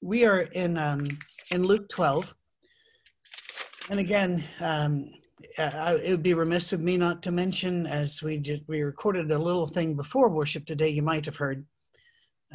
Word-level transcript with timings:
we 0.00 0.24
are 0.24 0.40
in 0.40 0.78
um, 0.78 1.06
in 1.50 1.64
Luke 1.64 1.88
12, 1.88 2.34
and 3.90 4.00
again, 4.00 4.44
um, 4.60 5.10
I, 5.58 5.94
it 5.94 6.10
would 6.10 6.22
be 6.22 6.34
remiss 6.34 6.72
of 6.72 6.80
me 6.80 6.96
not 6.96 7.22
to 7.22 7.32
mention, 7.32 7.86
as 7.86 8.22
we 8.22 8.42
we 8.66 8.82
recorded 8.82 9.30
a 9.30 9.38
little 9.38 9.66
thing 9.66 9.94
before 9.94 10.28
worship 10.28 10.66
today. 10.66 10.88
You 10.88 11.02
might 11.02 11.24
have 11.26 11.36
heard, 11.36 11.64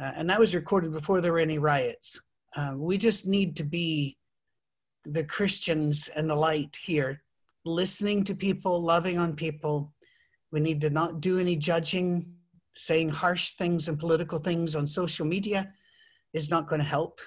uh, 0.00 0.12
and 0.16 0.28
that 0.30 0.40
was 0.40 0.54
recorded 0.54 0.92
before 0.92 1.20
there 1.20 1.32
were 1.32 1.38
any 1.38 1.58
riots. 1.58 2.20
Uh, 2.56 2.74
we 2.76 2.96
just 2.96 3.26
need 3.26 3.56
to 3.56 3.64
be 3.64 4.16
the 5.04 5.24
Christians 5.24 6.08
and 6.08 6.30
the 6.30 6.34
light 6.34 6.76
here, 6.82 7.22
listening 7.64 8.24
to 8.24 8.34
people, 8.34 8.82
loving 8.82 9.18
on 9.18 9.34
people. 9.34 9.92
We 10.50 10.60
need 10.60 10.80
to 10.82 10.90
not 10.90 11.20
do 11.20 11.38
any 11.38 11.56
judging, 11.56 12.32
saying 12.74 13.08
harsh 13.08 13.52
things 13.52 13.88
and 13.88 13.98
political 13.98 14.38
things 14.38 14.76
on 14.76 14.86
social 14.86 15.26
media 15.26 15.72
is 16.32 16.48
not 16.48 16.68
going 16.68 16.80
to 16.80 16.86
help. 16.86 17.20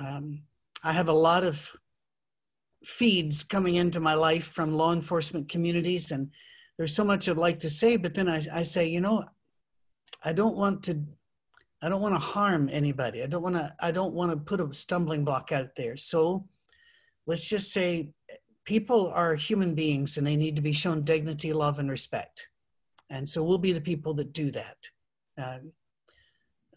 Um, 0.00 0.42
I 0.82 0.92
have 0.92 1.08
a 1.08 1.12
lot 1.12 1.44
of 1.44 1.70
feeds 2.84 3.44
coming 3.44 3.74
into 3.74 4.00
my 4.00 4.14
life 4.14 4.46
from 4.46 4.76
law 4.76 4.92
enforcement 4.92 5.48
communities, 5.48 6.10
and 6.10 6.30
there's 6.78 6.94
so 6.94 7.04
much 7.04 7.28
I'd 7.28 7.36
like 7.36 7.58
to 7.60 7.70
say, 7.70 7.96
but 7.96 8.14
then 8.14 8.28
I, 8.28 8.42
I 8.52 8.62
say, 8.62 8.86
you 8.86 9.00
know, 9.00 9.24
I 10.24 10.32
don't 10.32 10.56
want 10.56 10.82
to. 10.84 11.02
I 11.82 11.88
don't 11.88 12.02
want 12.02 12.14
to 12.14 12.20
harm 12.20 12.68
anybody. 12.70 13.22
I 13.22 13.26
don't 13.26 13.42
want 13.42 13.56
to. 13.56 13.74
I 13.80 13.90
don't 13.90 14.14
want 14.14 14.30
to 14.32 14.36
put 14.36 14.60
a 14.60 14.72
stumbling 14.72 15.24
block 15.24 15.52
out 15.52 15.68
there. 15.76 15.96
So, 15.96 16.46
let's 17.26 17.46
just 17.46 17.72
say, 17.72 18.12
people 18.64 19.12
are 19.14 19.34
human 19.34 19.74
beings, 19.74 20.16
and 20.16 20.26
they 20.26 20.36
need 20.36 20.56
to 20.56 20.62
be 20.62 20.72
shown 20.72 21.04
dignity, 21.04 21.52
love, 21.52 21.78
and 21.78 21.90
respect. 21.90 22.48
And 23.10 23.28
so, 23.28 23.42
we'll 23.42 23.58
be 23.58 23.72
the 23.72 23.80
people 23.80 24.14
that 24.14 24.32
do 24.32 24.50
that. 24.50 24.76
Uh, 25.38 25.58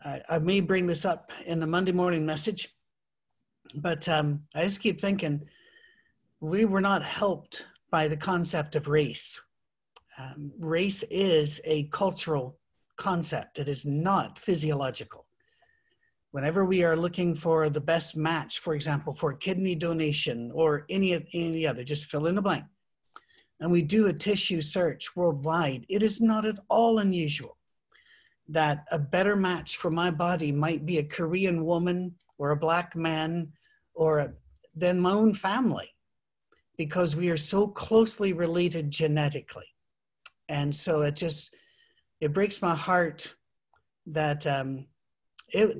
I, 0.04 0.22
I 0.30 0.40
may 0.40 0.60
bring 0.60 0.88
this 0.88 1.06
up 1.06 1.32
in 1.46 1.60
the 1.60 1.68
Monday 1.68 1.92
morning 1.92 2.26
message, 2.26 2.70
but 3.76 4.08
um, 4.08 4.44
I 4.56 4.64
just 4.64 4.82
keep 4.82 5.00
thinking 5.00 5.42
we 6.40 6.66
were 6.66 6.82
not 6.82 7.04
helped 7.04 7.66
by 7.90 8.08
the 8.08 8.18
concept 8.18 8.76
of 8.76 8.88
race. 8.88 9.40
Um, 10.18 10.52
race 10.60 11.04
is 11.04 11.62
a 11.66 11.84
cultural 11.86 12.58
concept, 12.98 13.60
it 13.60 13.68
is 13.68 13.86
not 13.86 14.38
physiological. 14.38 15.26
Whenever 16.32 16.66
we 16.66 16.84
are 16.84 16.98
looking 16.98 17.36
for 17.36 17.70
the 17.70 17.82
best 17.82 18.18
match, 18.18 18.60
for 18.60 18.74
example, 18.74 19.14
for 19.14 19.34
kidney 19.34 19.76
donation 19.76 20.52
or 20.54 20.86
any, 20.90 21.14
any 21.34 21.66
other, 21.68 21.84
just 21.84 22.06
fill 22.06 22.28
in 22.28 22.36
the 22.36 22.42
blank, 22.42 22.66
and 23.60 23.72
we 23.72 23.82
do 23.82 24.08
a 24.08 24.14
tissue 24.14 24.62
search 24.62 25.16
worldwide, 25.16 25.86
it 25.90 26.04
is 26.04 26.22
not 26.22 26.46
at 26.46 26.60
all 26.70 27.00
unusual 27.00 27.58
that 28.50 28.86
a 28.92 29.00
better 29.00 29.36
match 29.36 29.78
for 29.78 29.90
my 29.90 30.12
body 30.12 30.52
might 30.52 30.86
be 30.86 30.98
a 30.98 31.04
Korean 31.04 31.64
woman 31.66 32.14
or 32.38 32.52
a 32.52 32.56
black 32.56 32.96
man 32.96 33.52
or 33.94 34.20
a, 34.20 34.94
my 34.94 35.12
own 35.12 35.34
family 35.34 35.90
because 36.78 37.16
we 37.16 37.30
are 37.30 37.38
so 37.38 37.68
closely 37.68 38.34
related 38.34 38.90
genetically. 38.90 39.66
And 40.50 40.76
so 40.76 41.02
it 41.02 41.16
just, 41.16 41.54
it 42.20 42.34
breaks 42.34 42.62
my 42.62 42.76
heart 42.76 43.34
that 44.08 44.46
um, 44.48 44.88
it, 45.50 45.80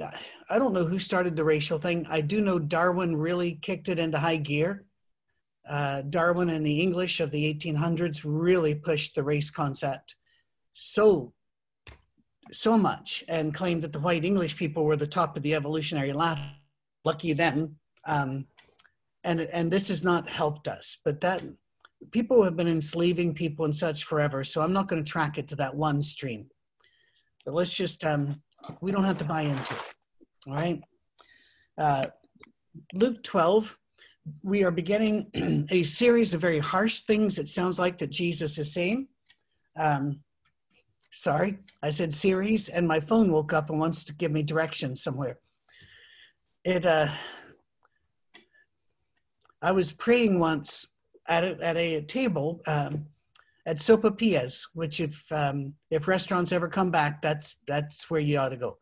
I 0.50 0.60
don't 0.60 0.74
know 0.74 0.86
who 0.86 1.00
started 1.00 1.36
the 1.36 1.44
racial 1.44 1.78
thing. 1.78 2.06
I 2.10 2.22
do 2.22 2.42
know 2.42 2.60
Darwin 2.60 3.16
really 3.16 3.56
kicked 3.56 3.90
it 3.90 4.00
into 4.00 4.20
high 4.20 4.38
gear. 4.38 4.86
Uh, 5.68 6.02
Darwin 6.04 6.50
and 6.50 6.66
the 6.66 6.82
English 6.82 7.20
of 7.20 7.32
the 7.32 7.54
1800s 7.54 8.22
really 8.24 8.76
pushed 8.76 9.16
the 9.16 9.24
race 9.24 9.50
concept 9.50 10.16
so 10.74 11.33
so 12.52 12.78
much 12.78 13.24
and 13.28 13.54
claimed 13.54 13.82
that 13.84 13.94
the 13.94 14.00
white 14.00 14.26
English 14.26 14.58
people 14.58 14.86
were 14.86 14.98
the 14.98 15.08
top 15.08 15.36
of 15.36 15.44
the 15.44 15.56
evolutionary 15.56 16.14
ladder. 16.14 16.50
Lucky 17.06 17.34
them. 17.34 17.76
Um, 18.06 18.46
and 19.24 19.42
and 19.42 19.72
this 19.72 19.88
has 19.88 20.04
not 20.04 20.30
helped 20.30 20.68
us. 20.68 20.98
But 21.04 21.22
that 21.22 21.44
people 22.12 22.44
have 22.44 22.56
been 22.56 22.68
enslaving 22.68 23.34
people 23.34 23.66
and 23.66 23.76
such 23.76 24.04
forever. 24.04 24.44
So 24.44 24.62
I'm 24.62 24.74
not 24.74 24.88
going 24.88 25.04
to 25.04 25.10
track 25.10 25.38
it 25.38 25.48
to 25.50 25.56
that 25.58 25.76
one 25.76 26.04
stream. 26.04 26.48
But 27.46 27.54
let's 27.54 27.76
just 27.76 28.06
um, 28.06 28.42
we 28.82 28.92
don't 28.92 29.04
have 29.04 29.18
to 29.20 29.26
buy 29.26 29.44
into 29.44 29.74
it. 29.74 29.94
All 30.48 30.54
right. 30.54 30.82
Uh, 31.78 32.08
Luke 32.94 33.24
12, 33.24 33.78
we 34.44 34.64
are 34.64 34.72
beginning 34.72 35.68
a 35.72 35.84
series 35.84 36.34
of 36.34 36.42
very 36.42 36.60
harsh 36.60 37.02
things. 37.02 37.40
It 37.40 37.50
sounds 37.50 37.80
like 37.80 37.98
that 38.00 38.10
Jesus 38.10 38.58
is 38.58 38.74
saying. 38.74 39.08
Um, 39.78 40.20
sorry, 41.14 41.60
I 41.82 41.92
said 41.92 42.14
series, 42.14 42.70
and 42.70 42.88
my 42.88 43.00
phone 43.00 43.32
woke 43.32 43.54
up 43.54 43.70
and 43.70 43.80
wants 43.80 44.04
to 44.06 44.14
give 44.16 44.32
me 44.32 44.44
directions 44.44 45.02
somewhere. 45.02 45.40
It 46.66 46.86
uh, 46.86 47.10
I 49.62 49.72
was 49.72 49.92
praying 49.92 50.40
once 50.40 50.88
at 51.28 51.44
a, 51.44 51.58
at 51.62 51.78
a 51.78 52.02
table 52.02 52.62
um, 52.68 53.06
at 53.66 53.78
Sopapia's, 53.78 54.68
which 54.74 55.00
if 55.00 55.32
um, 55.32 55.74
if 55.92 56.08
restaurants 56.08 56.52
ever 56.52 56.68
come 56.68 56.92
back, 56.92 57.22
that's 57.22 57.58
that's 57.68 58.10
where 58.10 58.22
you 58.22 58.40
ought 58.40 58.50
to 58.50 58.58
go. 58.58 58.78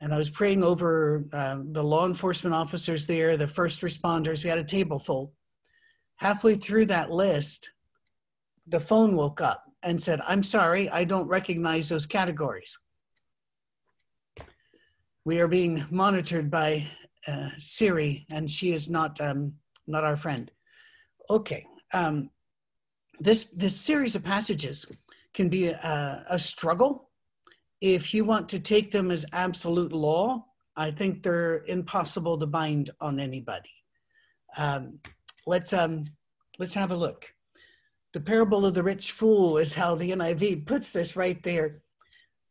And 0.00 0.12
I 0.12 0.18
was 0.18 0.30
praying 0.30 0.64
over 0.64 1.24
um, 1.32 1.72
the 1.72 1.82
law 1.82 2.06
enforcement 2.06 2.54
officers 2.54 3.06
there, 3.06 3.36
the 3.36 3.46
first 3.46 3.80
responders. 3.80 4.42
We 4.42 4.50
had 4.50 4.58
a 4.58 4.64
table 4.64 4.98
full. 4.98 5.32
Halfway 6.16 6.56
through 6.56 6.86
that 6.86 7.10
list, 7.10 7.70
the 8.66 8.80
phone 8.80 9.16
woke 9.16 9.40
up 9.40 9.71
and 9.82 10.00
said, 10.00 10.20
"I'm 10.26 10.42
sorry, 10.42 10.88
I 10.90 11.04
don't 11.04 11.28
recognize 11.28 11.88
those 11.88 12.06
categories." 12.06 12.78
We 15.24 15.40
are 15.40 15.48
being 15.48 15.84
monitored 15.90 16.50
by 16.50 16.88
uh, 17.26 17.50
Siri, 17.58 18.26
and 18.30 18.50
she 18.50 18.72
is 18.72 18.88
not 18.88 19.20
um, 19.20 19.54
not 19.86 20.04
our 20.04 20.16
friend. 20.16 20.50
Okay, 21.30 21.66
um, 21.92 22.30
this 23.20 23.44
this 23.54 23.80
series 23.80 24.16
of 24.16 24.24
passages 24.24 24.86
can 25.34 25.48
be 25.48 25.68
a, 25.68 26.24
a 26.28 26.38
struggle 26.38 27.10
if 27.80 28.14
you 28.14 28.24
want 28.24 28.48
to 28.48 28.58
take 28.58 28.90
them 28.90 29.10
as 29.10 29.26
absolute 29.32 29.92
law. 29.92 30.44
I 30.76 30.90
think 30.90 31.22
they're 31.22 31.64
impossible 31.66 32.38
to 32.38 32.46
bind 32.46 32.90
on 33.00 33.20
anybody. 33.20 33.70
Um, 34.56 35.00
let's 35.46 35.72
um, 35.72 36.04
let's 36.58 36.74
have 36.74 36.90
a 36.90 36.96
look. 36.96 37.26
The 38.12 38.20
parable 38.20 38.66
of 38.66 38.74
the 38.74 38.82
rich 38.82 39.12
fool 39.12 39.58
is 39.58 39.72
how 39.72 39.94
the 39.94 40.10
NIV 40.10 40.66
puts 40.66 40.92
this 40.92 41.16
right 41.16 41.42
there. 41.42 41.82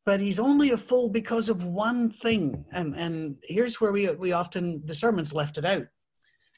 But 0.06 0.20
he's 0.20 0.40
only 0.40 0.72
a 0.72 0.78
fool 0.78 1.10
because 1.10 1.48
of 1.50 1.64
one 1.64 2.12
thing, 2.24 2.66
and 2.72 2.96
and 2.96 3.36
here's 3.44 3.80
where 3.80 3.92
we 3.92 4.10
we 4.10 4.32
often 4.32 4.82
the 4.86 4.96
sermons 4.96 5.32
left 5.32 5.60
it 5.60 5.66
out 5.66 5.86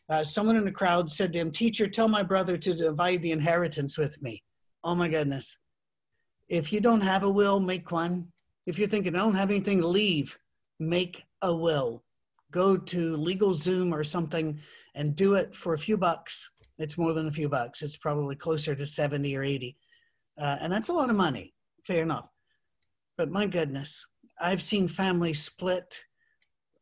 uh, 0.09 0.23
someone 0.23 0.55
in 0.55 0.65
the 0.65 0.71
crowd 0.71 1.11
said 1.11 1.31
to 1.33 1.39
him, 1.39 1.51
Teacher, 1.51 1.87
tell 1.87 2.07
my 2.07 2.23
brother 2.23 2.57
to 2.57 2.73
divide 2.73 3.21
the 3.21 3.31
inheritance 3.31 3.97
with 3.97 4.21
me. 4.21 4.43
Oh 4.83 4.95
my 4.95 5.07
goodness. 5.07 5.57
If 6.49 6.73
you 6.73 6.81
don't 6.81 7.01
have 7.01 7.23
a 7.23 7.29
will, 7.29 7.59
make 7.59 7.91
one. 7.91 8.27
If 8.65 8.77
you're 8.77 8.87
thinking, 8.87 9.15
I 9.15 9.19
don't 9.19 9.35
have 9.35 9.49
anything 9.49 9.81
to 9.81 9.87
leave, 9.87 10.37
make 10.79 11.23
a 11.41 11.53
will. 11.53 12.03
Go 12.51 12.77
to 12.77 13.17
LegalZoom 13.17 13.91
or 13.91 14.03
something 14.03 14.59
and 14.93 15.15
do 15.15 15.35
it 15.35 15.55
for 15.55 15.73
a 15.73 15.79
few 15.79 15.97
bucks. 15.97 16.51
It's 16.83 16.97
more 16.97 17.13
than 17.13 17.27
a 17.27 17.31
few 17.31 17.49
bucks. 17.49 17.81
It's 17.81 17.97
probably 17.97 18.35
closer 18.35 18.75
to 18.75 18.85
70 18.85 19.35
or 19.35 19.43
80. 19.43 19.75
Uh, 20.39 20.57
and 20.61 20.71
that's 20.71 20.89
a 20.89 20.93
lot 20.93 21.09
of 21.09 21.15
money. 21.15 21.53
Fair 21.85 22.03
enough. 22.03 22.29
But 23.17 23.31
my 23.31 23.45
goodness, 23.47 24.05
I've 24.39 24.61
seen 24.61 24.87
families 24.87 25.41
split 25.41 26.03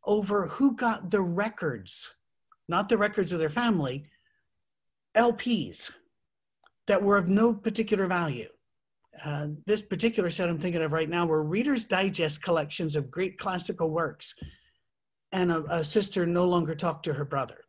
over 0.06 0.48
who 0.48 0.76
got 0.76 1.12
the 1.12 1.22
records 1.22 2.16
not 2.72 2.90
the 2.90 2.98
records 2.98 3.34
of 3.34 3.40
their 3.40 3.50
family, 3.50 4.06
LPs 5.16 5.92
that 6.88 7.04
were 7.04 7.18
of 7.18 7.28
no 7.28 7.54
particular 7.54 8.08
value. 8.08 8.48
Uh, 9.24 9.50
this 9.68 9.82
particular 9.82 10.30
set 10.30 10.50
I'm 10.50 10.58
thinking 10.58 10.82
of 10.82 10.94
right 10.94 11.10
now 11.10 11.26
were 11.26 11.44
Reader's 11.44 11.84
Digest 11.84 12.42
collections 12.42 12.96
of 12.96 13.12
great 13.12 13.38
classical 13.38 13.90
works, 13.90 14.34
and 15.34 15.52
a, 15.52 15.64
a 15.70 15.84
sister 15.84 16.26
no 16.26 16.46
longer 16.46 16.74
talked 16.74 17.04
to 17.06 17.14
her 17.14 17.26
brother. 17.26 17.66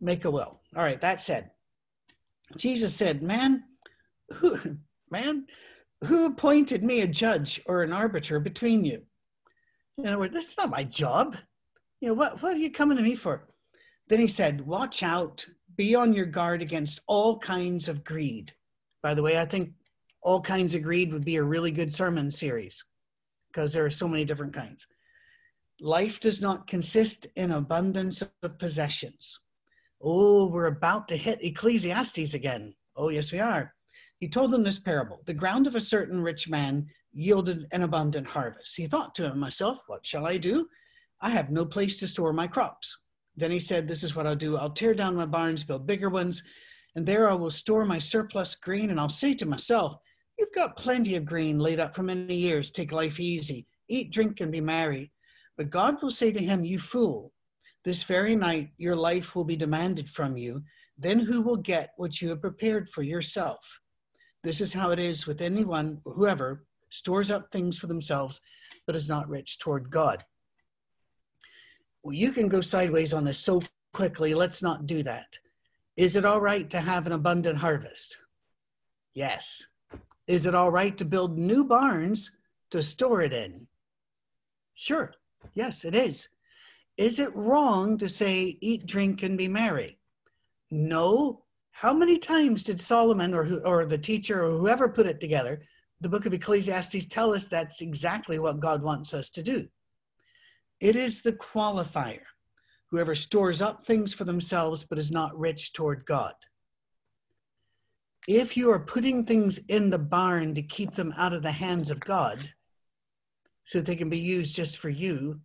Make 0.00 0.24
a 0.24 0.30
will. 0.30 0.60
All 0.76 0.82
right, 0.82 1.00
that 1.00 1.20
said, 1.20 1.50
Jesus 2.56 2.94
said, 2.94 3.22
Man, 3.22 3.64
who, 4.32 4.58
man, 5.10 5.46
who 6.04 6.26
appointed 6.26 6.82
me 6.82 7.02
a 7.02 7.06
judge 7.06 7.60
or 7.66 7.82
an 7.82 7.92
arbiter 7.92 8.40
between 8.40 8.84
you? 8.84 9.02
In 9.98 10.06
other 10.06 10.18
words, 10.18 10.32
this 10.32 10.50
is 10.50 10.56
not 10.56 10.70
my 10.70 10.84
job 10.84 11.36
you 12.02 12.08
know, 12.08 12.14
what, 12.14 12.42
what 12.42 12.54
are 12.54 12.58
you 12.58 12.70
coming 12.70 12.96
to 12.96 13.02
me 13.02 13.14
for? 13.14 13.48
Then 14.08 14.18
he 14.18 14.26
said, 14.26 14.60
watch 14.66 15.04
out, 15.04 15.46
be 15.76 15.94
on 15.94 16.12
your 16.12 16.26
guard 16.26 16.60
against 16.60 17.00
all 17.06 17.38
kinds 17.38 17.88
of 17.88 18.02
greed. 18.02 18.52
By 19.04 19.14
the 19.14 19.22
way, 19.22 19.38
I 19.38 19.46
think 19.46 19.70
all 20.20 20.40
kinds 20.40 20.74
of 20.74 20.82
greed 20.82 21.12
would 21.12 21.24
be 21.24 21.36
a 21.36 21.42
really 21.42 21.70
good 21.70 21.94
sermon 21.94 22.28
series 22.28 22.84
because 23.52 23.72
there 23.72 23.84
are 23.84 23.90
so 23.90 24.08
many 24.08 24.24
different 24.24 24.52
kinds. 24.52 24.84
Life 25.80 26.18
does 26.18 26.40
not 26.40 26.66
consist 26.66 27.28
in 27.36 27.52
abundance 27.52 28.20
of 28.20 28.58
possessions. 28.58 29.38
Oh, 30.04 30.46
we're 30.46 30.66
about 30.66 31.06
to 31.08 31.16
hit 31.16 31.44
Ecclesiastes 31.44 32.34
again. 32.34 32.74
Oh, 32.96 33.08
yes, 33.08 33.30
we 33.30 33.38
are. 33.38 33.72
He 34.18 34.28
told 34.28 34.50
them 34.50 34.64
this 34.64 34.78
parable 34.78 35.22
The 35.26 35.34
ground 35.34 35.66
of 35.66 35.76
a 35.76 35.80
certain 35.80 36.20
rich 36.20 36.48
man 36.48 36.86
yielded 37.12 37.66
an 37.70 37.82
abundant 37.82 38.26
harvest. 38.26 38.74
He 38.76 38.86
thought 38.86 39.14
to 39.14 39.30
himself, 39.30 39.78
What 39.86 40.04
shall 40.04 40.26
I 40.26 40.38
do? 40.38 40.68
I 41.20 41.30
have 41.30 41.50
no 41.50 41.64
place 41.64 41.96
to 41.98 42.08
store 42.08 42.32
my 42.32 42.48
crops. 42.48 42.98
Then 43.36 43.52
he 43.52 43.60
said, 43.60 43.86
This 43.86 44.02
is 44.02 44.16
what 44.16 44.26
I'll 44.26 44.34
do. 44.34 44.56
I'll 44.56 44.70
tear 44.70 44.92
down 44.92 45.14
my 45.14 45.26
barns, 45.26 45.62
build 45.62 45.86
bigger 45.86 46.10
ones, 46.10 46.42
and 46.96 47.06
there 47.06 47.30
I 47.30 47.34
will 47.34 47.50
store 47.50 47.84
my 47.84 47.98
surplus 47.98 48.56
grain. 48.56 48.90
And 48.90 48.98
I'll 48.98 49.08
say 49.08 49.34
to 49.34 49.46
myself, 49.46 49.96
You've 50.36 50.52
got 50.54 50.76
plenty 50.76 51.14
of 51.14 51.24
grain 51.24 51.60
laid 51.60 51.78
up 51.78 51.94
for 51.94 52.02
many 52.02 52.34
years. 52.34 52.72
Take 52.72 52.90
life 52.90 53.20
easy. 53.20 53.66
Eat, 53.88 54.10
drink, 54.12 54.40
and 54.40 54.50
be 54.50 54.60
merry. 54.60 55.12
But 55.56 55.70
God 55.70 56.02
will 56.02 56.10
say 56.10 56.32
to 56.32 56.42
him, 56.42 56.64
You 56.64 56.80
fool, 56.80 57.32
this 57.84 58.02
very 58.02 58.36
night 58.36 58.70
your 58.76 58.96
life 58.96 59.34
will 59.34 59.44
be 59.44 59.56
demanded 59.56 60.08
from 60.08 60.36
you. 60.36 60.62
Then 60.98 61.18
who 61.18 61.42
will 61.42 61.56
get 61.56 61.90
what 61.96 62.20
you 62.20 62.28
have 62.30 62.40
prepared 62.40 62.88
for 62.90 63.02
yourself? 63.02 63.80
This 64.44 64.60
is 64.60 64.72
how 64.72 64.90
it 64.90 64.98
is 64.98 65.26
with 65.26 65.40
anyone, 65.40 66.00
whoever 66.04 66.64
stores 66.90 67.30
up 67.30 67.50
things 67.50 67.78
for 67.78 67.86
themselves, 67.86 68.40
but 68.86 68.96
is 68.96 69.08
not 69.08 69.28
rich 69.28 69.58
toward 69.58 69.90
God. 69.90 70.24
Well, 72.02 72.14
you 72.14 72.32
can 72.32 72.48
go 72.48 72.60
sideways 72.60 73.14
on 73.14 73.24
this 73.24 73.38
so 73.38 73.62
quickly. 73.92 74.34
Let's 74.34 74.62
not 74.62 74.86
do 74.86 75.02
that. 75.04 75.38
Is 75.96 76.16
it 76.16 76.24
all 76.24 76.40
right 76.40 76.68
to 76.70 76.80
have 76.80 77.06
an 77.06 77.12
abundant 77.12 77.58
harvest? 77.58 78.18
Yes. 79.14 79.64
Is 80.26 80.46
it 80.46 80.54
all 80.54 80.70
right 80.70 80.96
to 80.98 81.04
build 81.04 81.38
new 81.38 81.64
barns 81.64 82.30
to 82.70 82.82
store 82.82 83.22
it 83.22 83.32
in? 83.32 83.66
Sure. 84.74 85.12
Yes, 85.54 85.84
it 85.84 85.94
is. 85.94 86.28
Is 87.02 87.18
it 87.18 87.34
wrong 87.34 87.98
to 87.98 88.08
say, 88.08 88.56
eat, 88.60 88.86
drink, 88.86 89.24
and 89.24 89.36
be 89.36 89.48
merry? 89.48 89.98
No. 90.70 91.42
How 91.72 91.92
many 91.92 92.16
times 92.16 92.62
did 92.62 92.80
Solomon 92.80 93.34
or, 93.34 93.42
who, 93.42 93.58
or 93.64 93.84
the 93.86 93.98
teacher 93.98 94.44
or 94.44 94.52
whoever 94.52 94.88
put 94.88 95.08
it 95.08 95.18
together, 95.18 95.62
the 96.00 96.08
book 96.08 96.26
of 96.26 96.32
Ecclesiastes, 96.32 97.06
tell 97.06 97.34
us 97.34 97.46
that's 97.46 97.80
exactly 97.80 98.38
what 98.38 98.60
God 98.60 98.84
wants 98.84 99.14
us 99.14 99.30
to 99.30 99.42
do? 99.42 99.66
It 100.78 100.94
is 100.94 101.22
the 101.22 101.32
qualifier. 101.32 102.22
Whoever 102.92 103.16
stores 103.16 103.60
up 103.60 103.84
things 103.84 104.14
for 104.14 104.22
themselves 104.22 104.84
but 104.84 104.96
is 104.96 105.10
not 105.10 105.36
rich 105.36 105.72
toward 105.72 106.06
God. 106.06 106.34
If 108.28 108.56
you 108.56 108.70
are 108.70 108.78
putting 108.78 109.24
things 109.24 109.58
in 109.66 109.90
the 109.90 109.98
barn 109.98 110.54
to 110.54 110.62
keep 110.62 110.94
them 110.94 111.12
out 111.16 111.32
of 111.32 111.42
the 111.42 111.50
hands 111.50 111.90
of 111.90 111.98
God 111.98 112.48
so 113.64 113.78
that 113.78 113.86
they 113.86 113.96
can 113.96 114.08
be 114.08 114.20
used 114.20 114.54
just 114.54 114.78
for 114.78 114.88
you, 114.88 115.40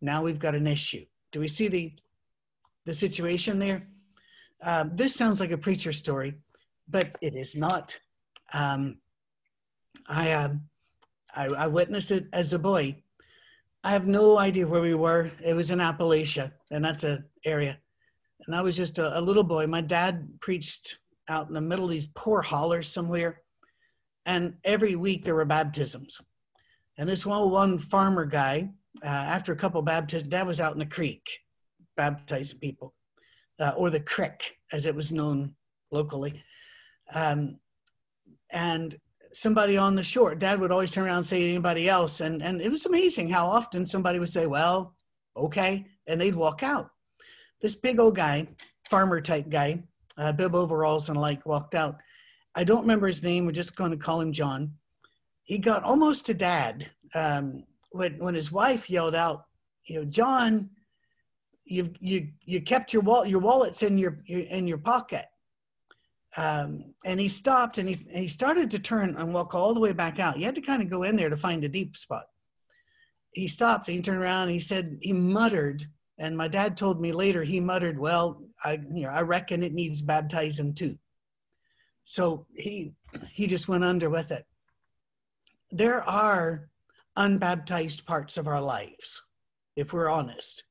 now 0.00 0.22
we've 0.22 0.38
got 0.38 0.54
an 0.54 0.66
issue. 0.66 1.04
Do 1.32 1.40
we 1.40 1.48
see 1.48 1.68
the, 1.68 1.92
the 2.84 2.94
situation 2.94 3.58
there? 3.58 3.86
Um, 4.62 4.92
this 4.94 5.14
sounds 5.14 5.40
like 5.40 5.50
a 5.50 5.58
preacher 5.58 5.92
story, 5.92 6.34
but 6.88 7.16
it 7.20 7.34
is 7.34 7.54
not. 7.54 7.98
Um, 8.52 8.98
I, 10.08 10.32
um, 10.32 10.62
I, 11.34 11.46
I 11.46 11.66
witnessed 11.66 12.10
it 12.10 12.26
as 12.32 12.52
a 12.52 12.58
boy. 12.58 13.02
I 13.84 13.90
have 13.90 14.06
no 14.06 14.38
idea 14.38 14.66
where 14.66 14.80
we 14.80 14.94
were. 14.94 15.30
It 15.44 15.54
was 15.54 15.70
in 15.70 15.78
Appalachia, 15.78 16.52
and 16.70 16.84
that's 16.84 17.04
an 17.04 17.24
area. 17.44 17.78
And 18.46 18.54
I 18.54 18.62
was 18.62 18.76
just 18.76 18.98
a, 18.98 19.18
a 19.18 19.20
little 19.20 19.42
boy. 19.42 19.66
My 19.66 19.80
dad 19.80 20.28
preached 20.40 20.98
out 21.28 21.48
in 21.48 21.54
the 21.54 21.60
middle 21.60 21.84
of 21.84 21.90
these 21.90 22.08
poor 22.14 22.42
hollers 22.42 22.88
somewhere, 22.88 23.42
and 24.24 24.54
every 24.64 24.96
week 24.96 25.24
there 25.24 25.34
were 25.34 25.44
baptisms. 25.44 26.20
And 26.98 27.08
this 27.08 27.26
one 27.26 27.50
one 27.50 27.78
farmer 27.78 28.24
guy 28.24 28.70
uh, 29.02 29.06
after 29.06 29.52
a 29.52 29.56
couple 29.56 29.80
baptisms, 29.82 30.30
dad 30.30 30.46
was 30.46 30.60
out 30.60 30.72
in 30.72 30.78
the 30.78 30.86
creek 30.86 31.22
baptizing 31.96 32.58
people, 32.58 32.94
uh, 33.58 33.72
or 33.76 33.90
the 33.90 34.00
creek 34.00 34.56
as 34.72 34.86
it 34.86 34.94
was 34.94 35.10
known 35.10 35.54
locally. 35.90 36.42
Um, 37.14 37.58
and 38.50 38.96
somebody 39.32 39.76
on 39.76 39.94
the 39.94 40.02
shore, 40.02 40.34
dad 40.34 40.60
would 40.60 40.72
always 40.72 40.90
turn 40.90 41.06
around 41.06 41.18
and 41.18 41.26
say 41.26 41.40
to 41.40 41.48
anybody 41.50 41.88
else. 41.88 42.20
And, 42.20 42.42
and 42.42 42.60
it 42.60 42.70
was 42.70 42.86
amazing 42.86 43.28
how 43.28 43.46
often 43.46 43.84
somebody 43.84 44.18
would 44.18 44.28
say, 44.28 44.46
well, 44.46 44.94
okay. 45.36 45.86
And 46.06 46.20
they'd 46.20 46.34
walk 46.34 46.62
out. 46.62 46.90
This 47.60 47.74
big 47.74 47.98
old 47.98 48.16
guy, 48.16 48.46
farmer 48.90 49.20
type 49.20 49.48
guy, 49.48 49.82
uh, 50.18 50.32
bib 50.32 50.54
overalls 50.54 51.08
and 51.08 51.18
like 51.18 51.44
walked 51.46 51.74
out. 51.74 51.96
I 52.54 52.64
don't 52.64 52.82
remember 52.82 53.06
his 53.06 53.22
name. 53.22 53.44
We're 53.44 53.52
just 53.52 53.76
going 53.76 53.90
to 53.90 53.96
call 53.96 54.20
him 54.20 54.32
John. 54.32 54.72
He 55.42 55.58
got 55.58 55.84
almost 55.84 56.26
to 56.26 56.34
dad. 56.34 56.90
Um, 57.14 57.64
when 57.96 58.18
when 58.18 58.34
his 58.34 58.52
wife 58.52 58.88
yelled 58.88 59.14
out, 59.14 59.46
you 59.84 59.96
know, 59.96 60.04
John, 60.04 60.70
you 61.64 61.92
you 62.00 62.28
you 62.44 62.60
kept 62.60 62.92
your 62.92 63.02
wallet 63.02 63.28
your 63.28 63.40
wallet's 63.40 63.82
in 63.82 63.98
your, 63.98 64.20
your 64.26 64.40
in 64.40 64.66
your 64.66 64.78
pocket. 64.78 65.26
Um, 66.38 66.92
and 67.06 67.18
he 67.18 67.28
stopped 67.28 67.78
and 67.78 67.88
he, 67.88 68.06
he 68.10 68.28
started 68.28 68.70
to 68.70 68.78
turn 68.78 69.16
and 69.16 69.32
walk 69.32 69.54
all 69.54 69.72
the 69.72 69.80
way 69.80 69.92
back 69.92 70.20
out. 70.20 70.38
You 70.38 70.44
had 70.44 70.54
to 70.56 70.60
kind 70.60 70.82
of 70.82 70.90
go 70.90 71.04
in 71.04 71.16
there 71.16 71.30
to 71.30 71.36
find 71.36 71.62
the 71.62 71.68
deep 71.68 71.96
spot. 71.96 72.26
He 73.30 73.48
stopped 73.48 73.88
and 73.88 73.96
he 73.96 74.02
turned 74.02 74.20
around 74.20 74.42
and 74.42 74.50
he 74.50 74.60
said, 74.60 74.98
he 75.00 75.14
muttered, 75.14 75.82
and 76.18 76.36
my 76.36 76.48
dad 76.48 76.76
told 76.76 77.00
me 77.00 77.12
later, 77.12 77.42
he 77.42 77.58
muttered, 77.58 77.98
well, 77.98 78.42
I, 78.62 78.72
you 78.92 79.04
know, 79.04 79.08
I 79.08 79.22
reckon 79.22 79.62
it 79.62 79.72
needs 79.72 80.02
baptizing 80.02 80.74
too. 80.74 80.98
So 82.04 82.46
he, 82.54 82.92
he 83.30 83.46
just 83.46 83.68
went 83.68 83.84
under 83.84 84.10
with 84.10 84.30
it. 84.30 84.44
There 85.70 86.02
are 86.02 86.68
unbaptized 87.16 88.06
parts 88.06 88.36
of 88.36 88.48
our 88.48 88.60
lives, 88.60 89.22
if 89.76 89.92
we're 89.92 90.08
honest. 90.08 90.64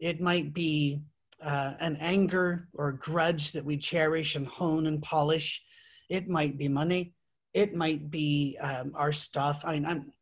It 0.00 0.20
might 0.20 0.52
be 0.52 1.00
uh, 1.42 1.74
an 1.80 1.96
anger 2.00 2.68
or 2.74 2.92
grudge 2.92 3.52
that 3.52 3.64
we 3.64 3.76
cherish 3.76 4.36
and 4.36 4.46
hone 4.46 4.86
and 4.86 5.02
polish. 5.02 5.62
It 6.08 6.28
might 6.28 6.58
be 6.58 6.68
money. 6.68 7.14
It 7.54 7.74
might 7.74 8.10
be 8.10 8.56
um, 8.60 8.92
our 8.94 9.12
stuff. 9.12 9.62
I, 9.64 9.74
I'm, 9.74 10.12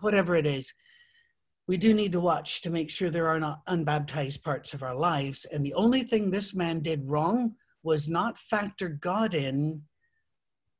whatever 0.00 0.36
it 0.36 0.46
is, 0.46 0.72
we 1.68 1.76
do 1.76 1.94
need 1.94 2.12
to 2.12 2.20
watch 2.20 2.60
to 2.62 2.70
make 2.70 2.90
sure 2.90 3.10
there 3.10 3.28
are 3.28 3.40
not 3.40 3.62
unbaptized 3.66 4.42
parts 4.42 4.72
of 4.72 4.82
our 4.82 4.94
lives. 4.94 5.44
And 5.46 5.64
the 5.64 5.74
only 5.74 6.04
thing 6.04 6.30
this 6.30 6.54
man 6.54 6.80
did 6.80 7.08
wrong 7.08 7.54
was 7.82 8.08
not 8.08 8.38
factor 8.38 8.88
God 8.88 9.34
in 9.34 9.82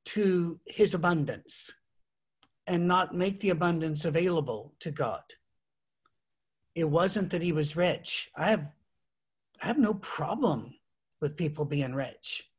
to 0.06 0.60
his 0.66 0.94
abundance 0.94 1.72
and 2.66 2.86
not 2.86 3.14
make 3.14 3.40
the 3.40 3.50
abundance 3.50 4.04
available 4.04 4.74
to 4.80 4.90
God. 4.90 5.22
It 6.74 6.84
wasn't 6.84 7.30
that 7.30 7.42
he 7.42 7.52
was 7.52 7.76
rich. 7.76 8.30
I 8.36 8.50
have 8.50 8.66
I 9.62 9.66
have 9.66 9.78
no 9.78 9.94
problem 9.94 10.74
with 11.20 11.36
people 11.36 11.64
being 11.64 11.94
rich. 11.94 12.50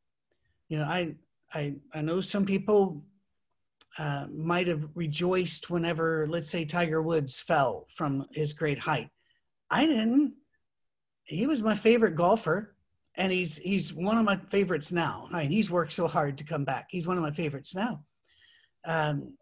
You 0.69 0.79
know, 0.79 0.85
I 0.85 1.15
I 1.53 1.75
I 1.93 2.01
know 2.01 2.21
some 2.21 2.45
people 2.45 3.03
uh, 3.97 4.27
might 4.31 4.67
have 4.67 4.87
rejoiced 4.95 5.69
whenever, 5.69 6.27
let's 6.29 6.49
say, 6.49 6.65
Tiger 6.65 7.01
Woods 7.01 7.41
fell 7.41 7.87
from 7.89 8.27
his 8.31 8.53
great 8.53 8.77
height. 8.79 9.09
I 9.69 9.85
didn't. 9.85 10.33
He 11.23 11.47
was 11.47 11.61
my 11.61 11.75
favorite 11.75 12.15
golfer, 12.15 12.75
and 13.15 13.31
he's 13.31 13.57
he's 13.57 13.93
one 13.93 14.17
of 14.17 14.25
my 14.25 14.37
favorites 14.49 14.91
now. 14.91 15.27
I 15.33 15.41
mean, 15.41 15.49
he's 15.49 15.69
worked 15.69 15.93
so 15.93 16.07
hard 16.07 16.37
to 16.37 16.43
come 16.43 16.63
back. 16.63 16.87
He's 16.89 17.07
one 17.07 17.17
of 17.17 17.23
my 17.23 17.31
favorites 17.31 17.75
now. 17.75 18.03
Um, 18.85 19.33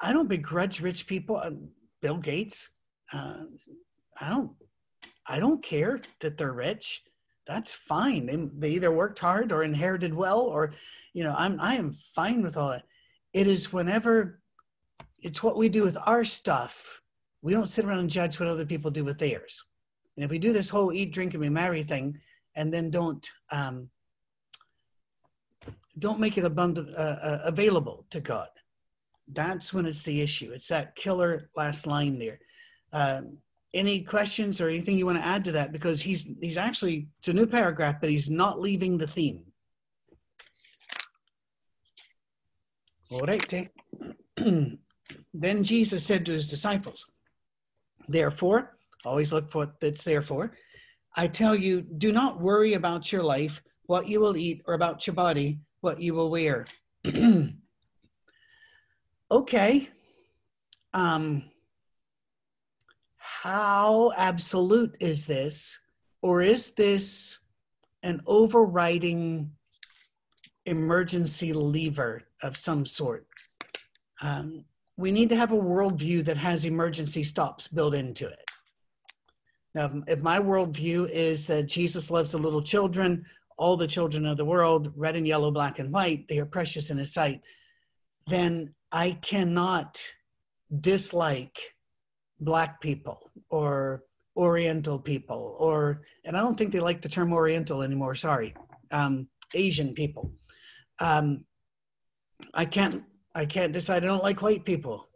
I 0.00 0.12
don't 0.12 0.28
begrudge 0.28 0.80
rich 0.80 1.06
people. 1.06 1.36
Uh, 1.36 1.50
Bill 2.00 2.18
Gates, 2.18 2.68
uh, 3.12 3.44
I 4.20 4.30
don't, 4.30 4.52
I 5.26 5.40
don't 5.40 5.62
care 5.62 6.00
that 6.20 6.38
they're 6.38 6.52
rich. 6.52 7.02
That's 7.46 7.74
fine. 7.74 8.26
They, 8.26 8.36
they 8.58 8.70
either 8.70 8.92
worked 8.92 9.18
hard 9.18 9.52
or 9.52 9.62
inherited 9.62 10.14
well, 10.14 10.40
or, 10.40 10.74
you 11.14 11.24
know, 11.24 11.34
I'm, 11.36 11.60
I 11.60 11.74
am 11.74 11.96
fine 12.14 12.42
with 12.42 12.56
all 12.56 12.70
that. 12.70 12.84
It 13.32 13.46
is 13.46 13.72
whenever 13.72 14.40
it's 15.20 15.42
what 15.42 15.56
we 15.56 15.68
do 15.68 15.82
with 15.82 15.96
our 16.06 16.24
stuff. 16.24 17.02
We 17.42 17.52
don't 17.52 17.68
sit 17.68 17.84
around 17.84 18.00
and 18.00 18.10
judge 18.10 18.38
what 18.38 18.48
other 18.48 18.66
people 18.66 18.90
do 18.90 19.04
with 19.04 19.18
theirs. 19.18 19.64
And 20.16 20.24
if 20.24 20.30
we 20.30 20.38
do 20.38 20.52
this 20.52 20.68
whole 20.68 20.92
eat, 20.92 21.12
drink, 21.12 21.34
and 21.34 21.42
be 21.42 21.48
merry 21.48 21.82
thing, 21.82 22.18
and 22.56 22.72
then 22.72 22.90
don't 22.90 23.28
um, 23.50 23.88
don't 25.98 26.20
make 26.20 26.38
it 26.38 26.44
abundant, 26.44 26.88
uh, 26.94 27.18
uh, 27.22 27.40
available 27.44 28.06
to 28.10 28.20
God, 28.20 28.48
that's 29.32 29.72
when 29.74 29.86
it's 29.86 30.02
the 30.02 30.20
issue. 30.20 30.52
It's 30.52 30.68
that 30.68 30.94
killer 30.96 31.50
last 31.56 31.86
line 31.86 32.18
there. 32.18 32.38
Um, 32.92 33.38
any 33.74 34.00
questions 34.00 34.60
or 34.60 34.68
anything 34.68 34.96
you 34.96 35.06
want 35.06 35.18
to 35.18 35.26
add 35.26 35.44
to 35.44 35.52
that? 35.52 35.72
Because 35.72 36.00
he's 36.00 36.26
he's 36.40 36.56
actually 36.56 37.08
it's 37.18 37.28
a 37.28 37.32
new 37.32 37.46
paragraph, 37.46 37.96
but 38.00 38.10
he's 38.10 38.30
not 38.30 38.60
leaving 38.60 38.96
the 38.96 39.06
theme. 39.06 39.44
Okay. 43.12 43.70
then 45.34 45.64
Jesus 45.64 46.04
said 46.04 46.26
to 46.26 46.32
his 46.32 46.46
disciples, 46.46 47.06
Therefore, 48.08 48.76
always 49.04 49.32
look 49.32 49.50
for 49.50 49.58
what 49.58 49.74
it's 49.80 50.04
there 50.04 50.22
for. 50.22 50.52
I 51.16 51.26
tell 51.26 51.54
you, 51.54 51.80
do 51.80 52.12
not 52.12 52.40
worry 52.40 52.74
about 52.74 53.10
your 53.10 53.22
life, 53.22 53.62
what 53.86 54.06
you 54.08 54.20
will 54.20 54.36
eat, 54.36 54.62
or 54.66 54.74
about 54.74 55.06
your 55.06 55.14
body, 55.14 55.58
what 55.80 56.00
you 56.00 56.14
will 56.14 56.30
wear. 56.30 56.66
okay, 59.30 59.88
um, 60.94 61.44
how 63.16 64.12
absolute 64.16 64.96
is 65.00 65.26
this? 65.26 65.78
Or 66.22 66.40
is 66.42 66.72
this 66.72 67.38
an 68.02 68.20
overriding 68.26 69.50
emergency 70.66 71.52
lever 71.52 72.22
of 72.42 72.56
some 72.56 72.84
sort? 72.84 73.26
Um, 74.20 74.64
we 74.96 75.12
need 75.12 75.28
to 75.28 75.36
have 75.36 75.52
a 75.52 75.56
worldview 75.56 76.24
that 76.24 76.36
has 76.36 76.64
emergency 76.64 77.22
stops 77.22 77.68
built 77.68 77.94
into 77.94 78.26
it. 78.26 78.44
Um, 79.78 80.04
if 80.08 80.20
my 80.20 80.40
worldview 80.40 81.08
is 81.10 81.46
that 81.46 81.68
Jesus 81.68 82.10
loves 82.10 82.32
the 82.32 82.38
little 82.38 82.62
children, 82.62 83.24
all 83.58 83.76
the 83.76 83.86
children 83.86 84.26
of 84.26 84.36
the 84.36 84.44
world, 84.44 84.92
red 84.96 85.14
and 85.14 85.26
yellow, 85.26 85.52
black 85.52 85.78
and 85.78 85.92
white, 85.92 86.26
they 86.26 86.38
are 86.38 86.46
precious 86.46 86.90
in 86.90 86.98
his 86.98 87.12
sight, 87.12 87.42
then 88.26 88.74
I 88.92 89.12
cannot 89.12 90.00
dislike 90.80 91.58
black 92.40 92.80
people 92.80 93.30
or 93.50 94.04
oriental 94.36 94.98
people 94.98 95.56
or 95.58 96.02
and 96.24 96.36
i 96.36 96.40
don't 96.40 96.56
think 96.56 96.72
they 96.72 96.78
like 96.78 97.02
the 97.02 97.08
term 97.08 97.32
oriental 97.32 97.82
anymore 97.82 98.14
sorry 98.14 98.54
um, 98.90 99.28
asian 99.54 99.94
people. 99.94 100.32
Um, 101.00 101.44
i 102.54 102.64
can't 102.64 103.02
i 103.34 103.44
can't 103.44 103.72
decide. 103.72 104.04
I 104.04 104.06
don't 104.06 104.22
like 104.22 104.42
white 104.42 104.64
people. 104.64 105.08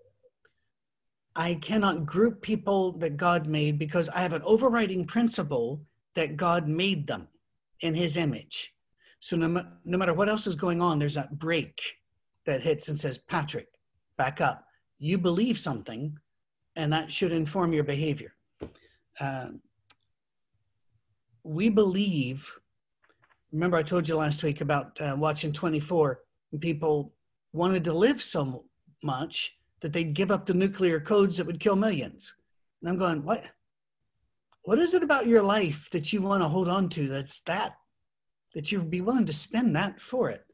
I 1.34 1.54
cannot 1.54 2.04
group 2.04 2.42
people 2.42 2.92
that 2.98 3.16
god 3.16 3.46
made 3.46 3.78
because 3.78 4.08
i 4.10 4.20
have 4.20 4.32
an 4.32 4.42
overriding 4.44 5.04
principle 5.04 5.82
that 6.14 6.36
god 6.36 6.68
made 6.68 7.06
them 7.06 7.28
in 7.80 7.94
his 7.94 8.16
image. 8.16 8.74
So 9.20 9.36
no, 9.36 9.64
no 9.84 9.98
matter 9.98 10.14
what 10.14 10.28
else 10.28 10.46
is 10.46 10.54
going 10.54 10.80
on 10.80 10.98
there's 10.98 11.14
that 11.14 11.38
break 11.38 11.80
that 12.46 12.62
hits 12.62 12.88
and 12.88 12.98
says 12.98 13.18
patrick 13.18 13.68
back 14.16 14.40
up 14.40 14.64
you 14.98 15.18
believe 15.18 15.58
something 15.58 16.16
and 16.76 16.92
that 16.92 17.10
should 17.10 17.32
inform 17.32 17.72
your 17.72 17.84
behavior 17.84 18.34
um, 19.20 19.60
we 21.44 21.68
believe, 21.68 22.50
remember 23.52 23.76
I 23.76 23.82
told 23.82 24.08
you 24.08 24.16
last 24.16 24.42
week 24.42 24.60
about 24.60 25.00
uh, 25.00 25.14
watching 25.18 25.52
24, 25.52 26.20
and 26.52 26.60
people 26.60 27.12
wanted 27.52 27.84
to 27.84 27.92
live 27.92 28.22
so 28.22 28.64
much 29.02 29.56
that 29.80 29.92
they'd 29.92 30.14
give 30.14 30.30
up 30.30 30.46
the 30.46 30.54
nuclear 30.54 31.00
codes 31.00 31.36
that 31.36 31.46
would 31.46 31.60
kill 31.60 31.76
millions. 31.76 32.32
And 32.80 32.90
I'm 32.90 32.96
going, 32.96 33.24
what? 33.24 33.44
What 34.62 34.78
is 34.78 34.94
it 34.94 35.02
about 35.02 35.26
your 35.26 35.42
life 35.42 35.90
that 35.90 36.12
you 36.12 36.22
want 36.22 36.42
to 36.42 36.48
hold 36.48 36.68
on 36.68 36.88
to 36.90 37.08
that's 37.08 37.40
that, 37.40 37.76
that 38.54 38.70
you'd 38.70 38.90
be 38.90 39.00
willing 39.00 39.26
to 39.26 39.32
spend 39.32 39.74
that 39.74 40.00
for 40.00 40.30
it? 40.30 40.44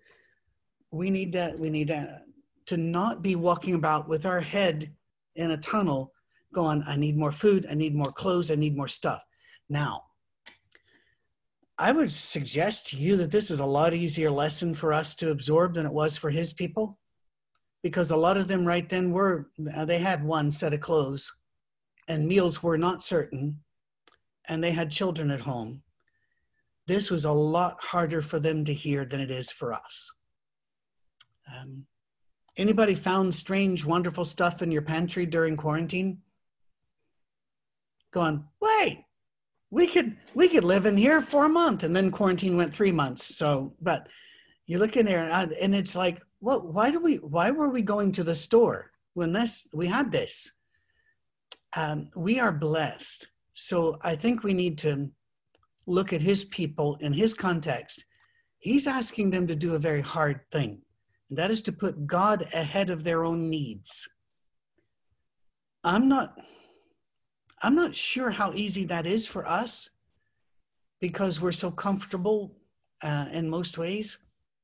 We 0.91 1.11
need 1.11 1.33
to 1.33 1.55
we 1.59 1.71
need 1.71 1.89
to 1.89 2.23
to 2.67 2.77
not 2.77 3.23
be 3.23 3.35
walking 3.35 3.75
about 3.75 4.09
with 4.09 4.27
our 4.27 4.41
head 4.41 4.93
in 5.37 5.53
a 5.53 5.57
tunnel 5.57 6.13
going, 6.53 6.83
I 6.87 6.97
need 6.97 7.17
more 7.17 7.33
food, 7.33 7.67
I 7.71 7.75
need 7.75 7.95
more 7.95 8.13
clothes, 8.13 8.51
I 8.51 8.57
need 8.57 8.77
more 8.77 8.89
stuff. 8.89 9.25
Now, 9.69 10.05
I 11.79 11.93
would 11.93 12.13
suggest 12.13 12.89
to 12.89 12.97
you 12.97 13.17
that 13.19 13.31
this 13.31 13.51
is 13.51 13.61
a 13.61 13.67
lot 13.67 13.95
easier 13.95 14.31
lesson 14.31 14.75
for 14.75 14.93
us 14.93 15.15
to 15.17 15.31
absorb 15.31 15.75
than 15.75 15.87
it 15.87 15.93
was 15.93 16.17
for 16.17 16.29
his 16.29 16.53
people 16.53 16.99
because 17.83 18.11
a 18.11 18.17
lot 18.17 18.37
of 18.37 18.49
them 18.49 18.67
right 18.67 18.89
then 18.89 19.13
were, 19.13 19.51
uh, 19.75 19.85
they 19.85 19.99
had 19.99 20.25
one 20.25 20.51
set 20.51 20.75
of 20.75 20.81
clothes 20.81 21.33
and 22.09 22.27
meals 22.27 22.63
were 22.63 22.77
not 22.77 23.03
certain 23.03 23.57
and 24.49 24.63
they 24.63 24.73
had 24.73 24.91
children 24.91 25.31
at 25.31 25.41
home. 25.41 25.83
This 26.87 27.11
was 27.11 27.27
a 27.27 27.33
lot 27.33 27.83
harder 27.83 28.23
for 28.23 28.41
them 28.41 28.65
to 28.65 28.75
hear 28.75 29.05
than 29.05 29.21
it 29.21 29.31
is 29.31 29.53
for 29.53 29.73
us. 29.73 30.11
Um, 31.57 31.85
anybody 32.57 32.95
found 32.95 33.35
strange, 33.35 33.85
wonderful 33.85 34.25
stuff 34.25 34.63
in 34.63 34.71
your 34.71 34.83
pantry 34.83 35.27
during 35.27 35.57
quarantine? 35.57 36.19
going, 38.11 38.45
wait, 38.61 39.05
we 39.71 39.87
could 39.87 40.17
we 40.35 40.49
could 40.49 40.65
live 40.65 40.87
in 40.87 40.97
here 40.97 41.21
for 41.21 41.45
a 41.45 41.49
month, 41.49 41.83
and 41.83 41.95
then 41.95 42.11
quarantine 42.11 42.57
went 42.57 42.75
three 42.75 42.93
months. 42.93 43.37
So, 43.37 43.75
but 43.81 44.09
you 44.67 44.79
look 44.79 44.97
in 44.97 45.07
there, 45.07 45.29
and 45.29 45.75
it's 45.75 45.95
like, 45.95 46.21
what? 46.41 46.73
Why 46.73 46.91
do 46.91 47.01
we? 47.01 47.17
Why 47.17 47.51
were 47.51 47.69
we 47.69 47.83
going 47.83 48.13
to 48.13 48.25
the 48.25 48.35
store 48.35 48.91
when 49.15 49.33
this 49.33 49.67
we 49.73 49.87
had 49.87 50.11
this? 50.11 50.51
Um, 51.77 52.11
we 52.17 52.41
are 52.41 52.53
blessed. 52.53 53.29
So 53.53 53.99
I 54.03 54.17
think 54.17 54.43
we 54.43 54.55
need 54.55 54.79
to 54.79 55.11
look 55.87 56.13
at 56.13 56.23
his 56.23 56.45
people 56.45 56.97
in 57.01 57.13
his 57.13 57.35
context. 57.35 58.05
He's 58.59 58.87
asking 58.87 59.31
them 59.31 59.47
to 59.47 59.55
do 59.55 59.75
a 59.75 59.79
very 59.79 60.01
hard 60.01 60.41
thing, 60.51 60.81
and 61.29 61.39
that 61.39 61.51
is 61.51 61.63
to 61.63 61.73
put 61.73 62.07
God 62.07 62.49
ahead 62.55 62.91
of 62.91 63.05
their 63.05 63.25
own 63.25 63.49
needs. 63.49 64.09
I'm 65.85 66.09
not 66.09 66.37
I'm 67.61 67.75
not 67.75 67.95
sure 67.95 68.31
how 68.31 68.53
easy 68.55 68.85
that 68.85 69.07
is 69.07 69.27
for 69.27 69.47
us 69.49 69.91
because 71.01 71.41
we're 71.41 71.53
so 71.53 71.71
comfortable 71.71 72.57
uh, 73.03 73.27
in 73.33 73.51
most 73.51 73.79
ways. 73.79 74.19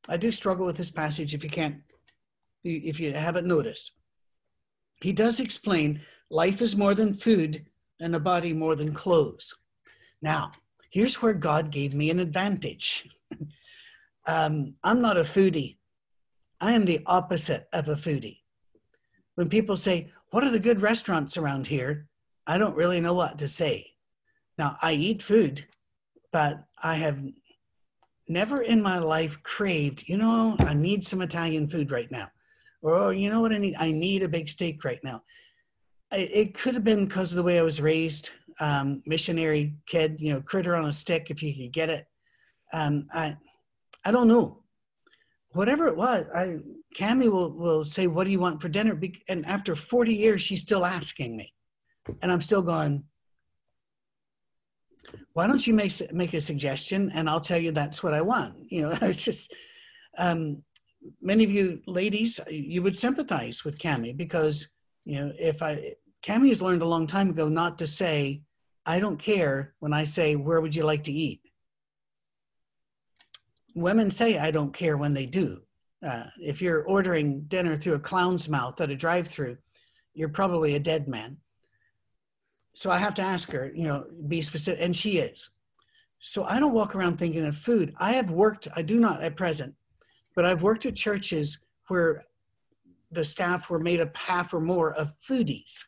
I 0.09 0.17
do 0.17 0.31
struggle 0.31 0.67
with 0.67 0.77
this 0.77 0.91
passage 0.91 1.35
if 1.35 1.43
you 1.43 1.51
can't, 1.51 1.77
if 2.63 3.01
you 3.01 3.13
haven't 3.13 3.47
noticed. 3.47 3.93
He 5.03 5.13
does 5.13 5.41
explain 5.41 6.01
life 6.31 6.63
is 6.63 6.77
more 6.77 6.95
than 6.95 7.15
food 7.15 7.65
and 8.01 8.15
a 8.15 8.21
body 8.21 8.53
more 8.53 8.77
than 8.77 8.95
clothes. 8.95 9.55
Now, 10.23 10.53
here's 10.91 11.21
where 11.21 11.35
God 11.35 11.71
gave 11.71 11.95
me 11.95 12.11
an 12.11 12.21
advantage. 12.21 13.09
um, 14.27 14.75
I'm 14.85 15.01
not 15.01 15.17
a 15.17 15.23
foodie. 15.23 15.79
I 16.65 16.73
am 16.73 16.87
the 16.87 17.03
opposite 17.05 17.69
of 17.75 17.89
a 17.89 17.95
foodie. 17.95 18.39
When 19.35 19.51
people 19.51 19.77
say, 19.77 20.11
What 20.31 20.45
are 20.45 20.51
the 20.51 20.59
good 20.59 20.81
restaurants 20.81 21.37
around 21.37 21.67
here? 21.67 22.09
I 22.47 22.57
don't 22.57 22.75
really 22.75 23.03
know 23.03 23.13
what 23.13 23.39
to 23.41 23.49
say. 23.49 23.93
Now, 24.57 24.79
I 24.81 24.95
eat 24.95 25.23
food, 25.23 25.67
but 26.33 26.65
I 26.83 26.95
have 26.95 27.21
never 28.29 28.63
in 28.63 28.81
my 28.81 28.99
life 28.99 29.43
craved, 29.43 30.09
you 30.09 30.17
know, 30.17 30.57
I 30.61 30.73
need 30.73 31.05
some 31.05 31.21
Italian 31.21 31.69
food 31.69 31.91
right 31.91 32.11
now. 32.11 32.31
Or, 32.81 32.95
oh, 32.95 33.11
you 33.11 33.29
know 33.29 33.43
what 33.43 33.53
I 33.53 33.59
need? 33.59 33.77
I 33.79 33.93
need 33.93 34.23
a 34.23 34.29
big 34.29 34.49
steak 34.49 34.85
right 34.85 35.05
now. 35.05 35.23
It 36.13 36.55
could 36.55 36.73
have 36.73 36.85
been 36.85 37.05
because 37.05 37.31
of 37.31 37.37
the 37.37 37.43
way 37.43 37.59
I 37.59 37.63
was 37.63 37.83
raised, 37.83 38.31
um, 38.59 39.03
missionary 39.05 39.75
kid, 39.87 40.19
you 40.19 40.33
know, 40.33 40.41
critter 40.41 40.77
on 40.77 40.87
a 40.87 40.93
stick 40.93 41.31
if 41.31 41.43
you 41.43 41.53
could 41.55 41.75
get 41.75 41.91
it. 41.91 42.07
Um, 42.73 43.07
I, 43.13 43.37
I 44.07 44.11
don't 44.13 44.29
know. 44.29 44.64
Whatever 45.55 45.87
it 45.87 45.97
was, 45.97 46.27
I, 46.35 46.59
Cami 46.97 47.31
will, 47.31 47.51
will 47.53 47.85
say, 47.85 48.09
what 48.09 48.25
do 48.25 48.33
you 48.33 48.41
want 48.41 48.61
for 48.61 48.69
dinner? 48.69 49.01
And 49.29 49.47
after 49.47 49.75
40 49.75 50.13
years, 50.13 50.43
she's 50.43 50.61
still 50.61 50.85
asking 50.85 51.37
me 51.37 51.53
and 52.21 52.31
I'm 52.31 52.41
still 52.41 52.61
going, 52.61 53.05
why 55.33 55.47
don't 55.47 55.65
you 55.65 55.75
make, 55.75 55.93
make 56.13 56.35
a 56.35 56.41
suggestion 56.41 57.11
and 57.15 57.31
I'll 57.31 57.41
tell 57.41 57.59
you 57.59 57.71
that's 57.71 58.03
what 58.03 58.15
I 58.15 58.21
want. 58.21 58.55
You 58.69 58.83
know, 58.83 58.99
it's 59.03 59.25
just, 59.25 59.55
um, 60.19 60.63
many 61.23 61.45
of 61.45 61.51
you 61.53 61.81
ladies, 61.87 62.41
you 62.49 62.83
would 62.83 62.97
sympathize 62.97 63.65
with 63.65 63.79
Cami 63.79 64.17
because, 64.17 64.69
you 65.05 65.21
know, 65.21 65.33
if 65.39 65.63
I, 65.63 65.95
Cami 66.25 66.49
has 66.49 66.63
learned 66.63 66.83
a 66.83 66.87
long 66.87 67.07
time 67.07 67.31
ago 67.31 67.49
not 67.49 67.79
to 67.79 67.87
say, 67.87 68.43
I 68.87 68.99
don't 68.99 69.19
care 69.19 69.75
when 69.79 69.93
I 69.93 70.03
say, 70.03 70.35
where 70.35 70.61
would 70.61 70.75
you 70.75 70.83
like 70.83 71.05
to 71.05 71.13
eat? 71.13 71.41
Women 73.75 74.11
say, 74.11 74.39
I 74.39 74.51
don't 74.51 74.73
care 74.73 74.97
when 74.97 75.15
they 75.15 75.27
do. 75.27 75.61
Uh, 76.07 76.25
if 76.39 76.61
you're 76.61 76.85
ordering 76.85 77.43
dinner 77.43 77.75
through 77.75 77.95
a 77.95 77.99
clown's 78.01 78.49
mouth 78.49 78.81
at 78.81 78.91
a 78.91 78.97
drive 78.97 79.29
through, 79.29 79.57
you're 80.13 80.29
probably 80.29 80.75
a 80.75 80.81
dead 80.81 81.09
man 81.09 81.39
so 82.75 82.91
I 82.91 82.99
have 82.99 83.15
to 83.15 83.23
ask 83.23 83.51
her, 83.53 83.71
you 83.75 83.85
know, 83.85 84.05
be 84.29 84.43
specific, 84.43 84.85
and 84.85 84.95
she 84.95 85.19
is. 85.19 85.49
So 86.19 86.45
I 86.45 86.59
don't 86.59 86.75
walk 86.75 86.95
around 86.95 87.19
thinking 87.19 87.47
of 87.47 87.57
food. 87.57 87.95
I 87.99 88.13
have 88.13 88.31
worked, 88.31 88.67
I 88.75 88.83
do 88.83 88.99
not 88.99 89.23
at 89.23 89.37
present, 89.37 89.75
but 90.35 90.45
I've 90.45 90.63
worked 90.63 90.85
at 90.87 90.97
churches 90.97 91.59
where 91.89 92.25
the 93.13 93.25
staff 93.25 93.71
were 93.71 93.79
made 93.79 94.01
up 94.01 94.17
half 94.17 94.53
or 94.53 94.61
more 94.61 94.93
of 94.95 95.15
foodies. 95.27 95.85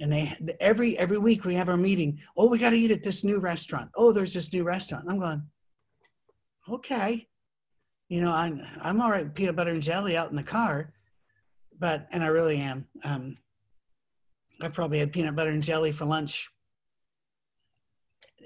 And 0.00 0.10
they 0.10 0.34
every 0.58 0.98
every 0.98 1.18
week 1.18 1.44
we 1.44 1.54
have 1.54 1.68
our 1.68 1.76
meeting. 1.76 2.18
Oh, 2.36 2.48
we 2.48 2.58
got 2.58 2.70
to 2.70 2.76
eat 2.76 2.90
at 2.90 3.04
this 3.04 3.22
new 3.22 3.38
restaurant. 3.38 3.90
Oh, 3.94 4.10
there's 4.10 4.34
this 4.34 4.52
new 4.52 4.64
restaurant. 4.64 5.04
I'm 5.08 5.20
going, 5.20 5.42
okay. 6.68 7.26
You 8.08 8.20
know, 8.20 8.32
I'm 8.32 8.62
I'm 8.80 9.00
all 9.00 9.10
right 9.10 9.34
peanut 9.34 9.56
butter 9.56 9.70
and 9.70 9.82
jelly 9.82 10.16
out 10.16 10.30
in 10.30 10.36
the 10.36 10.42
car, 10.42 10.92
but 11.78 12.06
and 12.10 12.22
I 12.22 12.28
really 12.28 12.58
am. 12.58 12.86
Um, 13.02 13.38
I 14.60 14.68
probably 14.68 14.98
had 14.98 15.12
peanut 15.12 15.34
butter 15.34 15.50
and 15.50 15.62
jelly 15.62 15.90
for 15.90 16.04
lunch 16.04 16.48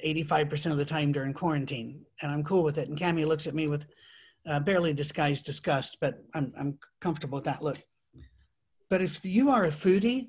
85% 0.05 0.71
of 0.71 0.79
the 0.79 0.85
time 0.85 1.13
during 1.13 1.33
quarantine, 1.33 2.05
and 2.23 2.31
I'm 2.31 2.45
cool 2.45 2.63
with 2.63 2.79
it. 2.79 2.89
And 2.89 2.99
Cami 2.99 3.27
looks 3.27 3.47
at 3.47 3.55
me 3.55 3.67
with 3.67 3.87
uh, 4.47 4.61
barely 4.61 4.93
disguised 4.93 5.45
disgust, 5.45 5.99
but 6.01 6.23
I'm, 6.35 6.53
I'm 6.59 6.79
comfortable 7.01 7.37
with 7.37 7.45
that 7.45 7.63
look. 7.63 7.79
But 8.89 9.03
if 9.03 9.21
you 9.25 9.51
are 9.51 9.65
a 9.65 9.71
foodie, 9.71 10.29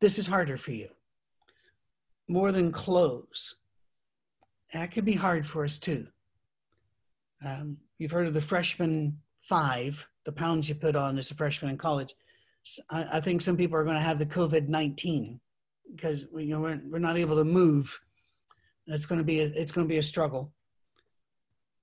this 0.00 0.18
is 0.18 0.26
harder 0.26 0.56
for 0.56 0.72
you. 0.72 0.88
More 2.28 2.52
than 2.52 2.72
clothes. 2.72 3.56
That 4.72 4.90
could 4.90 5.04
be 5.04 5.14
hard 5.14 5.46
for 5.46 5.64
us 5.64 5.78
too. 5.78 6.06
Um, 7.44 7.76
you've 7.98 8.10
heard 8.10 8.26
of 8.26 8.34
the 8.34 8.40
freshman 8.40 9.18
five, 9.42 10.06
the 10.24 10.32
pounds 10.32 10.68
you 10.68 10.74
put 10.74 10.96
on 10.96 11.18
as 11.18 11.30
a 11.30 11.34
freshman 11.34 11.70
in 11.70 11.76
college. 11.76 12.14
I, 12.90 13.18
I 13.18 13.20
think 13.20 13.42
some 13.42 13.56
people 13.56 13.76
are 13.76 13.84
going 13.84 13.96
to 13.96 14.02
have 14.02 14.18
the 14.18 14.26
COVID 14.26 14.68
nineteen 14.68 15.40
because 15.90 16.24
you 16.34 16.46
know 16.46 16.60
we're, 16.60 16.80
we're 16.86 16.98
not 16.98 17.18
able 17.18 17.36
to 17.36 17.44
move. 17.44 18.00
It's 18.86 19.06
going 19.06 19.20
to 19.20 19.24
be 19.24 19.40
a, 19.40 19.46
it's 19.46 19.72
going 19.72 19.86
to 19.86 19.92
be 19.92 19.98
a 19.98 20.02
struggle. 20.02 20.52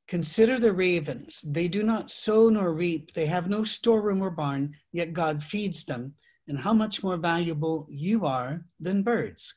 Consider 0.08 0.60
the 0.60 0.74
ravens. 0.74 1.41
They 1.46 1.68
do 1.68 1.84
not 1.84 2.12
sow 2.12 2.50
nor 2.50 2.74
reap. 2.74 3.13
They 3.13 3.27
have 3.27 3.50
no 3.50 3.63
storeroom 3.63 4.22
or 4.22 4.30
barn, 4.30 4.75
yet 4.91 5.13
God 5.13 5.41
feeds 5.41 5.86
them. 5.86 6.13
And 6.48 6.60
how 6.60 6.74
much 6.74 7.01
more 7.01 7.15
valuable 7.15 7.88
you 7.89 8.25
are 8.25 8.65
than 8.80 9.03
birds. 9.03 9.53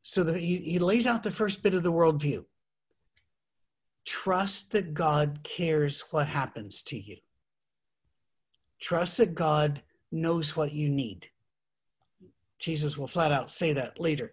So 0.00 0.22
that 0.22 0.36
he, 0.36 0.56
he 0.56 0.78
lays 0.78 1.06
out 1.06 1.22
the 1.22 1.30
first 1.30 1.62
bit 1.62 1.74
of 1.74 1.82
the 1.82 1.92
worldview. 1.92 2.44
Trust 4.08 4.70
that 4.70 4.94
God 4.94 5.38
cares 5.42 6.00
what 6.12 6.26
happens 6.26 6.80
to 6.84 6.98
you. 6.98 7.18
Trust 8.80 9.18
that 9.18 9.34
God 9.34 9.82
knows 10.10 10.56
what 10.56 10.72
you 10.72 10.88
need. 10.88 11.28
Jesus 12.58 12.96
will 12.96 13.06
flat 13.06 13.32
out 13.32 13.50
say 13.50 13.74
that 13.74 14.00
later. 14.00 14.32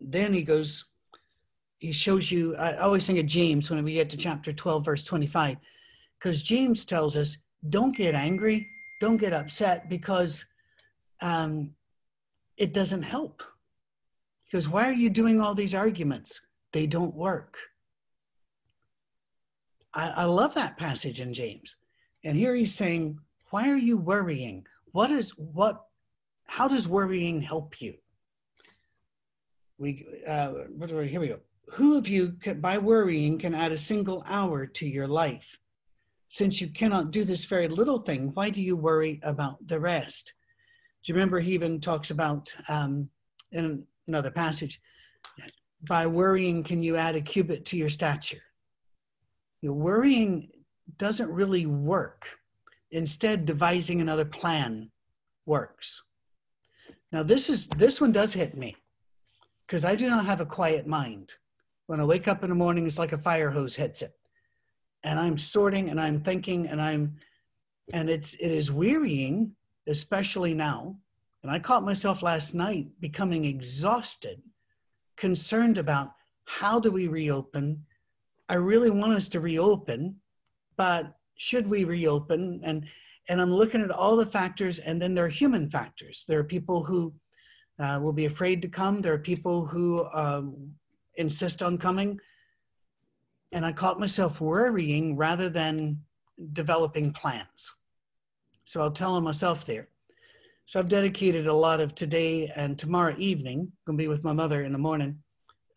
Then 0.00 0.34
he 0.34 0.42
goes, 0.42 0.86
he 1.78 1.92
shows 1.92 2.32
you, 2.32 2.56
I 2.56 2.78
always 2.78 3.06
think 3.06 3.20
of 3.20 3.26
James 3.26 3.70
when 3.70 3.84
we 3.84 3.94
get 3.94 4.10
to 4.10 4.16
chapter 4.16 4.52
12, 4.52 4.84
verse 4.84 5.04
25, 5.04 5.58
because 6.18 6.42
James 6.42 6.84
tells 6.84 7.16
us, 7.16 7.38
don't 7.68 7.94
get 7.94 8.16
angry, 8.16 8.68
don't 9.00 9.18
get 9.18 9.32
upset 9.32 9.88
because 9.88 10.44
um, 11.20 11.70
it 12.56 12.74
doesn't 12.74 13.02
help. 13.02 13.44
Because 14.46 14.68
why 14.68 14.88
are 14.88 14.92
you 14.92 15.10
doing 15.10 15.40
all 15.40 15.54
these 15.54 15.76
arguments? 15.76 16.40
They 16.72 16.88
don't 16.88 17.14
work. 17.14 17.56
I, 19.94 20.10
I 20.10 20.24
love 20.24 20.54
that 20.54 20.76
passage 20.76 21.20
in 21.20 21.32
James. 21.32 21.76
And 22.24 22.36
here 22.36 22.54
he's 22.54 22.74
saying, 22.74 23.18
why 23.50 23.68
are 23.68 23.76
you 23.76 23.96
worrying? 23.96 24.66
What 24.92 25.10
is 25.10 25.30
what 25.36 25.82
how 26.46 26.66
does 26.68 26.88
worrying 26.88 27.40
help 27.40 27.80
you? 27.80 27.94
We 29.78 30.06
uh, 30.26 30.52
here 31.04 31.20
we 31.20 31.28
go. 31.28 31.40
Who 31.72 31.96
of 31.96 32.08
you 32.08 32.32
can, 32.42 32.60
by 32.60 32.78
worrying 32.78 33.38
can 33.38 33.54
add 33.54 33.72
a 33.72 33.78
single 33.78 34.24
hour 34.26 34.66
to 34.66 34.86
your 34.86 35.06
life? 35.06 35.58
Since 36.28 36.60
you 36.60 36.68
cannot 36.68 37.10
do 37.10 37.24
this 37.24 37.44
very 37.44 37.68
little 37.68 37.98
thing, 37.98 38.30
why 38.34 38.50
do 38.50 38.62
you 38.62 38.76
worry 38.76 39.20
about 39.22 39.66
the 39.66 39.80
rest? 39.80 40.32
Do 41.02 41.10
you 41.10 41.14
remember 41.14 41.40
he 41.40 41.54
even 41.54 41.80
talks 41.80 42.10
about 42.10 42.54
um, 42.68 43.08
in 43.52 43.84
another 44.06 44.30
passage, 44.30 44.80
by 45.88 46.06
worrying 46.06 46.62
can 46.62 46.82
you 46.82 46.96
add 46.96 47.16
a 47.16 47.20
cubit 47.20 47.64
to 47.66 47.76
your 47.76 47.88
stature? 47.88 48.42
You 49.62 49.70
know, 49.70 49.74
worrying 49.74 50.50
doesn't 50.96 51.30
really 51.30 51.66
work. 51.66 52.26
Instead, 52.92 53.44
devising 53.44 54.00
another 54.00 54.24
plan 54.24 54.90
works. 55.46 56.02
Now, 57.12 57.22
this 57.22 57.48
is 57.48 57.66
this 57.68 58.00
one 58.00 58.12
does 58.12 58.32
hit 58.32 58.56
me 58.56 58.76
because 59.66 59.84
I 59.84 59.94
do 59.94 60.08
not 60.08 60.26
have 60.26 60.40
a 60.40 60.46
quiet 60.46 60.86
mind. 60.86 61.34
When 61.86 62.00
I 62.00 62.04
wake 62.04 62.28
up 62.28 62.42
in 62.42 62.50
the 62.50 62.56
morning, 62.56 62.86
it's 62.86 62.98
like 62.98 63.12
a 63.12 63.18
fire 63.18 63.50
hose 63.50 63.74
hits 63.74 64.02
it, 64.02 64.12
and 65.02 65.18
I'm 65.18 65.36
sorting 65.36 65.90
and 65.90 66.00
I'm 66.00 66.20
thinking 66.20 66.68
and 66.68 66.80
I'm, 66.80 67.16
and 67.92 68.08
it's 68.08 68.34
it 68.34 68.50
is 68.50 68.72
wearying, 68.72 69.54
especially 69.86 70.54
now. 70.54 70.96
And 71.42 71.50
I 71.50 71.58
caught 71.58 71.84
myself 71.84 72.22
last 72.22 72.54
night 72.54 72.88
becoming 73.00 73.44
exhausted, 73.44 74.40
concerned 75.16 75.78
about 75.78 76.12
how 76.44 76.78
do 76.78 76.90
we 76.90 77.08
reopen. 77.08 77.84
I 78.50 78.54
really 78.54 78.90
want 78.90 79.12
us 79.12 79.28
to 79.28 79.40
reopen, 79.40 80.16
but 80.76 81.14
should 81.36 81.66
we 81.66 81.84
reopen? 81.84 82.60
And 82.64 82.86
and 83.28 83.40
I'm 83.40 83.54
looking 83.54 83.80
at 83.80 83.92
all 83.92 84.16
the 84.16 84.26
factors, 84.26 84.80
and 84.80 85.00
then 85.00 85.14
there 85.14 85.24
are 85.24 85.28
human 85.28 85.70
factors. 85.70 86.24
There 86.26 86.40
are 86.40 86.44
people 86.44 86.82
who 86.82 87.14
uh, 87.78 88.00
will 88.02 88.12
be 88.12 88.26
afraid 88.26 88.60
to 88.62 88.68
come. 88.68 89.00
There 89.00 89.14
are 89.14 89.18
people 89.18 89.64
who 89.64 90.04
um, 90.12 90.72
insist 91.14 91.62
on 91.62 91.78
coming. 91.78 92.18
And 93.52 93.64
I 93.64 93.72
caught 93.72 94.00
myself 94.00 94.40
worrying 94.40 95.16
rather 95.16 95.48
than 95.48 96.00
developing 96.52 97.12
plans. 97.12 97.72
So 98.64 98.80
I'll 98.80 98.90
tell 98.90 99.20
myself 99.20 99.64
there. 99.64 99.88
So 100.66 100.78
I've 100.78 100.88
dedicated 100.88 101.46
a 101.46 101.54
lot 101.54 101.80
of 101.80 101.94
today 101.94 102.50
and 102.54 102.78
tomorrow 102.78 103.14
evening, 103.18 103.70
to 103.86 103.92
be 103.92 104.08
with 104.08 104.24
my 104.24 104.32
mother 104.32 104.62
in 104.62 104.72
the 104.72 104.78
morning, 104.78 105.18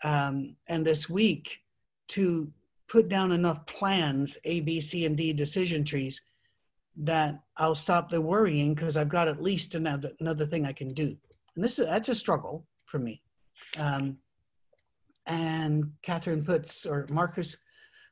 um, 0.03 0.55
and 0.67 0.85
this 0.85 1.09
week 1.09 1.59
to 2.09 2.51
put 2.93 3.09
down 3.09 3.31
enough 3.31 3.65
plans, 3.65 4.37
A, 4.43 4.61
B, 4.61 4.79
C, 4.79 5.05
and 5.07 5.17
D 5.17 5.33
decision 5.33 5.83
trees, 5.83 6.21
that 6.95 7.41
I'll 7.57 7.73
stop 7.73 8.07
the 8.07 8.21
worrying 8.21 8.75
because 8.75 8.97
I've 8.97 9.09
got 9.09 9.27
at 9.27 9.41
least 9.41 9.73
another 9.73 10.11
another 10.19 10.45
thing 10.45 10.67
I 10.67 10.73
can 10.73 10.93
do. 10.93 11.17
And 11.55 11.63
this 11.63 11.79
is 11.79 11.87
that's 11.87 12.09
a 12.09 12.15
struggle 12.15 12.67
for 12.85 12.99
me. 12.99 13.19
Um, 13.79 14.19
and 15.25 15.91
Catherine 16.03 16.45
puts 16.45 16.85
or 16.85 17.07
Marcus, 17.09 17.57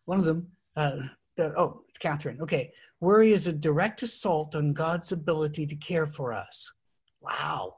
one 0.06 0.18
of 0.18 0.26
them. 0.26 0.48
Uh, 0.76 1.02
the, 1.38 1.54
oh, 1.60 1.84
it's 1.88 2.00
Catherine. 2.00 2.42
Okay, 2.42 2.74
worry 3.02 3.34
is 3.34 3.46
a 3.46 3.54
direct 3.54 4.02
assault 4.02 4.56
on 4.56 4.74
God's 4.74 5.12
ability 5.12 5.68
to 5.68 5.76
care 5.76 6.08
for 6.08 6.34
us. 6.34 6.74
Wow. 7.22 7.76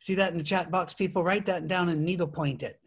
See 0.00 0.16
that 0.16 0.32
in 0.32 0.38
the 0.38 0.44
chat 0.44 0.72
box, 0.72 0.94
people? 0.94 1.22
Write 1.22 1.46
that 1.46 1.68
down 1.68 1.90
and 1.90 2.04
needlepoint 2.04 2.64
it. 2.64 2.80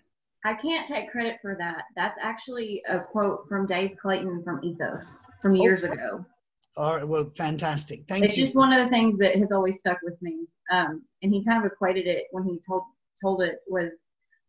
I 0.46 0.54
can't 0.54 0.88
take 0.88 1.10
credit 1.10 1.38
for 1.42 1.56
that. 1.60 1.84
That's 1.96 2.18
actually 2.22 2.82
a 2.88 3.00
quote 3.00 3.48
from 3.50 3.66
Dave 3.66 3.98
Clayton 4.02 4.44
from 4.44 4.64
Ethos 4.64 5.26
from 5.42 5.56
years 5.56 5.84
oh. 5.84 5.92
ago. 5.92 6.26
All 6.78 6.96
right, 6.96 7.08
well, 7.08 7.32
fantastic. 7.36 8.04
Thank 8.08 8.24
it's 8.24 8.38
you. 8.38 8.44
It's 8.44 8.50
just 8.50 8.56
one 8.56 8.72
of 8.72 8.84
the 8.84 8.90
things 8.90 9.18
that 9.18 9.36
has 9.36 9.52
always 9.52 9.80
stuck 9.80 9.98
with 10.04 10.22
me. 10.22 10.46
Um, 10.72 11.04
and 11.24 11.34
he 11.34 11.44
kind 11.44 11.66
of 11.66 11.72
equated 11.72 12.06
it 12.06 12.26
when 12.32 12.44
he 12.44 12.60
told 12.68 12.84
told 13.20 13.42
it 13.42 13.60
was 13.68 13.92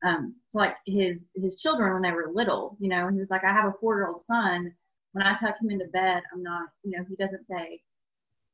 um, 0.04 0.34
to 0.52 0.58
like 0.58 0.76
his 0.86 1.24
his 1.34 1.58
children 1.58 1.94
when 1.94 2.02
they 2.02 2.12
were 2.12 2.30
little. 2.32 2.76
You 2.80 2.90
know, 2.90 3.08
he 3.08 3.18
was 3.18 3.30
like, 3.30 3.44
I 3.44 3.52
have 3.52 3.66
a 3.66 3.74
four 3.80 3.96
year 3.96 4.08
old 4.08 4.22
son. 4.22 4.72
When 5.12 5.26
I 5.26 5.34
tuck 5.36 5.56
him 5.60 5.70
into 5.70 5.86
bed, 5.86 6.22
I'm 6.32 6.42
not. 6.42 6.68
You 6.84 6.98
know, 6.98 7.04
he 7.08 7.16
doesn't 7.16 7.46
say, 7.46 7.80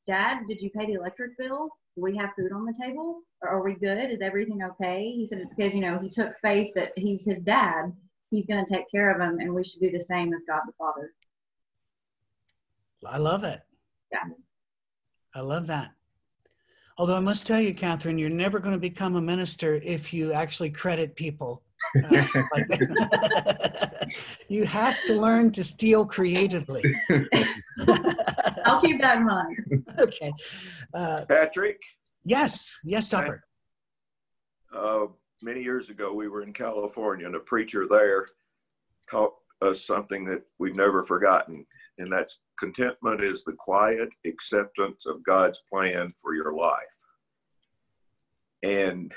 Dad, 0.07 0.43
did 0.47 0.63
you 0.63 0.71
pay 0.71 0.87
the 0.87 0.93
electric 0.93 1.37
bill? 1.37 1.69
We 1.97 2.17
have 2.17 2.31
food 2.37 2.53
on 2.53 2.65
the 2.65 2.75
table? 2.81 3.21
Or 3.41 3.49
are 3.49 3.63
we 3.63 3.75
good? 3.75 4.11
Is 4.11 4.21
everything 4.21 4.63
okay? 4.63 5.13
He 5.15 5.27
said 5.27 5.45
because 5.57 5.75
you 5.75 5.81
know 5.81 5.99
he 5.99 6.09
took 6.09 6.39
faith 6.41 6.73
that 6.75 6.93
he's 6.97 7.25
his 7.25 7.41
dad. 7.41 7.93
He's 8.31 8.47
going 8.47 8.65
to 8.65 8.75
take 8.75 8.91
care 8.91 9.15
of 9.15 9.21
him, 9.21 9.39
and 9.39 9.55
we 9.55 9.63
should 9.63 9.81
do 9.81 9.91
the 9.91 10.03
same 10.03 10.33
as 10.33 10.43
God 10.49 10.63
the 10.67 10.73
Father. 10.77 11.13
I 13.07 13.19
love 13.19 13.45
it. 13.45 13.61
Yeah. 14.13 14.25
I 15.35 15.41
love 15.41 15.67
that. 15.69 15.93
Although 16.97 17.17
I 17.17 17.21
must 17.21 17.47
tell 17.47 17.61
you, 17.61 17.75
Catherine, 17.75 18.19
you're 18.19 18.31
never 18.31 18.61
going 18.61 18.75
to 18.75 18.81
become 18.81 19.17
a 19.17 19.21
minister 19.21 19.75
if 19.83 20.15
you 20.15 20.33
actually 20.33 20.71
credit 20.71 21.17
people. 21.17 21.63
Uh, 22.05 22.27
you 24.49 24.65
have 24.65 25.03
to 25.05 25.15
learn 25.15 25.51
to 25.53 25.65
steal 25.65 26.05
creatively. 26.05 26.83
I'll 28.65 28.81
keep 28.81 29.01
that 29.01 29.19
in 29.19 29.27
mind. 29.27 29.85
Okay. 29.99 30.33
Uh, 30.93 31.25
Patrick? 31.27 31.81
Yes. 32.25 32.77
Yes, 32.85 33.09
Topper. 33.09 33.45
Uh, 34.75 35.07
many 35.43 35.63
years 35.63 35.91
ago, 35.91 36.13
we 36.13 36.29
were 36.29 36.43
in 36.43 36.53
California, 36.53 37.27
and 37.27 37.37
a 37.37 37.41
preacher 37.41 37.87
there 37.89 38.27
taught 39.09 39.35
us 39.63 39.87
something 39.87 40.25
that 40.25 40.43
we've 40.59 40.77
never 40.77 41.03
forgotten 41.03 41.65
and 41.99 42.11
that's 42.11 42.41
contentment 42.59 43.23
is 43.23 43.45
the 43.45 43.55
quiet 43.59 44.09
acceptance 44.27 45.07
of 45.07 45.23
God's 45.23 45.63
plan 45.71 46.09
for 46.21 46.35
your 46.35 46.55
life. 46.55 46.75
And 48.63 49.13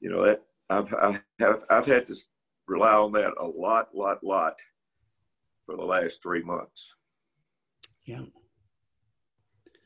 you 0.00 0.08
know 0.08 0.24
that 0.24 0.42
I've 0.70 0.92
I 0.94 1.20
have 1.40 1.64
I've 1.70 1.86
had 1.86 2.06
to 2.08 2.14
rely 2.66 2.94
on 2.94 3.12
that 3.12 3.34
a 3.40 3.46
lot, 3.46 3.88
lot, 3.94 4.22
lot 4.22 4.54
for 5.66 5.76
the 5.76 5.84
last 5.84 6.22
three 6.22 6.42
months. 6.42 6.94
Yeah. 8.06 8.24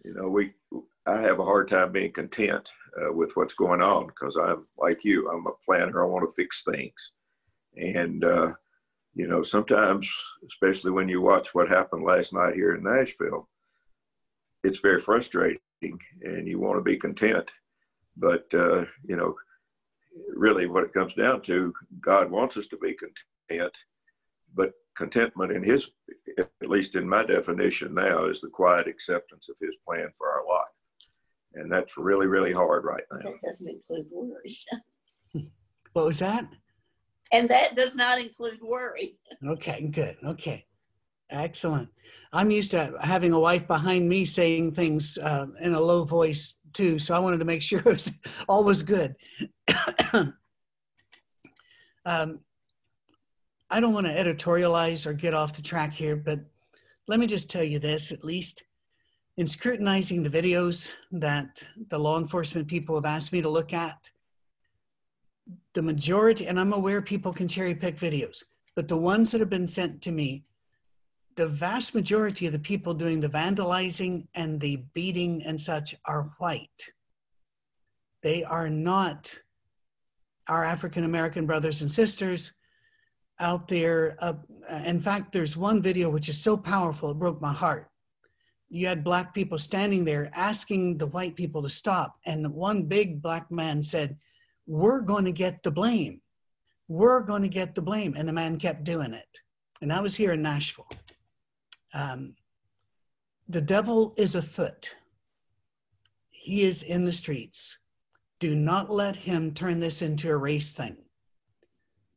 You 0.04 0.14
know, 0.14 0.28
we 0.28 0.52
I 1.06 1.20
have 1.20 1.38
a 1.38 1.44
hard 1.44 1.68
time 1.68 1.92
being 1.92 2.12
content 2.12 2.72
uh, 3.00 3.12
with 3.12 3.32
what's 3.34 3.54
going 3.54 3.82
on 3.82 4.08
because 4.08 4.36
I'm 4.36 4.66
like 4.78 5.04
you. 5.04 5.30
I'm 5.30 5.46
a 5.46 5.52
planner. 5.64 6.02
I 6.02 6.06
want 6.06 6.28
to 6.28 6.34
fix 6.34 6.62
things, 6.62 7.12
and 7.76 8.24
uh, 8.24 8.52
you 9.14 9.26
know, 9.26 9.42
sometimes, 9.42 10.10
especially 10.46 10.90
when 10.90 11.08
you 11.08 11.20
watch 11.20 11.54
what 11.54 11.68
happened 11.68 12.04
last 12.04 12.32
night 12.32 12.54
here 12.54 12.74
in 12.74 12.82
Nashville, 12.82 13.48
it's 14.64 14.78
very 14.78 14.98
frustrating 14.98 15.58
and 16.22 16.46
you 16.46 16.58
want 16.58 16.78
to 16.78 16.82
be 16.82 16.96
content. 16.96 17.52
But, 18.16 18.46
uh, 18.54 18.84
you 19.04 19.16
know, 19.16 19.34
really 20.34 20.66
what 20.66 20.84
it 20.84 20.92
comes 20.92 21.14
down 21.14 21.42
to, 21.42 21.72
God 22.00 22.30
wants 22.30 22.56
us 22.56 22.66
to 22.68 22.76
be 22.76 22.94
content, 22.94 23.76
but 24.54 24.72
contentment 24.96 25.52
in 25.52 25.62
His, 25.62 25.90
at 26.38 26.50
least 26.62 26.96
in 26.96 27.08
my 27.08 27.22
definition 27.22 27.94
now, 27.94 28.26
is 28.26 28.40
the 28.40 28.48
quiet 28.48 28.86
acceptance 28.88 29.48
of 29.48 29.56
His 29.60 29.76
plan 29.86 30.08
for 30.16 30.30
our 30.30 30.46
life. 30.46 30.68
And 31.54 31.70
that's 31.70 31.98
really, 31.98 32.26
really 32.26 32.52
hard 32.52 32.84
right 32.84 33.02
now. 33.12 33.30
That 33.30 33.40
doesn't 33.44 33.68
include 33.68 34.06
worry. 34.10 34.56
what 35.92 36.06
was 36.06 36.18
that? 36.20 36.46
and 37.32 37.48
that 37.48 37.74
does 37.74 37.96
not 37.96 38.20
include 38.20 38.60
worry. 38.62 39.14
Okay, 39.44 39.88
good. 39.90 40.16
Okay, 40.24 40.64
excellent. 41.30 41.88
I'm 42.32 42.50
used 42.50 42.70
to 42.72 42.94
having 43.00 43.32
a 43.32 43.40
wife 43.40 43.66
behind 43.66 44.08
me 44.08 44.24
saying 44.24 44.72
things 44.72 45.18
uh, 45.18 45.46
in 45.60 45.74
a 45.74 45.80
low 45.80 46.04
voice 46.04 46.54
too, 46.72 46.98
so 46.98 47.14
I 47.14 47.18
wanted 47.18 47.38
to 47.38 47.44
make 47.44 47.62
sure 47.68 47.80
it 47.80 47.84
was, 47.84 48.10
all 48.48 48.64
was 48.64 48.82
good. 48.82 49.14
um, 52.04 52.40
I 53.70 53.80
don't 53.80 53.94
want 53.94 54.06
to 54.06 54.12
editorialize 54.12 55.06
or 55.06 55.12
get 55.12 55.34
off 55.34 55.56
the 55.56 55.62
track 55.62 55.92
here, 55.92 56.16
but 56.16 56.40
let 57.08 57.18
me 57.20 57.26
just 57.26 57.50
tell 57.50 57.64
you 57.64 57.78
this 57.78 58.12
at 58.12 58.24
least. 58.24 58.64
In 59.38 59.46
scrutinizing 59.46 60.22
the 60.22 60.28
videos 60.28 60.90
that 61.10 61.62
the 61.88 61.98
law 61.98 62.18
enforcement 62.18 62.68
people 62.68 62.94
have 62.94 63.06
asked 63.06 63.32
me 63.32 63.40
to 63.40 63.48
look 63.48 63.72
at, 63.72 64.10
the 65.74 65.82
majority, 65.82 66.46
and 66.46 66.60
I'm 66.60 66.72
aware 66.72 67.00
people 67.00 67.32
can 67.32 67.48
cherry 67.48 67.74
pick 67.74 67.96
videos, 67.96 68.44
but 68.76 68.88
the 68.88 68.96
ones 68.96 69.30
that 69.32 69.40
have 69.40 69.50
been 69.50 69.66
sent 69.66 70.02
to 70.02 70.12
me, 70.12 70.44
the 71.36 71.46
vast 71.46 71.94
majority 71.94 72.46
of 72.46 72.52
the 72.52 72.58
people 72.58 72.94
doing 72.94 73.20
the 73.20 73.28
vandalizing 73.28 74.26
and 74.34 74.60
the 74.60 74.76
beating 74.94 75.42
and 75.44 75.60
such 75.60 75.94
are 76.04 76.34
white. 76.38 76.92
They 78.22 78.44
are 78.44 78.68
not 78.68 79.34
our 80.48 80.64
African 80.64 81.04
American 81.04 81.46
brothers 81.46 81.82
and 81.82 81.90
sisters 81.90 82.52
out 83.40 83.68
there. 83.68 84.16
Uh, 84.20 84.34
in 84.84 85.00
fact, 85.00 85.32
there's 85.32 85.56
one 85.56 85.82
video 85.82 86.10
which 86.10 86.28
is 86.28 86.40
so 86.40 86.56
powerful, 86.56 87.10
it 87.10 87.18
broke 87.18 87.40
my 87.40 87.52
heart. 87.52 87.88
You 88.68 88.86
had 88.86 89.04
black 89.04 89.34
people 89.34 89.58
standing 89.58 90.04
there 90.04 90.30
asking 90.34 90.96
the 90.96 91.08
white 91.08 91.36
people 91.36 91.62
to 91.62 91.70
stop, 91.70 92.16
and 92.26 92.52
one 92.54 92.84
big 92.84 93.20
black 93.20 93.50
man 93.50 93.82
said, 93.82 94.16
We're 94.66 95.00
going 95.00 95.24
to 95.24 95.32
get 95.32 95.62
the 95.62 95.70
blame. 95.70 96.20
We're 96.88 97.20
going 97.20 97.42
to 97.42 97.48
get 97.48 97.74
the 97.74 97.82
blame. 97.82 98.14
And 98.16 98.28
the 98.28 98.32
man 98.32 98.58
kept 98.58 98.84
doing 98.84 99.14
it. 99.14 99.40
And 99.80 99.92
I 99.92 100.00
was 100.00 100.14
here 100.14 100.32
in 100.32 100.42
Nashville. 100.42 100.88
Um, 101.94 102.34
the 103.48 103.60
devil 103.60 104.14
is 104.16 104.34
afoot, 104.34 104.94
he 106.30 106.62
is 106.62 106.82
in 106.82 107.04
the 107.04 107.12
streets. 107.12 107.78
Do 108.38 108.54
not 108.54 108.90
let 108.90 109.14
him 109.14 109.54
turn 109.54 109.78
this 109.78 110.02
into 110.02 110.28
a 110.30 110.36
race 110.36 110.72
thing. 110.72 110.96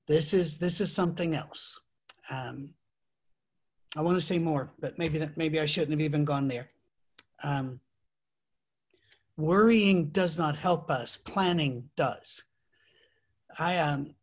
This 0.08 0.34
is 0.34 0.58
this 0.58 0.82
is 0.82 0.92
something 0.92 1.36
else. 1.36 1.80
Um, 2.30 2.74
I 3.96 4.02
want 4.02 4.18
to 4.20 4.26
say 4.26 4.40
more, 4.40 4.72
but 4.80 4.98
maybe 4.98 5.18
that 5.20 5.38
maybe 5.38 5.60
I 5.60 5.66
shouldn't 5.66 5.92
have 5.92 6.02
even 6.02 6.26
gone 6.26 6.48
there. 6.48 6.70
Um, 7.44 7.80
worrying 9.38 10.10
does 10.10 10.38
not 10.38 10.56
help 10.56 10.90
us. 10.90 11.18
Planning 11.18 11.90
does. 11.96 12.44
I 13.58 13.78
um 13.78 14.16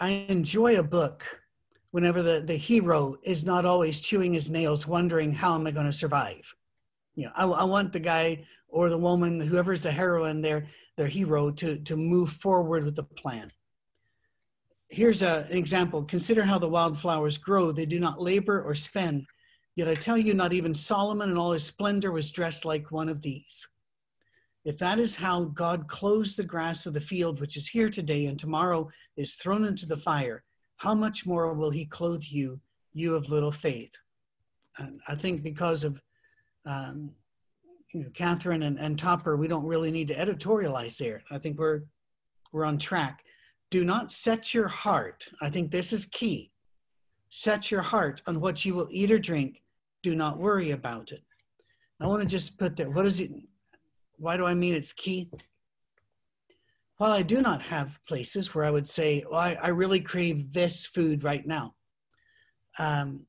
I 0.00 0.26
enjoy 0.28 0.78
a 0.78 0.82
book 0.82 1.41
whenever 1.92 2.22
the, 2.22 2.40
the 2.40 2.56
hero 2.56 3.16
is 3.22 3.44
not 3.44 3.64
always 3.64 4.00
chewing 4.00 4.32
his 4.32 4.50
nails, 4.50 4.86
wondering 4.86 5.32
how 5.32 5.54
am 5.54 5.66
I 5.66 5.70
going 5.70 5.86
to 5.86 5.92
survive. 5.92 6.42
You 7.14 7.26
know, 7.26 7.32
I, 7.36 7.46
I 7.46 7.64
want 7.64 7.92
the 7.92 8.00
guy 8.00 8.44
or 8.68 8.88
the 8.88 8.98
woman, 8.98 9.40
whoever's 9.40 9.82
the 9.82 9.92
heroine, 9.92 10.42
their 10.42 10.66
their 10.96 11.06
hero, 11.06 11.50
to 11.50 11.78
to 11.78 11.96
move 11.96 12.30
forward 12.30 12.84
with 12.84 12.96
the 12.96 13.02
plan. 13.02 13.52
Here's 14.88 15.22
a, 15.22 15.46
an 15.50 15.56
example. 15.56 16.02
Consider 16.02 16.42
how 16.42 16.58
the 16.58 16.68
wildflowers 16.68 17.38
grow. 17.38 17.72
They 17.72 17.86
do 17.86 18.00
not 18.00 18.20
labor 18.20 18.62
or 18.62 18.74
spend. 18.74 19.26
Yet 19.74 19.88
I 19.88 19.94
tell 19.94 20.18
you, 20.18 20.34
not 20.34 20.52
even 20.52 20.74
Solomon 20.74 21.30
in 21.30 21.38
all 21.38 21.52
his 21.52 21.64
splendor 21.64 22.12
was 22.12 22.30
dressed 22.30 22.66
like 22.66 22.90
one 22.90 23.08
of 23.08 23.22
these. 23.22 23.66
If 24.64 24.78
that 24.78 24.98
is 24.98 25.16
how 25.16 25.44
God 25.44 25.88
clothes 25.88 26.36
the 26.36 26.44
grass 26.44 26.86
of 26.86 26.94
the 26.94 27.00
field, 27.00 27.40
which 27.40 27.56
is 27.56 27.68
here 27.68 27.90
today 27.90 28.26
and 28.26 28.38
tomorrow 28.38 28.88
is 29.16 29.34
thrown 29.34 29.64
into 29.64 29.86
the 29.86 29.96
fire, 29.96 30.44
how 30.82 30.94
much 30.94 31.24
more 31.24 31.54
will 31.54 31.70
he 31.70 31.84
clothe 31.84 32.24
you, 32.24 32.58
you 32.92 33.14
of 33.14 33.28
little 33.28 33.52
faith? 33.52 33.92
And 34.78 35.00
I 35.06 35.14
think 35.14 35.44
because 35.44 35.84
of 35.84 36.02
um, 36.66 37.12
you 37.92 38.00
know, 38.00 38.08
Catherine 38.14 38.64
and, 38.64 38.80
and 38.80 38.98
Topper, 38.98 39.36
we 39.36 39.46
don't 39.46 39.64
really 39.64 39.92
need 39.92 40.08
to 40.08 40.16
editorialize 40.16 40.96
there. 40.96 41.22
I 41.30 41.38
think 41.38 41.56
we're 41.56 41.82
we're 42.50 42.64
on 42.64 42.78
track. 42.78 43.22
Do 43.70 43.84
not 43.84 44.10
set 44.10 44.52
your 44.52 44.66
heart. 44.66 45.24
I 45.40 45.50
think 45.50 45.70
this 45.70 45.92
is 45.92 46.06
key. 46.06 46.50
Set 47.30 47.70
your 47.70 47.82
heart 47.82 48.20
on 48.26 48.40
what 48.40 48.64
you 48.64 48.74
will 48.74 48.88
eat 48.90 49.12
or 49.12 49.20
drink. 49.20 49.62
Do 50.02 50.16
not 50.16 50.38
worry 50.38 50.72
about 50.72 51.12
it. 51.12 51.22
I 52.00 52.08
want 52.08 52.22
to 52.22 52.28
just 52.28 52.58
put 52.58 52.74
there. 52.74 52.90
What 52.90 53.06
is 53.06 53.20
it? 53.20 53.30
Why 54.16 54.36
do 54.36 54.46
I 54.46 54.54
mean 54.54 54.74
it's 54.74 54.92
key? 54.92 55.30
While 57.02 57.10
I 57.10 57.22
do 57.22 57.42
not 57.42 57.60
have 57.62 57.98
places 58.06 58.54
where 58.54 58.64
I 58.64 58.70
would 58.70 58.86
say, 58.86 59.24
well, 59.28 59.40
I, 59.40 59.58
I 59.60 59.68
really 59.70 59.98
crave 59.98 60.52
this 60.52 60.86
food 60.86 61.24
right 61.24 61.44
now, 61.44 61.74
um, 62.78 63.26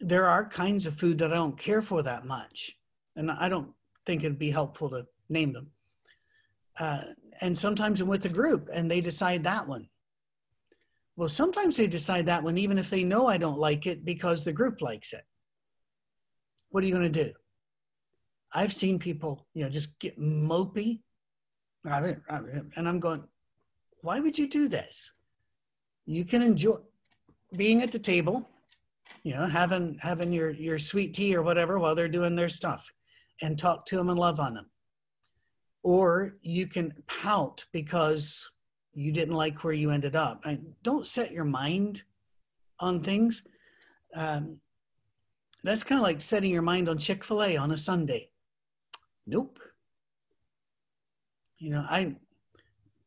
there 0.00 0.26
are 0.26 0.44
kinds 0.48 0.84
of 0.84 0.98
food 0.98 1.18
that 1.18 1.30
I 1.30 1.36
don't 1.36 1.56
care 1.56 1.80
for 1.80 2.02
that 2.02 2.24
much. 2.24 2.76
And 3.14 3.30
I 3.30 3.48
don't 3.48 3.70
think 4.04 4.24
it'd 4.24 4.36
be 4.36 4.50
helpful 4.50 4.90
to 4.90 5.06
name 5.28 5.52
them. 5.52 5.70
Uh, 6.76 7.02
and 7.40 7.56
sometimes 7.56 8.00
I'm 8.00 8.08
with 8.08 8.24
a 8.24 8.28
group 8.28 8.68
and 8.72 8.90
they 8.90 9.00
decide 9.00 9.44
that 9.44 9.68
one. 9.68 9.88
Well, 11.14 11.28
sometimes 11.28 11.76
they 11.76 11.86
decide 11.86 12.26
that 12.26 12.42
one 12.42 12.58
even 12.58 12.78
if 12.78 12.90
they 12.90 13.04
know 13.04 13.28
I 13.28 13.38
don't 13.38 13.60
like 13.60 13.86
it 13.86 14.04
because 14.04 14.42
the 14.42 14.52
group 14.52 14.82
likes 14.82 15.12
it. 15.12 15.22
What 16.70 16.82
are 16.82 16.88
you 16.88 16.94
going 16.94 17.12
to 17.12 17.24
do? 17.24 17.32
I've 18.52 18.72
seen 18.72 18.98
people, 18.98 19.46
you 19.54 19.62
know, 19.62 19.70
just 19.70 20.00
get 20.00 20.18
mopey. 20.18 20.98
And 21.84 22.88
I'm 22.88 23.00
going, 23.00 23.24
why 24.00 24.20
would 24.20 24.38
you 24.38 24.48
do 24.48 24.68
this? 24.68 25.12
You 26.06 26.24
can 26.24 26.42
enjoy 26.42 26.76
being 27.56 27.82
at 27.82 27.92
the 27.92 27.98
table, 27.98 28.48
you 29.22 29.34
know, 29.34 29.46
having 29.46 29.98
having 30.00 30.32
your 30.32 30.50
your 30.50 30.78
sweet 30.78 31.14
tea 31.14 31.34
or 31.34 31.42
whatever 31.42 31.78
while 31.78 31.94
they're 31.94 32.08
doing 32.08 32.34
their 32.36 32.48
stuff 32.48 32.92
and 33.42 33.58
talk 33.58 33.86
to 33.86 33.96
them 33.96 34.10
and 34.10 34.18
love 34.18 34.40
on 34.40 34.54
them. 34.54 34.70
Or 35.82 36.36
you 36.42 36.66
can 36.66 36.92
pout 37.06 37.64
because 37.72 38.50
you 38.94 39.12
didn't 39.12 39.34
like 39.34 39.64
where 39.64 39.72
you 39.72 39.90
ended 39.90 40.16
up. 40.16 40.40
I, 40.44 40.58
don't 40.82 41.06
set 41.06 41.32
your 41.32 41.44
mind 41.44 42.02
on 42.80 43.02
things. 43.02 43.42
Um, 44.14 44.58
that's 45.64 45.82
kind 45.82 45.98
of 45.98 46.02
like 46.02 46.20
setting 46.20 46.50
your 46.50 46.62
mind 46.62 46.88
on 46.88 46.98
Chick 46.98 47.24
fil 47.24 47.42
A 47.42 47.56
on 47.56 47.72
a 47.72 47.76
Sunday. 47.76 48.30
Nope. 49.26 49.58
You 51.58 51.70
know, 51.70 51.86
I 51.88 52.16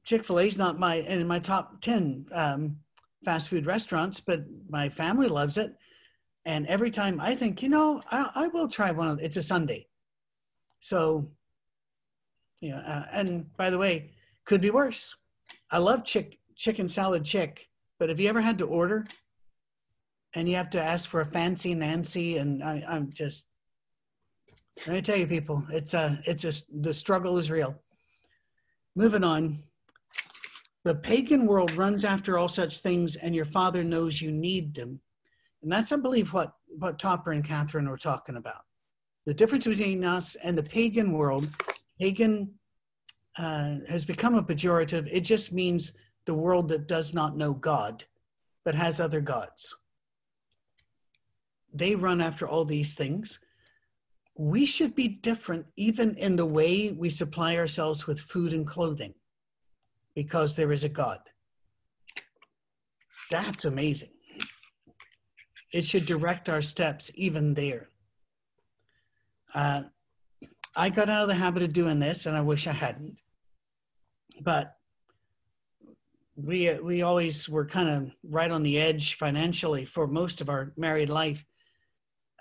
Chick 0.07 0.23
fil 0.23 0.39
A 0.39 0.43
is 0.45 0.57
not 0.57 0.79
my 0.79 0.95
in 0.95 1.27
my 1.27 1.37
top 1.37 1.81
10 1.81 2.27
um, 2.31 2.77
fast 3.25 3.49
food 3.49 3.65
restaurants, 3.65 4.21
but 4.21 4.45
my 4.69 4.87
family 4.87 5.27
loves 5.27 5.57
it. 5.57 5.75
And 6.45 6.65
every 6.67 6.89
time 6.89 7.19
I 7.19 7.35
think, 7.35 7.61
you 7.61 7.67
know, 7.67 8.01
I, 8.09 8.31
I 8.33 8.47
will 8.47 8.69
try 8.69 8.91
one 8.91 9.09
of 9.09 9.19
it's 9.19 9.35
a 9.35 9.43
Sunday. 9.43 9.89
So, 10.79 11.29
yeah, 12.61 12.79
uh, 12.79 13.05
and 13.11 13.53
by 13.57 13.69
the 13.69 13.77
way, 13.77 14.11
could 14.45 14.61
be 14.61 14.69
worse. 14.69 15.13
I 15.71 15.79
love 15.79 16.05
chick 16.05 16.39
chicken 16.55 16.87
salad 16.87 17.25
chick, 17.25 17.67
but 17.99 18.07
have 18.07 18.19
you 18.19 18.29
ever 18.29 18.39
had 18.39 18.57
to 18.59 18.65
order 18.65 19.05
and 20.35 20.47
you 20.47 20.55
have 20.55 20.69
to 20.69 20.81
ask 20.81 21.09
for 21.09 21.19
a 21.19 21.25
fancy 21.25 21.73
Nancy? 21.75 22.37
And 22.37 22.63
I, 22.63 22.81
I'm 22.87 23.11
just, 23.11 23.45
let 24.85 24.95
me 24.95 25.01
tell 25.01 25.17
you, 25.17 25.27
people, 25.27 25.65
it's 25.69 25.93
a, 25.93 25.99
uh, 25.99 26.15
it's 26.25 26.41
just 26.41 26.65
the 26.81 26.93
struggle 26.93 27.37
is 27.37 27.51
real. 27.51 27.77
Moving 28.97 29.23
on. 29.23 29.61
The 30.83 30.95
pagan 30.95 31.45
world 31.45 31.71
runs 31.75 32.03
after 32.03 32.39
all 32.39 32.49
such 32.49 32.79
things, 32.79 33.15
and 33.15 33.35
your 33.35 33.45
father 33.45 33.83
knows 33.83 34.19
you 34.19 34.31
need 34.31 34.73
them. 34.73 34.99
And 35.61 35.71
that's, 35.71 35.91
I 35.91 35.97
believe, 35.97 36.33
what, 36.33 36.53
what 36.79 36.97
Topper 36.97 37.31
and 37.31 37.43
Catherine 37.43 37.87
were 37.87 37.97
talking 37.97 38.37
about 38.37 38.63
the 39.27 39.35
difference 39.35 39.67
between 39.67 40.03
us 40.03 40.33
and 40.35 40.57
the 40.57 40.63
pagan 40.63 41.11
world, 41.11 41.47
pagan 41.99 42.49
uh, 43.37 43.75
has 43.87 44.03
become 44.03 44.33
a 44.33 44.41
pejorative. 44.41 45.07
It 45.11 45.21
just 45.21 45.53
means 45.53 45.91
the 46.25 46.33
world 46.33 46.67
that 46.69 46.87
does 46.87 47.13
not 47.13 47.37
know 47.37 47.53
God, 47.53 48.03
but 48.65 48.73
has 48.73 48.99
other 48.99 49.21
gods. 49.21 49.75
They 51.71 51.93
run 51.93 52.19
after 52.19 52.47
all 52.47 52.65
these 52.65 52.95
things. 52.95 53.37
We 54.37 54.65
should 54.65 54.95
be 54.95 55.07
different 55.07 55.65
even 55.75 56.15
in 56.15 56.35
the 56.35 56.45
way 56.45 56.91
we 56.91 57.09
supply 57.09 57.57
ourselves 57.57 58.05
with 58.05 58.19
food 58.19 58.53
and 58.53 58.67
clothing 58.67 59.13
because 60.15 60.55
there 60.55 60.71
is 60.71 60.83
a 60.83 60.89
God. 60.89 61.19
That's 63.31 63.65
amazing. 63.65 64.09
It 65.73 65.85
should 65.85 66.05
direct 66.05 66.49
our 66.49 66.61
steps 66.61 67.11
even 67.15 67.53
there. 67.53 67.89
Uh, 69.53 69.83
I 70.75 70.89
got 70.89 71.09
out 71.09 71.23
of 71.23 71.27
the 71.27 71.35
habit 71.35 71.63
of 71.63 71.73
doing 71.73 71.99
this, 71.99 72.25
and 72.25 72.37
I 72.37 72.41
wish 72.41 72.67
I 72.67 72.71
hadn't. 72.71 73.19
But 74.41 74.75
we 76.35 76.71
we 76.79 77.01
always 77.01 77.49
were 77.49 77.65
kind 77.65 77.89
of 77.89 78.11
right 78.23 78.51
on 78.51 78.61
the 78.61 78.77
edge 78.77 79.15
financially 79.17 79.85
for 79.85 80.07
most 80.07 80.39
of 80.39 80.49
our 80.49 80.73
married 80.77 81.09
life. 81.09 81.43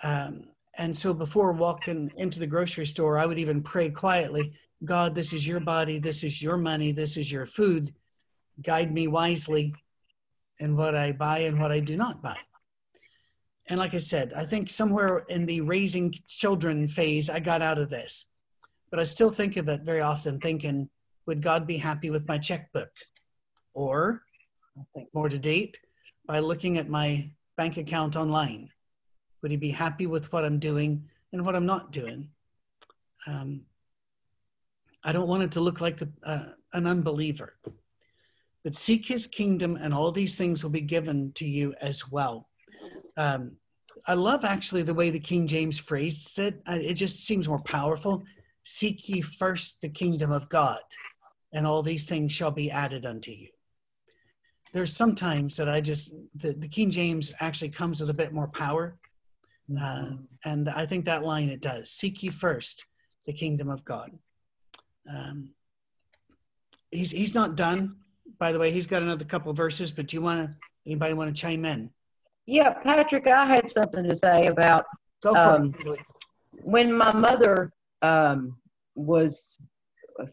Um, 0.02 0.44
and 0.78 0.96
so 0.96 1.14
before 1.14 1.52
walking 1.52 2.10
into 2.16 2.38
the 2.38 2.46
grocery 2.46 2.86
store, 2.86 3.18
I 3.18 3.26
would 3.26 3.38
even 3.38 3.62
pray 3.62 3.90
quietly, 3.90 4.52
God, 4.84 5.14
this 5.14 5.32
is 5.32 5.46
your 5.46 5.60
body, 5.60 5.98
this 5.98 6.22
is 6.22 6.42
your 6.42 6.56
money, 6.56 6.92
this 6.92 7.16
is 7.16 7.30
your 7.32 7.46
food. 7.46 7.94
Guide 8.62 8.92
me 8.92 9.08
wisely 9.08 9.74
in 10.58 10.76
what 10.76 10.94
I 10.94 11.12
buy 11.12 11.40
and 11.40 11.60
what 11.60 11.72
I 11.72 11.80
do 11.80 11.96
not 11.96 12.22
buy 12.22 12.36
and 13.68 13.78
like 13.78 13.94
I 13.94 13.98
said, 13.98 14.32
I 14.34 14.44
think 14.44 14.70
somewhere 14.70 15.24
in 15.28 15.44
the 15.44 15.60
raising 15.60 16.14
children 16.28 16.86
phase, 16.86 17.28
I 17.28 17.40
got 17.40 17.62
out 17.62 17.78
of 17.78 17.90
this. 17.90 18.26
But 18.90 19.00
I 19.00 19.04
still 19.04 19.30
think 19.30 19.56
of 19.56 19.68
it 19.68 19.82
very 19.82 20.00
often, 20.00 20.38
thinking, 20.38 20.88
would 21.26 21.42
God 21.42 21.66
be 21.66 21.76
happy 21.76 22.10
with 22.10 22.28
my 22.28 22.38
checkbook? 22.38 22.90
Or, 23.74 24.22
I 24.78 24.82
think 24.94 25.08
more 25.12 25.28
to 25.28 25.38
date, 25.38 25.80
by 26.26 26.38
looking 26.38 26.78
at 26.78 26.88
my 26.88 27.30
bank 27.56 27.76
account 27.76 28.14
online, 28.14 28.70
would 29.46 29.52
he 29.52 29.56
be 29.56 29.70
happy 29.70 30.08
with 30.08 30.32
what 30.32 30.44
I'm 30.44 30.58
doing 30.58 31.04
and 31.32 31.46
what 31.46 31.54
I'm 31.54 31.66
not 31.66 31.92
doing? 31.92 32.28
Um, 33.28 33.60
I 35.04 35.12
don't 35.12 35.28
want 35.28 35.44
it 35.44 35.52
to 35.52 35.60
look 35.60 35.80
like 35.80 35.98
the, 35.98 36.08
uh, 36.24 36.46
an 36.72 36.88
unbeliever. 36.88 37.56
but 38.64 38.74
seek 38.74 39.06
his 39.06 39.28
kingdom, 39.28 39.78
and 39.80 39.94
all 39.94 40.10
these 40.10 40.34
things 40.34 40.64
will 40.64 40.72
be 40.72 40.80
given 40.80 41.30
to 41.34 41.44
you 41.44 41.72
as 41.80 42.10
well. 42.10 42.48
Um, 43.16 43.52
I 44.08 44.14
love 44.14 44.44
actually 44.44 44.82
the 44.82 44.92
way 44.92 45.10
the 45.10 45.20
King 45.20 45.46
James 45.46 45.78
phrased 45.78 46.40
it. 46.40 46.60
It 46.66 46.94
just 46.94 47.24
seems 47.24 47.46
more 47.46 47.62
powerful. 47.62 48.24
Seek 48.64 49.08
ye 49.08 49.20
first 49.20 49.80
the 49.80 49.88
kingdom 49.88 50.32
of 50.32 50.48
God, 50.48 50.80
and 51.52 51.64
all 51.64 51.84
these 51.84 52.06
things 52.06 52.32
shall 52.32 52.50
be 52.50 52.68
added 52.68 53.06
unto 53.06 53.30
you. 53.30 53.46
There's 54.72 54.92
sometimes 54.92 55.56
that 55.58 55.68
I 55.68 55.80
just, 55.80 56.12
the, 56.34 56.52
the 56.54 56.66
King 56.66 56.90
James 56.90 57.32
actually 57.38 57.70
comes 57.70 58.00
with 58.00 58.10
a 58.10 58.14
bit 58.14 58.32
more 58.32 58.48
power. 58.48 58.96
Uh, 59.80 60.10
and 60.44 60.68
I 60.68 60.86
think 60.86 61.04
that 61.04 61.24
line 61.24 61.48
it 61.48 61.60
does. 61.60 61.90
Seek 61.90 62.22
ye 62.22 62.30
first 62.30 62.86
the 63.26 63.32
kingdom 63.32 63.68
of 63.68 63.84
God. 63.84 64.10
Um, 65.12 65.50
he's, 66.90 67.10
he's 67.10 67.34
not 67.34 67.56
done. 67.56 67.96
By 68.38 68.52
the 68.52 68.58
way, 68.58 68.70
he's 68.70 68.86
got 68.86 69.02
another 69.02 69.24
couple 69.24 69.50
of 69.50 69.56
verses, 69.56 69.90
but 69.90 70.06
do 70.08 70.16
you 70.16 70.22
want 70.22 70.46
to, 70.46 70.54
anybody 70.86 71.14
want 71.14 71.34
to 71.34 71.40
chime 71.40 71.64
in? 71.64 71.90
Yeah, 72.46 72.70
Patrick, 72.70 73.26
I 73.26 73.44
had 73.44 73.68
something 73.70 74.08
to 74.08 74.14
say 74.14 74.46
about 74.46 74.84
Go 75.22 75.32
for 75.32 75.38
Um, 75.38 75.74
it. 75.86 76.00
when 76.62 76.92
my 76.92 77.12
mother 77.12 77.72
um, 78.02 78.56
was 78.94 79.56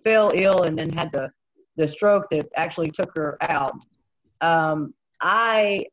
fell 0.04 0.32
ill 0.36 0.64
and 0.64 0.78
then 0.78 0.90
had 0.92 1.12
the 1.12 1.32
the 1.76 1.88
stroke 1.88 2.30
that 2.30 2.48
actually 2.56 2.92
took 2.92 3.10
her 3.16 3.36
out. 3.42 3.74
Um, 4.42 4.94
I 5.22 5.88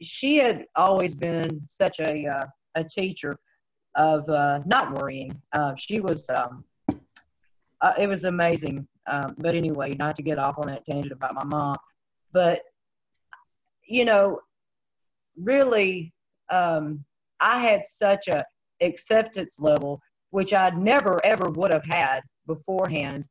she 0.00 0.36
had 0.36 0.64
always 0.76 1.14
been 1.14 1.60
such 1.68 2.00
a 2.00 2.26
uh, 2.26 2.46
a 2.74 2.84
teacher 2.84 3.38
of 3.96 4.28
uh, 4.28 4.60
not 4.66 4.98
worrying. 4.98 5.32
Uh, 5.52 5.74
she 5.76 6.00
was 6.00 6.24
um, 6.30 6.64
uh, 7.80 7.92
it 7.98 8.06
was 8.06 8.24
amazing. 8.24 8.86
Um, 9.06 9.34
but 9.38 9.54
anyway, 9.54 9.94
not 9.94 10.16
to 10.16 10.22
get 10.22 10.38
off 10.38 10.58
on 10.58 10.66
that 10.66 10.84
tangent 10.84 11.12
about 11.12 11.34
my 11.34 11.44
mom, 11.44 11.76
but 12.32 12.60
you 13.86 14.04
know, 14.04 14.40
really, 15.36 16.12
um, 16.50 17.04
I 17.40 17.58
had 17.58 17.86
such 17.86 18.28
a 18.28 18.44
acceptance 18.80 19.58
level 19.58 20.00
which 20.30 20.52
I 20.52 20.68
never 20.70 21.24
ever 21.24 21.48
would 21.50 21.72
have 21.72 21.84
had 21.84 22.20
beforehand, 22.46 23.24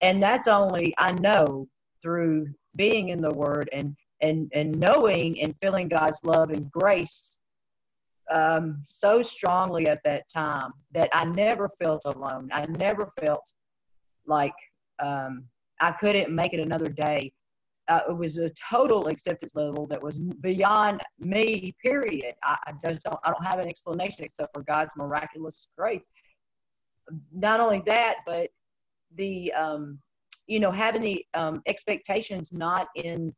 and 0.00 0.22
that's 0.22 0.46
only 0.46 0.94
I 0.98 1.12
know 1.12 1.66
through 2.00 2.46
being 2.76 3.08
in 3.08 3.20
the 3.20 3.34
Word 3.34 3.68
and 3.72 3.96
and 4.20 4.50
and 4.54 4.78
knowing 4.78 5.40
and 5.40 5.54
feeling 5.60 5.88
God's 5.88 6.18
love 6.22 6.50
and 6.50 6.70
grace 6.70 7.36
um, 8.30 8.82
so 8.86 9.22
strongly 9.22 9.86
at 9.88 10.02
that 10.04 10.28
time 10.28 10.72
that 10.92 11.08
I 11.12 11.24
never 11.24 11.70
felt 11.82 12.02
alone. 12.04 12.48
I 12.52 12.66
never 12.66 13.10
felt 13.20 13.44
like 14.26 14.54
um, 14.98 15.44
I 15.80 15.92
couldn't 15.92 16.34
make 16.34 16.54
it 16.54 16.60
another 16.60 16.88
day. 16.88 17.32
Uh, 17.88 18.00
it 18.08 18.16
was 18.16 18.38
a 18.38 18.50
total 18.70 19.08
acceptance 19.08 19.52
level 19.54 19.86
that 19.88 20.02
was 20.02 20.18
beyond 20.18 21.02
me. 21.18 21.74
Period. 21.82 22.34
I, 22.42 22.56
I 22.66 22.72
just 22.90 23.04
don't. 23.04 23.18
I 23.24 23.30
don't 23.30 23.44
have 23.44 23.58
an 23.58 23.68
explanation 23.68 24.24
except 24.24 24.54
for 24.54 24.62
God's 24.62 24.92
miraculous 24.96 25.68
grace. 25.76 26.04
Not 27.30 27.60
only 27.60 27.82
that, 27.86 28.16
but 28.24 28.48
the 29.16 29.52
um, 29.52 29.98
you 30.46 30.60
know 30.60 30.70
having 30.70 31.02
the 31.02 31.26
um, 31.34 31.60
expectations 31.66 32.52
not 32.52 32.88
in 32.94 33.34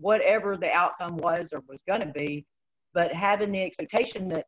whatever 0.00 0.56
the 0.56 0.70
outcome 0.70 1.16
was 1.16 1.52
or 1.52 1.62
was 1.68 1.82
going 1.86 2.00
to 2.00 2.12
be, 2.12 2.44
but 2.94 3.12
having 3.12 3.52
the 3.52 3.62
expectation 3.62 4.28
that 4.28 4.46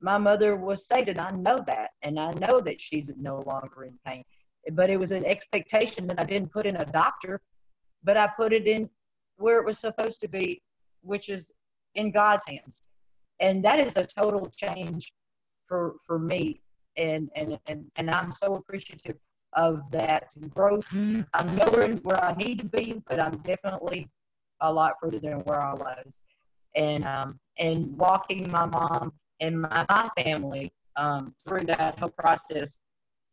my 0.00 0.18
mother 0.18 0.56
was 0.56 0.86
saved, 0.86 1.08
and 1.08 1.20
I 1.20 1.30
know 1.30 1.58
that, 1.66 1.90
and 2.02 2.18
I 2.18 2.32
know 2.32 2.60
that 2.60 2.80
she's 2.80 3.10
no 3.16 3.38
longer 3.46 3.84
in 3.84 3.98
pain. 4.04 4.24
But 4.72 4.90
it 4.90 4.98
was 4.98 5.12
an 5.12 5.24
expectation 5.24 6.06
that 6.08 6.20
I 6.20 6.24
didn't 6.24 6.52
put 6.52 6.66
in 6.66 6.76
a 6.76 6.84
doctor, 6.84 7.40
but 8.02 8.16
I 8.16 8.28
put 8.36 8.52
it 8.52 8.66
in 8.66 8.90
where 9.36 9.58
it 9.58 9.66
was 9.66 9.78
supposed 9.78 10.20
to 10.20 10.28
be, 10.28 10.60
which 11.02 11.28
is 11.28 11.50
in 11.94 12.10
God's 12.10 12.44
hands, 12.46 12.82
and 13.40 13.64
that 13.64 13.78
is 13.78 13.92
a 13.96 14.06
total 14.06 14.50
change 14.56 15.12
for 15.68 15.96
for 16.06 16.18
me, 16.18 16.60
and 16.96 17.30
and 17.36 17.58
and 17.66 17.84
and 17.96 18.10
I'm 18.10 18.32
so 18.32 18.56
appreciative 18.56 19.16
of 19.54 19.82
that 19.90 20.28
growth. 20.50 20.86
Mm-hmm. 20.86 21.22
I'm 21.34 21.54
nowhere 21.56 21.88
where 22.02 22.22
I 22.22 22.34
need 22.34 22.58
to 22.60 22.64
be, 22.64 23.02
but 23.08 23.20
I'm 23.20 23.36
definitely 23.38 24.08
a 24.62 24.72
lot 24.72 24.94
further 25.00 25.18
than 25.18 25.40
where 25.40 25.60
I 25.60 25.74
was. 25.74 26.20
And 26.74 27.04
um, 27.04 27.38
and 27.58 27.96
walking 27.96 28.50
my 28.50 28.64
mom 28.64 29.12
and 29.40 29.60
my, 29.60 29.84
my 29.88 30.08
family 30.22 30.72
um, 30.96 31.34
through 31.46 31.64
that 31.66 31.98
whole 31.98 32.08
process 32.10 32.78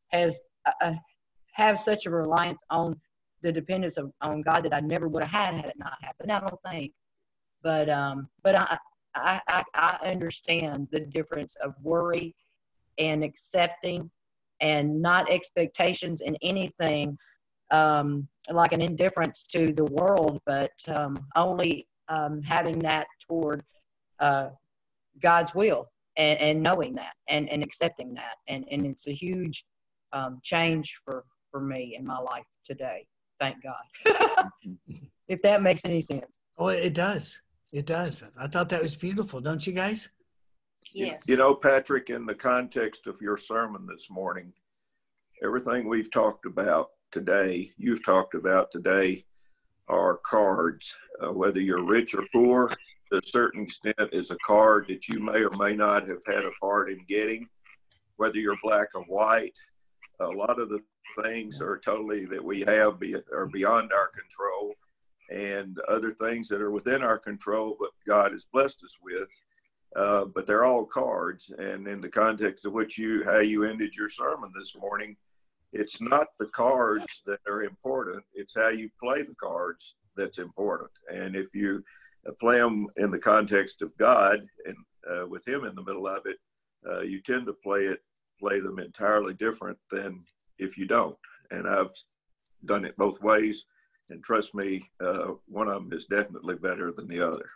has 0.10 0.42
uh, 0.82 0.94
have 1.54 1.80
such 1.80 2.06
a 2.06 2.10
reliance 2.10 2.62
on 2.70 3.00
the 3.42 3.52
dependence 3.52 3.98
of 3.98 4.12
on 4.22 4.42
God 4.42 4.64
that 4.64 4.74
I 4.74 4.82
never 4.82 5.08
would 5.08 5.24
have 5.24 5.32
had 5.32 5.56
had 5.56 5.66
it 5.66 5.80
not 5.80 5.98
happened. 6.02 6.32
I 6.32 6.40
don't 6.42 6.62
think, 6.70 6.92
but 7.64 7.90
um, 7.90 8.28
but 8.44 8.56
I, 8.56 8.78
I 9.16 9.42
I 9.48 9.64
I 9.74 10.08
understand 10.08 10.88
the 10.92 11.00
difference 11.00 11.56
of 11.64 11.74
worry 11.82 12.36
and 12.98 13.24
accepting 13.24 14.10
and 14.62 15.02
not 15.02 15.30
expectations 15.32 16.22
in 16.22 16.36
anything 16.42 17.18
um, 17.72 18.28
like 18.50 18.74
an 18.74 18.82
indifference 18.82 19.44
to 19.44 19.72
the 19.74 19.86
world, 19.86 20.40
but 20.46 20.72
um, 20.88 21.18
only 21.36 21.88
um, 22.08 22.42
having 22.42 22.80
that 22.80 23.08
toward 23.28 23.64
uh, 24.20 24.50
God's 25.22 25.54
will 25.54 25.92
and, 26.18 26.40
and 26.40 26.64
knowing 26.64 26.96
that 26.96 27.14
and, 27.28 27.50
and 27.50 27.64
accepting 27.64 28.14
that. 28.16 28.36
And, 28.48 28.66
and 28.72 28.86
it's 28.86 29.08
a 29.08 29.14
huge 29.14 29.66
um, 30.14 30.40
change 30.44 30.98
for, 31.06 31.24
for 31.52 31.60
me 31.62 31.96
in 31.98 32.06
my 32.06 32.20
life 32.20 32.46
today. 32.66 33.06
Thank 33.40 33.58
God. 33.64 34.50
if 35.28 35.42
that 35.44 35.62
makes 35.62 35.86
any 35.86 36.02
sense. 36.02 36.40
Oh, 36.58 36.68
it 36.68 36.94
does. 36.94 37.40
It 37.72 37.86
does. 37.86 38.24
I 38.38 38.48
thought 38.48 38.70
that 38.70 38.82
was 38.82 38.96
beautiful, 38.96 39.40
don't 39.40 39.66
you 39.66 39.74
guys? 39.74 40.10
You- 40.92 41.08
Yes. 41.08 41.26
You 41.28 41.38
know, 41.38 41.54
Patrick, 41.54 42.10
in 42.10 42.26
the 42.26 42.34
context 42.34 43.06
of 43.06 43.22
your 43.22 43.38
sermon 43.38 43.86
this 43.86 44.10
morning, 44.10 44.54
everything 45.44 45.88
we've 45.88 46.10
talked 46.12 46.46
about 46.46 46.90
today, 47.12 47.72
you've 47.78 48.06
talked 48.06 48.36
about 48.36 48.72
today, 48.72 49.26
are 49.88 50.18
cards. 50.18 50.96
Uh, 51.22 51.34
whether 51.34 51.60
you're 51.60 51.84
rich 51.84 52.14
or 52.14 52.24
poor, 52.34 52.70
to 53.12 53.18
a 53.18 53.24
certain 53.24 53.64
extent, 53.64 53.96
is 54.12 54.32
a 54.32 54.38
card 54.46 54.86
that 54.88 55.08
you 55.08 55.20
may 55.20 55.44
or 55.44 55.52
may 55.58 55.76
not 55.76 56.08
have 56.08 56.22
had 56.26 56.46
a 56.46 56.52
part 56.62 56.92
in 56.92 57.00
getting. 57.08 57.48
Whether 58.18 58.40
you're 58.40 58.58
black 58.64 58.90
or 58.96 59.04
white, 59.04 59.58
a 60.20 60.28
lot 60.28 60.60
of 60.60 60.70
the 60.70 60.82
things 61.24 61.62
are 61.62 61.80
totally 61.80 62.26
that 62.26 62.44
we 62.44 62.62
have 62.62 63.00
be, 63.00 63.16
are 63.34 63.48
beyond 63.48 63.92
our 63.92 64.10
control, 64.10 64.76
and 65.32 65.80
other 65.88 66.12
things 66.12 66.48
that 66.50 66.62
are 66.62 66.72
within 66.72 67.02
our 67.02 67.18
control, 67.18 67.76
but 67.80 67.90
God 68.08 68.32
has 68.32 68.46
blessed 68.52 68.84
us 68.84 68.98
with 69.02 69.30
uh, 69.96 70.26
but 70.26 70.46
they're 70.46 70.66
all 70.66 70.86
cards. 70.86 71.52
And 71.58 71.88
in 71.88 72.02
the 72.02 72.10
context 72.10 72.66
of 72.66 72.74
which 72.74 72.98
you 72.98 73.24
how 73.26 73.40
you 73.40 73.64
ended 73.64 73.96
your 73.96 74.10
sermon 74.10 74.52
this 74.58 74.76
morning, 74.76 75.16
it's 75.72 76.02
not 76.02 76.28
the 76.40 76.48
cards 76.48 77.22
that 77.26 77.40
are 77.48 77.64
important; 77.64 78.24
it's 78.34 78.56
how 78.56 78.70
you 78.70 78.90
play 79.02 79.22
the 79.24 79.36
cards 79.36 79.96
that's 80.16 80.40
important. 80.40 80.92
And 81.14 81.36
if 81.36 81.54
you 81.54 81.84
uh, 82.28 82.32
play 82.40 82.58
them 82.58 82.88
in 82.98 83.12
the 83.12 83.20
context 83.20 83.82
of 83.82 83.96
God 83.98 84.40
and 84.66 84.76
uh, 85.10 85.28
with 85.28 85.48
Him 85.48 85.66
in 85.66 85.76
the 85.76 85.84
middle 85.84 86.08
of 86.08 86.26
it, 86.26 86.38
uh, 86.90 87.02
you 87.02 87.22
tend 87.22 87.46
to 87.48 87.54
play 87.64 87.86
it 87.86 88.00
play 88.40 88.60
them 88.60 88.80
entirely 88.80 89.34
different 89.34 89.78
than 89.92 90.24
if 90.58 90.78
you 90.78 90.86
don't. 90.86 91.18
And 91.52 91.68
I've 91.68 91.92
done 92.66 92.86
it 92.86 92.98
both 92.98 93.22
ways. 93.22 93.66
And 94.10 94.24
trust 94.24 94.56
me, 94.56 94.90
uh, 95.02 95.34
one 95.48 95.68
of 95.68 95.76
them 95.76 95.94
is 95.94 96.06
definitely 96.06 96.56
better 96.56 96.92
than 96.92 97.08
the 97.08 97.22
other. 97.22 97.50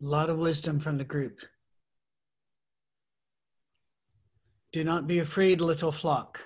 A 0.00 0.06
lot 0.06 0.30
of 0.30 0.38
wisdom 0.38 0.78
from 0.78 0.96
the 0.96 1.04
group. 1.04 1.40
Do 4.72 4.84
not 4.84 5.06
be 5.06 5.20
afraid, 5.20 5.60
little 5.60 5.92
flock, 5.92 6.40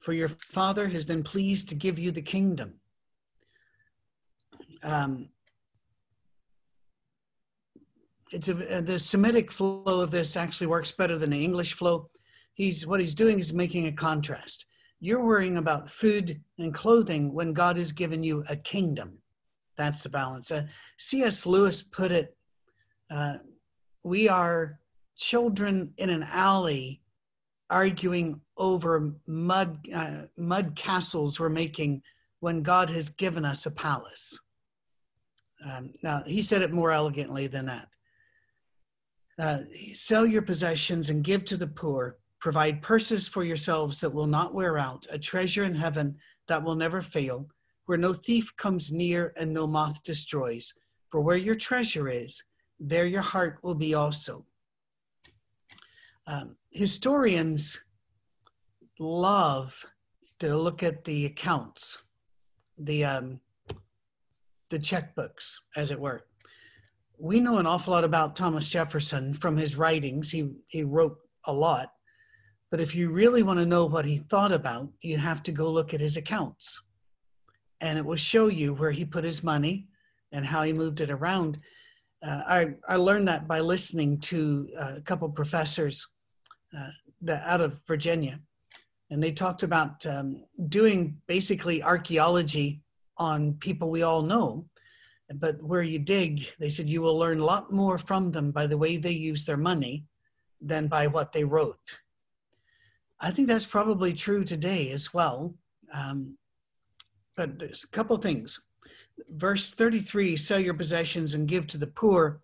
for 0.00 0.12
your 0.12 0.28
Father 0.28 0.88
has 0.88 1.04
been 1.04 1.22
pleased 1.22 1.68
to 1.68 1.74
give 1.74 1.98
you 1.98 2.10
the 2.10 2.22
kingdom. 2.22 2.74
Um, 4.82 5.28
it's 8.32 8.48
a, 8.48 8.78
uh, 8.78 8.80
the 8.80 8.98
Semitic 8.98 9.50
flow 9.50 10.00
of 10.00 10.10
this 10.10 10.36
actually 10.36 10.66
works 10.66 10.90
better 10.90 11.18
than 11.18 11.30
the 11.30 11.44
English 11.44 11.74
flow. 11.74 12.08
He's 12.54 12.86
what 12.86 13.00
he's 13.00 13.14
doing 13.14 13.38
is 13.38 13.52
making 13.52 13.86
a 13.86 13.92
contrast. 13.92 14.66
You're 15.00 15.24
worrying 15.24 15.56
about 15.56 15.90
food 15.90 16.40
and 16.58 16.74
clothing 16.74 17.32
when 17.32 17.52
God 17.52 17.76
has 17.76 17.92
given 17.92 18.22
you 18.22 18.44
a 18.48 18.56
kingdom. 18.56 19.18
That's 19.76 20.02
the 20.02 20.08
balance. 20.08 20.50
Uh, 20.50 20.64
C.S. 20.98 21.46
Lewis 21.46 21.82
put 21.82 22.12
it 22.12 22.36
uh, 23.12 23.36
we 24.04 24.28
are 24.28 24.78
children 25.16 25.92
in 25.98 26.08
an 26.08 26.22
alley 26.22 27.01
arguing 27.72 28.40
over 28.58 29.14
mud 29.26 29.78
uh, 29.94 30.22
mud 30.36 30.76
castles 30.76 31.40
we're 31.40 31.48
making 31.48 32.02
when 32.40 32.62
God 32.62 32.90
has 32.90 33.08
given 33.08 33.44
us 33.44 33.66
a 33.66 33.70
palace. 33.70 34.38
Um, 35.64 35.92
now 36.02 36.22
he 36.26 36.42
said 36.42 36.62
it 36.62 36.72
more 36.72 36.90
elegantly 36.90 37.46
than 37.46 37.66
that. 37.66 37.88
Uh, 39.38 39.60
sell 39.94 40.26
your 40.26 40.42
possessions 40.42 41.08
and 41.08 41.24
give 41.24 41.44
to 41.46 41.56
the 41.56 41.66
poor. 41.66 42.18
Provide 42.40 42.82
purses 42.82 43.26
for 43.26 43.44
yourselves 43.44 44.00
that 44.00 44.12
will 44.12 44.26
not 44.26 44.54
wear 44.54 44.76
out, 44.76 45.06
a 45.10 45.18
treasure 45.18 45.64
in 45.64 45.74
heaven 45.74 46.16
that 46.48 46.62
will 46.62 46.74
never 46.74 47.00
fail, 47.00 47.48
where 47.86 47.96
no 47.96 48.12
thief 48.12 48.54
comes 48.56 48.92
near 48.92 49.32
and 49.36 49.52
no 49.52 49.66
moth 49.66 50.02
destroys. 50.02 50.74
For 51.10 51.20
where 51.20 51.36
your 51.36 51.54
treasure 51.54 52.08
is, 52.08 52.42
there 52.80 53.06
your 53.06 53.22
heart 53.22 53.58
will 53.62 53.76
be 53.76 53.94
also. 53.94 54.44
Um, 56.26 56.56
historians 56.72 57.78
love 58.98 59.84
to 60.38 60.56
look 60.56 60.82
at 60.82 61.04
the 61.04 61.26
accounts, 61.26 62.02
the 62.78 63.04
um, 63.04 63.40
the 64.70 64.78
checkbooks, 64.78 65.56
as 65.76 65.90
it 65.90 66.00
were. 66.00 66.24
We 67.18 67.40
know 67.40 67.58
an 67.58 67.66
awful 67.66 67.92
lot 67.92 68.04
about 68.04 68.34
Thomas 68.34 68.68
Jefferson 68.68 69.34
from 69.34 69.56
his 69.56 69.76
writings. 69.76 70.30
He 70.30 70.50
he 70.68 70.82
wrote 70.82 71.18
a 71.44 71.52
lot, 71.52 71.92
but 72.70 72.80
if 72.80 72.94
you 72.94 73.10
really 73.10 73.42
want 73.42 73.58
to 73.58 73.66
know 73.66 73.86
what 73.86 74.04
he 74.04 74.18
thought 74.18 74.52
about, 74.52 74.88
you 75.02 75.18
have 75.18 75.42
to 75.44 75.52
go 75.52 75.70
look 75.70 75.94
at 75.94 76.00
his 76.00 76.16
accounts, 76.16 76.80
and 77.80 77.98
it 77.98 78.04
will 78.04 78.16
show 78.16 78.48
you 78.48 78.74
where 78.74 78.90
he 78.90 79.04
put 79.04 79.24
his 79.24 79.44
money 79.44 79.88
and 80.32 80.46
how 80.46 80.62
he 80.62 80.72
moved 80.72 81.00
it 81.00 81.10
around. 81.10 81.58
Uh, 82.24 82.42
I 82.46 82.66
I 82.88 82.96
learned 82.96 83.28
that 83.28 83.46
by 83.46 83.60
listening 83.60 84.18
to 84.20 84.68
uh, 84.80 84.94
a 84.96 85.00
couple 85.02 85.28
professors 85.28 86.06
uh, 86.76 86.90
that 87.22 87.42
out 87.46 87.60
of 87.60 87.80
Virginia, 87.86 88.40
and 89.10 89.22
they 89.22 89.32
talked 89.32 89.62
about 89.62 90.04
um, 90.06 90.44
doing 90.68 91.16
basically 91.26 91.82
archaeology 91.82 92.82
on 93.18 93.54
people 93.54 93.90
we 93.90 94.02
all 94.02 94.22
know. 94.22 94.66
But 95.34 95.62
where 95.62 95.82
you 95.82 95.98
dig, 95.98 96.46
they 96.58 96.68
said 96.68 96.90
you 96.90 97.00
will 97.00 97.18
learn 97.18 97.40
a 97.40 97.44
lot 97.44 97.72
more 97.72 97.96
from 97.96 98.30
them 98.30 98.50
by 98.50 98.66
the 98.66 98.76
way 98.76 98.96
they 98.96 99.12
use 99.12 99.44
their 99.44 99.56
money 99.56 100.04
than 100.60 100.88
by 100.88 101.06
what 101.06 101.32
they 101.32 101.44
wrote. 101.44 101.98
I 103.20 103.30
think 103.30 103.48
that's 103.48 103.66
probably 103.66 104.12
true 104.12 104.44
today 104.44 104.90
as 104.90 105.14
well. 105.14 105.54
Um, 105.92 106.36
but 107.36 107.58
there's 107.58 107.84
a 107.84 107.88
couple 107.88 108.16
things. 108.16 108.60
Verse 109.30 109.70
33 109.70 110.36
sell 110.36 110.58
your 110.58 110.74
possessions 110.74 111.34
and 111.34 111.48
give 111.48 111.66
to 111.68 111.78
the 111.78 111.86
poor. 111.86 112.40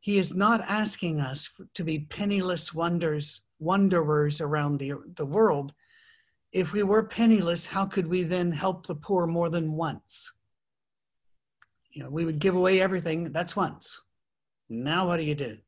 He 0.00 0.18
is 0.18 0.34
not 0.34 0.62
asking 0.62 1.20
us 1.20 1.50
to 1.74 1.84
be 1.84 2.06
penniless 2.10 2.72
wonders, 2.72 3.42
wanderers 3.62 4.40
around 4.40 4.78
the, 4.78 4.94
the 5.16 5.26
world 5.26 5.72
if 6.52 6.72
we 6.72 6.82
were 6.82 7.02
penniless, 7.02 7.66
how 7.66 7.86
could 7.86 8.06
we 8.06 8.22
then 8.22 8.52
help 8.52 8.86
the 8.86 8.94
poor 8.94 9.26
more 9.26 9.48
than 9.48 9.72
once? 9.72 10.30
You 11.90 12.04
know, 12.04 12.10
we 12.10 12.24
would 12.24 12.38
give 12.38 12.54
away 12.54 12.80
everything. 12.80 13.32
That's 13.32 13.56
once. 13.56 14.00
Now, 14.68 15.06
what 15.06 15.16
do 15.16 15.24
you 15.24 15.34
do? 15.34 15.58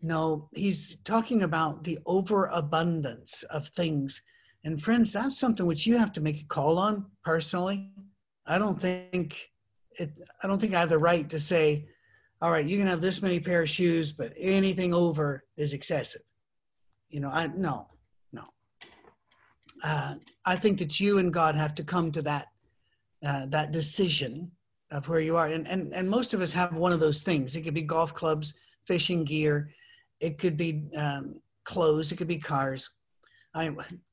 No, 0.00 0.48
he's 0.52 0.96
talking 1.04 1.42
about 1.42 1.84
the 1.84 1.98
overabundance 2.06 3.42
of 3.44 3.68
things. 3.68 4.22
And 4.64 4.80
friends, 4.80 5.12
that's 5.12 5.38
something 5.38 5.66
which 5.66 5.86
you 5.86 5.96
have 5.96 6.12
to 6.12 6.20
make 6.20 6.42
a 6.42 6.46
call 6.46 6.78
on 6.78 7.06
personally. 7.24 7.90
I 8.46 8.58
don't 8.58 8.80
think 8.80 9.50
it, 9.98 10.10
I 10.42 10.46
don't 10.46 10.60
think 10.60 10.74
I 10.74 10.80
have 10.80 10.88
the 10.88 10.98
right 10.98 11.28
to 11.30 11.40
say, 11.40 11.88
all 12.40 12.50
right, 12.50 12.64
you 12.64 12.78
can 12.78 12.86
have 12.86 13.00
this 13.00 13.20
many 13.20 13.40
pair 13.40 13.62
of 13.62 13.70
shoes, 13.70 14.12
but 14.12 14.32
anything 14.38 14.94
over 14.94 15.44
is 15.56 15.72
excessive. 15.72 16.22
You 17.08 17.20
know, 17.20 17.30
I 17.30 17.46
no, 17.48 17.88
no. 18.32 18.44
uh, 19.82 20.14
I 20.44 20.56
think 20.56 20.78
that 20.78 21.00
you 21.00 21.18
and 21.18 21.32
God 21.32 21.54
have 21.54 21.74
to 21.76 21.84
come 21.84 22.12
to 22.12 22.22
that 22.22 22.48
uh, 23.24 23.46
that 23.46 23.72
decision 23.72 24.50
of 24.90 25.08
where 25.08 25.20
you 25.20 25.36
are, 25.36 25.46
and 25.46 25.66
and 25.66 25.94
and 25.94 26.08
most 26.08 26.34
of 26.34 26.40
us 26.40 26.52
have 26.52 26.74
one 26.74 26.92
of 26.92 27.00
those 27.00 27.22
things. 27.22 27.56
It 27.56 27.62
could 27.62 27.74
be 27.74 27.82
golf 27.82 28.14
clubs, 28.14 28.54
fishing 28.86 29.24
gear, 29.24 29.70
it 30.20 30.38
could 30.38 30.56
be 30.56 30.90
um, 30.96 31.40
clothes, 31.64 32.12
it 32.12 32.16
could 32.16 32.28
be 32.28 32.38
cars. 32.38 32.90
I 33.54 33.70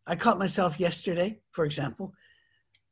I 0.07 0.15
caught 0.15 0.39
myself 0.39 0.79
yesterday, 0.79 1.39
for 1.51 1.65
example. 1.65 2.13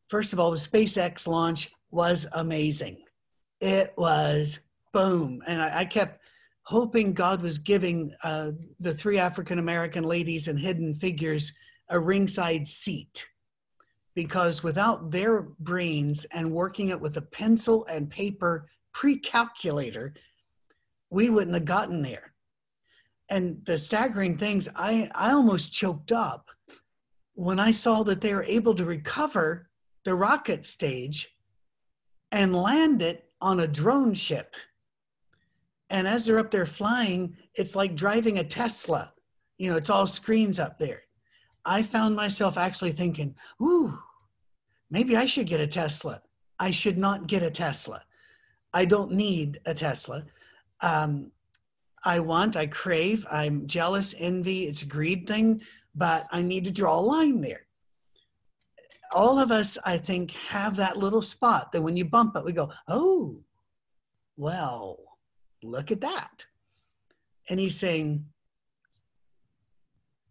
First 0.08 0.34
of 0.34 0.40
all, 0.40 0.52
the 0.52 0.58
SpaceX 0.58 1.28
launch 1.28 1.72
was 1.92 2.28
amazing. 2.34 2.98
It 3.62 3.94
was 3.98 4.60
boom, 4.92 5.42
and 5.48 5.62
I, 5.62 5.80
I 5.80 5.86
kept 5.86 6.23
hoping 6.64 7.14
God 7.14 7.42
was 7.42 7.58
giving 7.58 8.14
uh, 8.24 8.52
the 8.80 8.94
three 8.94 9.20
African 9.20 9.60
American 9.60 10.04
ladies 10.04 10.48
and 10.48 10.58
Hidden 10.58 10.96
Figures 10.96 11.52
a 11.90 12.00
ringside 12.00 12.66
seat. 12.66 13.28
Because 14.16 14.64
without 14.64 15.12
their 15.12 15.42
brains 15.60 16.26
and 16.26 16.52
working 16.52 16.90
it 16.90 17.00
with 17.00 17.18
a 17.18 17.22
pencil 17.22 17.86
and 17.86 18.10
paper 18.10 18.68
pre-calculator 18.94 20.14
we 21.14 21.30
wouldn't 21.30 21.54
have 21.54 21.66
gotten 21.66 22.02
there. 22.02 22.34
And 23.30 23.64
the 23.66 23.78
staggering 23.78 24.38
things 24.38 24.68
i 24.76 25.10
i 25.16 25.32
almost 25.32 25.74
choked 25.74 26.12
up 26.12 26.50
when 27.34 27.60
i 27.60 27.72
saw 27.72 28.04
that 28.04 28.22
they 28.22 28.34
were 28.34 28.44
able 28.44 28.76
to 28.76 28.86
recover 28.86 29.70
the 30.04 30.14
rocket 30.14 30.66
stage 30.66 31.30
and 32.32 32.56
land 32.56 33.02
it 33.02 33.30
on 33.42 33.62
a 33.62 33.68
drone 33.68 34.14
ship 34.14 34.56
and 35.94 36.06
as 36.06 36.26
they're 36.26 36.40
up 36.40 36.52
there 36.52 36.66
flying 36.66 37.34
it's 37.56 37.76
like 37.76 37.96
driving 37.96 38.40
a 38.40 38.44
tesla 38.44 39.14
you 39.58 39.72
know 39.72 39.78
it's 39.78 39.90
all 39.90 40.06
screens 40.06 40.60
up 40.60 40.78
there 40.78 41.04
I 41.66 41.82
found 41.82 42.16
myself 42.16 42.58
actually 42.58 42.92
thinking, 42.92 43.36
ooh, 43.62 43.98
maybe 44.90 45.16
I 45.16 45.26
should 45.26 45.48
get 45.48 45.62
a 45.62 45.68
Tesla. 45.68 46.22
I 46.60 46.72
should 46.72 46.98
not 46.98 47.28
get 47.28 47.44
a 47.44 47.52
Tesla. 47.52 48.04
I 48.74 48.86
don't 48.86 49.12
need 49.12 49.60
a 49.66 49.74
Tesla. 49.74 50.26
Um, 50.82 51.32
I 52.04 52.20
want, 52.20 52.58
I 52.58 52.68
crave, 52.68 53.26
I'm 53.32 53.66
jealous, 53.66 54.14
envy, 54.18 54.68
it's 54.68 54.84
a 54.84 54.88
greed 54.88 55.26
thing, 55.26 55.62
but 55.96 56.26
I 56.32 56.42
need 56.42 56.66
to 56.66 56.72
draw 56.72 57.00
a 57.00 57.02
line 57.02 57.40
there. 57.40 57.66
All 59.14 59.40
of 59.40 59.52
us, 59.52 59.78
I 59.86 59.98
think, 59.98 60.32
have 60.32 60.76
that 60.76 60.98
little 60.98 61.22
spot 61.22 61.72
that 61.72 61.82
when 61.82 61.96
you 61.96 62.04
bump 62.04 62.36
it, 62.36 62.44
we 62.44 62.52
go, 62.52 62.72
oh, 62.90 63.40
well, 64.36 65.00
look 65.64 65.92
at 65.92 66.02
that. 66.02 66.46
And 67.50 67.60
he's 67.60 67.78
saying, 67.78 68.26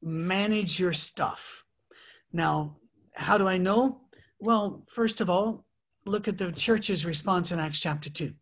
manage 0.01 0.79
your 0.81 0.93
stuff. 0.93 1.65
Now, 2.33 2.77
how 3.15 3.39
do 3.39 3.47
I 3.47 3.59
know? 3.59 4.01
Well, 4.41 4.85
first 4.89 5.21
of 5.21 5.31
all, 5.31 5.65
look 6.05 6.29
at 6.29 6.39
the 6.39 6.53
church's 6.53 7.07
response 7.07 7.53
in 7.53 7.61
Acts 7.61 7.79
chapter 7.79 8.11
2. 8.11 8.33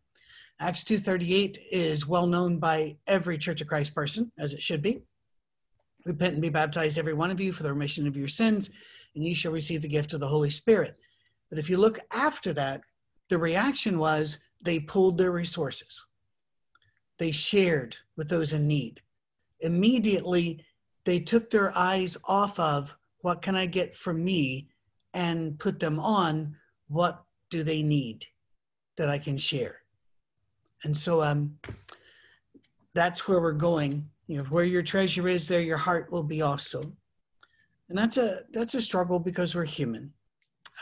Acts 0.60 0.84
2:38 0.84 1.58
is 1.70 2.06
well 2.06 2.26
known 2.26 2.58
by 2.58 2.98
every 3.06 3.38
Church 3.38 3.60
of 3.60 3.66
Christ 3.66 3.94
person 3.94 4.30
as 4.38 4.52
it 4.52 4.62
should 4.62 4.82
be. 4.82 5.02
Repent 6.04 6.34
and 6.34 6.42
be 6.42 6.48
baptized 6.48 6.98
every 6.98 7.14
one 7.14 7.30
of 7.30 7.40
you 7.40 7.52
for 7.52 7.62
the 7.62 7.72
remission 7.72 8.06
of 8.06 8.16
your 8.16 8.28
sins 8.28 8.70
and 9.14 9.24
ye 9.24 9.34
shall 9.34 9.52
receive 9.52 9.82
the 9.82 9.88
gift 9.88 10.14
of 10.14 10.20
the 10.20 10.28
Holy 10.28 10.50
Spirit. 10.50 10.96
But 11.48 11.58
if 11.58 11.68
you 11.68 11.78
look 11.78 11.98
after 12.10 12.52
that, 12.54 12.82
the 13.28 13.38
reaction 13.38 13.98
was 13.98 14.38
they 14.62 14.80
pulled 14.80 15.18
their 15.18 15.32
resources. 15.32 16.04
They 17.20 17.32
shared 17.32 17.98
with 18.16 18.30
those 18.30 18.54
in 18.54 18.66
need. 18.66 19.02
Immediately 19.60 20.64
they 21.04 21.20
took 21.20 21.50
their 21.50 21.76
eyes 21.76 22.16
off 22.24 22.58
of 22.58 22.96
what 23.20 23.42
can 23.42 23.54
I 23.54 23.66
get 23.66 23.94
from 23.94 24.24
me 24.24 24.68
and 25.12 25.58
put 25.58 25.78
them 25.78 26.00
on 26.00 26.56
what 26.88 27.22
do 27.50 27.62
they 27.62 27.82
need 27.82 28.24
that 28.96 29.10
I 29.10 29.18
can 29.18 29.36
share. 29.36 29.82
And 30.84 30.96
so 30.96 31.22
um, 31.22 31.58
that's 32.94 33.28
where 33.28 33.42
we're 33.42 33.52
going. 33.52 34.08
You 34.26 34.38
know, 34.38 34.44
where 34.44 34.64
your 34.64 34.82
treasure 34.82 35.28
is, 35.28 35.46
there 35.46 35.60
your 35.60 35.76
heart 35.76 36.10
will 36.10 36.22
be 36.22 36.40
also. 36.40 36.90
And 37.90 37.98
that's 37.98 38.16
a 38.16 38.44
that's 38.50 38.74
a 38.74 38.80
struggle 38.80 39.18
because 39.18 39.54
we're 39.54 39.66
human. 39.66 40.10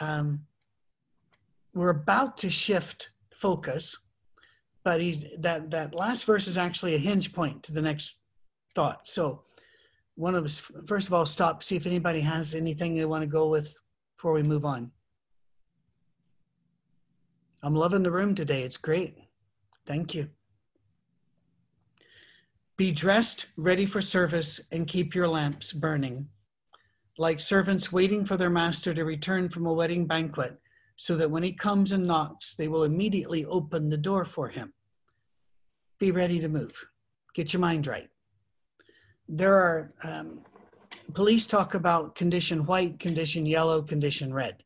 Um, 0.01 0.47
we're 1.75 1.91
about 1.91 2.37
to 2.37 2.49
shift 2.49 3.11
focus, 3.35 3.97
but 4.89 5.03
he's, 5.03 5.23
that 5.41 5.71
that 5.71 5.95
last 5.95 6.25
verse 6.25 6.47
is 6.47 6.57
actually 6.57 6.95
a 6.95 6.99
hinge 6.99 7.35
point 7.35 7.63
to 7.63 7.73
the 7.73 7.83
next 7.83 8.17
thought. 8.75 9.07
So 9.07 9.43
one 10.15 10.35
of 10.35 10.47
us 10.47 10.61
first 10.87 11.09
of 11.09 11.13
all 11.13 11.27
stop 11.27 11.63
see 11.63 11.77
if 11.77 11.85
anybody 11.85 12.21
has 12.21 12.55
anything 12.55 12.95
they 12.95 13.05
want 13.05 13.21
to 13.21 13.27
go 13.27 13.51
with 13.51 13.79
before 14.17 14.33
we 14.33 14.43
move 14.43 14.65
on. 14.65 14.91
I'm 17.63 17.75
loving 17.75 18.03
the 18.03 18.11
room 18.11 18.35
today. 18.35 18.63
It's 18.63 18.79
great. 18.79 19.19
Thank 19.85 20.15
you. 20.15 20.31
Be 22.79 22.91
dressed 22.91 23.45
ready 23.59 23.85
for 23.85 24.01
service 24.01 24.59
and 24.73 24.87
keep 24.87 25.15
your 25.15 25.29
lamps 25.29 25.71
burning 25.71 26.27
like 27.19 27.41
servants 27.41 27.93
waiting 27.93 28.25
for 28.25 28.39
their 28.39 28.49
master 28.49 28.95
to 28.95 29.05
return 29.05 29.51
from 29.51 29.67
a 29.67 29.73
wedding 29.81 30.07
banquet 30.07 30.57
so 30.97 31.15
that 31.15 31.31
when 31.31 31.43
he 31.43 31.53
comes 31.53 31.93
and 31.93 32.07
knocks 32.07 32.55
they 32.55 32.69
will 32.69 32.85
immediately 32.85 33.45
open 33.45 33.91
the 33.91 33.99
door 33.99 34.25
for 34.25 34.49
him 34.49 34.73
be 35.99 36.11
ready 36.11 36.39
to 36.39 36.49
move 36.49 36.87
get 37.35 37.53
your 37.53 37.61
mind 37.61 37.87
right 37.87 38.09
there 39.29 39.55
are 39.55 39.93
um, 40.03 40.41
police 41.15 41.47
talk 41.47 41.75
about 41.75 42.15
condition 42.15 42.65
white, 42.65 42.99
condition 42.99 43.47
yellow, 43.47 43.83
condition 43.83 44.33
red. 44.33 44.63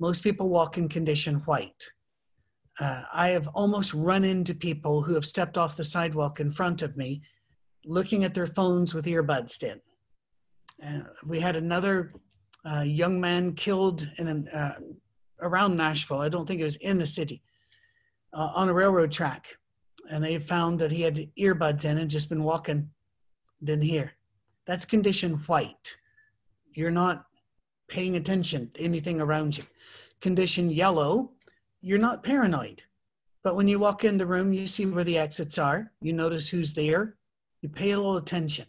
Most 0.00 0.22
people 0.22 0.48
walk 0.48 0.78
in 0.78 0.88
condition 0.88 1.36
white. 1.44 1.84
Uh, 2.80 3.02
I 3.12 3.28
have 3.28 3.46
almost 3.48 3.94
run 3.94 4.24
into 4.24 4.54
people 4.54 5.02
who 5.02 5.14
have 5.14 5.24
stepped 5.24 5.56
off 5.56 5.76
the 5.76 5.84
sidewalk 5.84 6.40
in 6.40 6.50
front 6.50 6.82
of 6.82 6.96
me 6.96 7.22
looking 7.84 8.24
at 8.24 8.34
their 8.34 8.48
phones 8.48 8.94
with 8.94 9.04
earbuds 9.04 9.62
in. 9.62 9.80
Uh, 10.84 11.04
we 11.26 11.38
had 11.38 11.54
another 11.54 12.12
uh, 12.64 12.80
young 12.80 13.20
man 13.20 13.52
killed 13.54 14.08
in 14.18 14.26
an, 14.26 14.48
uh, 14.48 14.74
around 15.40 15.76
Nashville. 15.76 16.20
I 16.20 16.28
don't 16.28 16.46
think 16.46 16.60
it 16.60 16.64
was 16.64 16.76
in 16.76 16.98
the 16.98 17.06
city, 17.06 17.42
uh, 18.32 18.50
on 18.54 18.68
a 18.68 18.74
railroad 18.74 19.12
track. 19.12 19.46
And 20.10 20.22
they 20.22 20.38
found 20.38 20.78
that 20.80 20.92
he 20.92 21.02
had 21.02 21.28
earbuds 21.38 21.84
in 21.84 21.98
and 21.98 22.10
just 22.10 22.28
been 22.28 22.44
walking, 22.44 22.90
didn't 23.62 23.84
hear. 23.84 24.12
That's 24.66 24.84
condition 24.84 25.34
white. 25.46 25.96
You're 26.72 26.90
not 26.90 27.26
paying 27.88 28.16
attention 28.16 28.70
to 28.70 28.80
anything 28.80 29.20
around 29.20 29.56
you. 29.56 29.64
Condition 30.20 30.70
yellow, 30.70 31.30
you're 31.80 31.98
not 31.98 32.22
paranoid. 32.22 32.82
But 33.42 33.56
when 33.56 33.68
you 33.68 33.78
walk 33.78 34.04
in 34.04 34.16
the 34.16 34.26
room, 34.26 34.52
you 34.52 34.66
see 34.66 34.86
where 34.86 35.04
the 35.04 35.18
exits 35.18 35.58
are, 35.58 35.92
you 36.00 36.12
notice 36.12 36.48
who's 36.48 36.72
there, 36.72 37.16
you 37.60 37.68
pay 37.68 37.90
a 37.90 37.96
little 37.96 38.16
attention. 38.16 38.66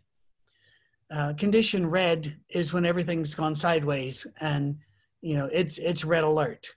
Uh, 1.12 1.34
condition 1.34 1.86
red 1.86 2.36
is 2.50 2.74
when 2.74 2.86
everything's 2.86 3.36
gone 3.36 3.56
sideways 3.56 4.26
and 4.42 4.76
you 5.22 5.38
know 5.38 5.48
it's 5.52 5.78
it's 5.78 6.04
red 6.04 6.24
alert. 6.24 6.68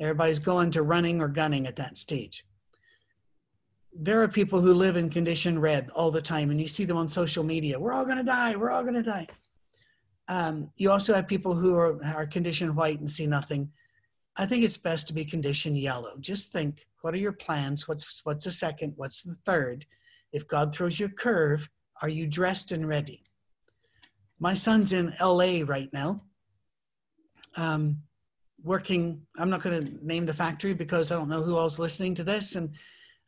Everybody's 0.00 0.38
going 0.38 0.70
to 0.70 0.82
running 0.82 1.20
or 1.20 1.28
gunning 1.28 1.66
at 1.66 1.76
that 1.76 1.98
stage. 1.98 2.44
There 4.00 4.22
are 4.22 4.28
people 4.28 4.60
who 4.60 4.72
live 4.72 4.96
in 4.96 5.10
condition 5.10 5.58
red 5.58 5.90
all 5.90 6.12
the 6.12 6.22
time, 6.22 6.50
and 6.50 6.60
you 6.60 6.68
see 6.68 6.84
them 6.84 6.96
on 6.96 7.08
social 7.08 7.42
media. 7.42 7.80
We're 7.80 7.92
all 7.92 8.04
going 8.04 8.18
to 8.18 8.22
die. 8.22 8.54
We're 8.54 8.70
all 8.70 8.82
going 8.82 8.94
to 8.94 9.02
die. 9.02 9.26
Um, 10.28 10.70
you 10.76 10.92
also 10.92 11.14
have 11.14 11.26
people 11.26 11.52
who 11.52 11.74
are, 11.74 12.02
are 12.04 12.24
condition 12.24 12.76
white 12.76 13.00
and 13.00 13.10
see 13.10 13.26
nothing. 13.26 13.68
I 14.36 14.46
think 14.46 14.62
it's 14.62 14.76
best 14.76 15.08
to 15.08 15.12
be 15.12 15.24
conditioned 15.24 15.76
yellow. 15.76 16.16
Just 16.20 16.52
think, 16.52 16.86
what 17.00 17.12
are 17.12 17.18
your 17.18 17.32
plans? 17.32 17.88
What's 17.88 18.24
what's 18.24 18.44
the 18.44 18.52
second? 18.52 18.92
What's 18.94 19.22
the 19.22 19.34
third? 19.46 19.84
If 20.32 20.46
God 20.46 20.72
throws 20.72 21.00
you 21.00 21.06
a 21.06 21.10
curve, 21.10 21.68
are 22.00 22.08
you 22.08 22.28
dressed 22.28 22.70
and 22.70 22.86
ready? 22.86 23.24
My 24.38 24.54
son's 24.54 24.92
in 24.92 25.12
LA 25.20 25.62
right 25.66 25.92
now, 25.92 26.22
um, 27.56 28.00
working. 28.62 29.22
I'm 29.36 29.50
not 29.50 29.62
going 29.62 29.84
to 29.84 30.06
name 30.06 30.24
the 30.24 30.34
factory 30.34 30.74
because 30.74 31.10
I 31.10 31.16
don't 31.16 31.28
know 31.28 31.42
who 31.42 31.58
else 31.58 31.80
listening 31.80 32.14
to 32.16 32.24
this, 32.24 32.54
and 32.54 32.70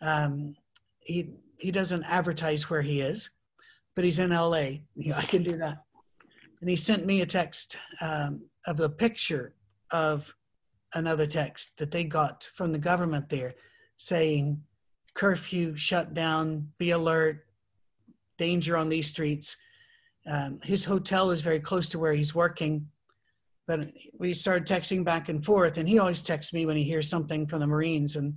um, 0.01 0.55
he 1.01 1.31
he 1.59 1.71
doesn't 1.71 2.05
advertise 2.05 2.71
where 2.71 2.83
he 2.83 3.01
is, 3.01 3.31
but 3.95 4.05
he's 4.05 4.19
in 4.19 4.31
LA. 4.31 4.55
I 5.15 5.23
can 5.27 5.43
do 5.43 5.57
that. 5.59 5.85
And 6.61 6.69
he 6.69 6.77
sent 6.77 7.07
me 7.07 7.21
a 7.21 7.27
text 7.27 7.77
um, 8.01 8.43
of 8.67 8.81
a 8.81 8.89
picture 8.89 9.55
of 9.91 10.33
another 10.95 11.27
text 11.27 11.71
that 11.79 11.91
they 11.91 12.05
got 12.05 12.51
from 12.55 12.73
the 12.73 12.79
government 12.79 13.29
there 13.29 13.55
saying 13.97 14.61
curfew, 15.15 15.77
shut 15.77 16.15
down, 16.15 16.69
be 16.79 16.91
alert, 16.91 17.47
danger 18.39 18.77
on 18.77 18.89
these 18.89 19.09
streets. 19.09 19.57
Um, 20.27 20.59
his 20.63 20.85
hotel 20.85 21.31
is 21.31 21.41
very 21.41 21.61
close 21.61 21.89
to 21.89 21.99
where 21.99 22.13
he's 22.13 22.35
working, 22.35 22.87
but 23.67 23.91
we 24.19 24.33
started 24.33 24.67
texting 24.67 25.05
back 25.05 25.29
and 25.29 25.45
forth, 25.45 25.77
and 25.77 25.89
he 25.89 25.99
always 25.99 26.23
texts 26.23 26.53
me 26.53 26.67
when 26.67 26.77
he 26.77 26.83
hears 26.83 27.09
something 27.09 27.47
from 27.47 27.61
the 27.61 27.67
Marines 27.67 28.17
and 28.17 28.35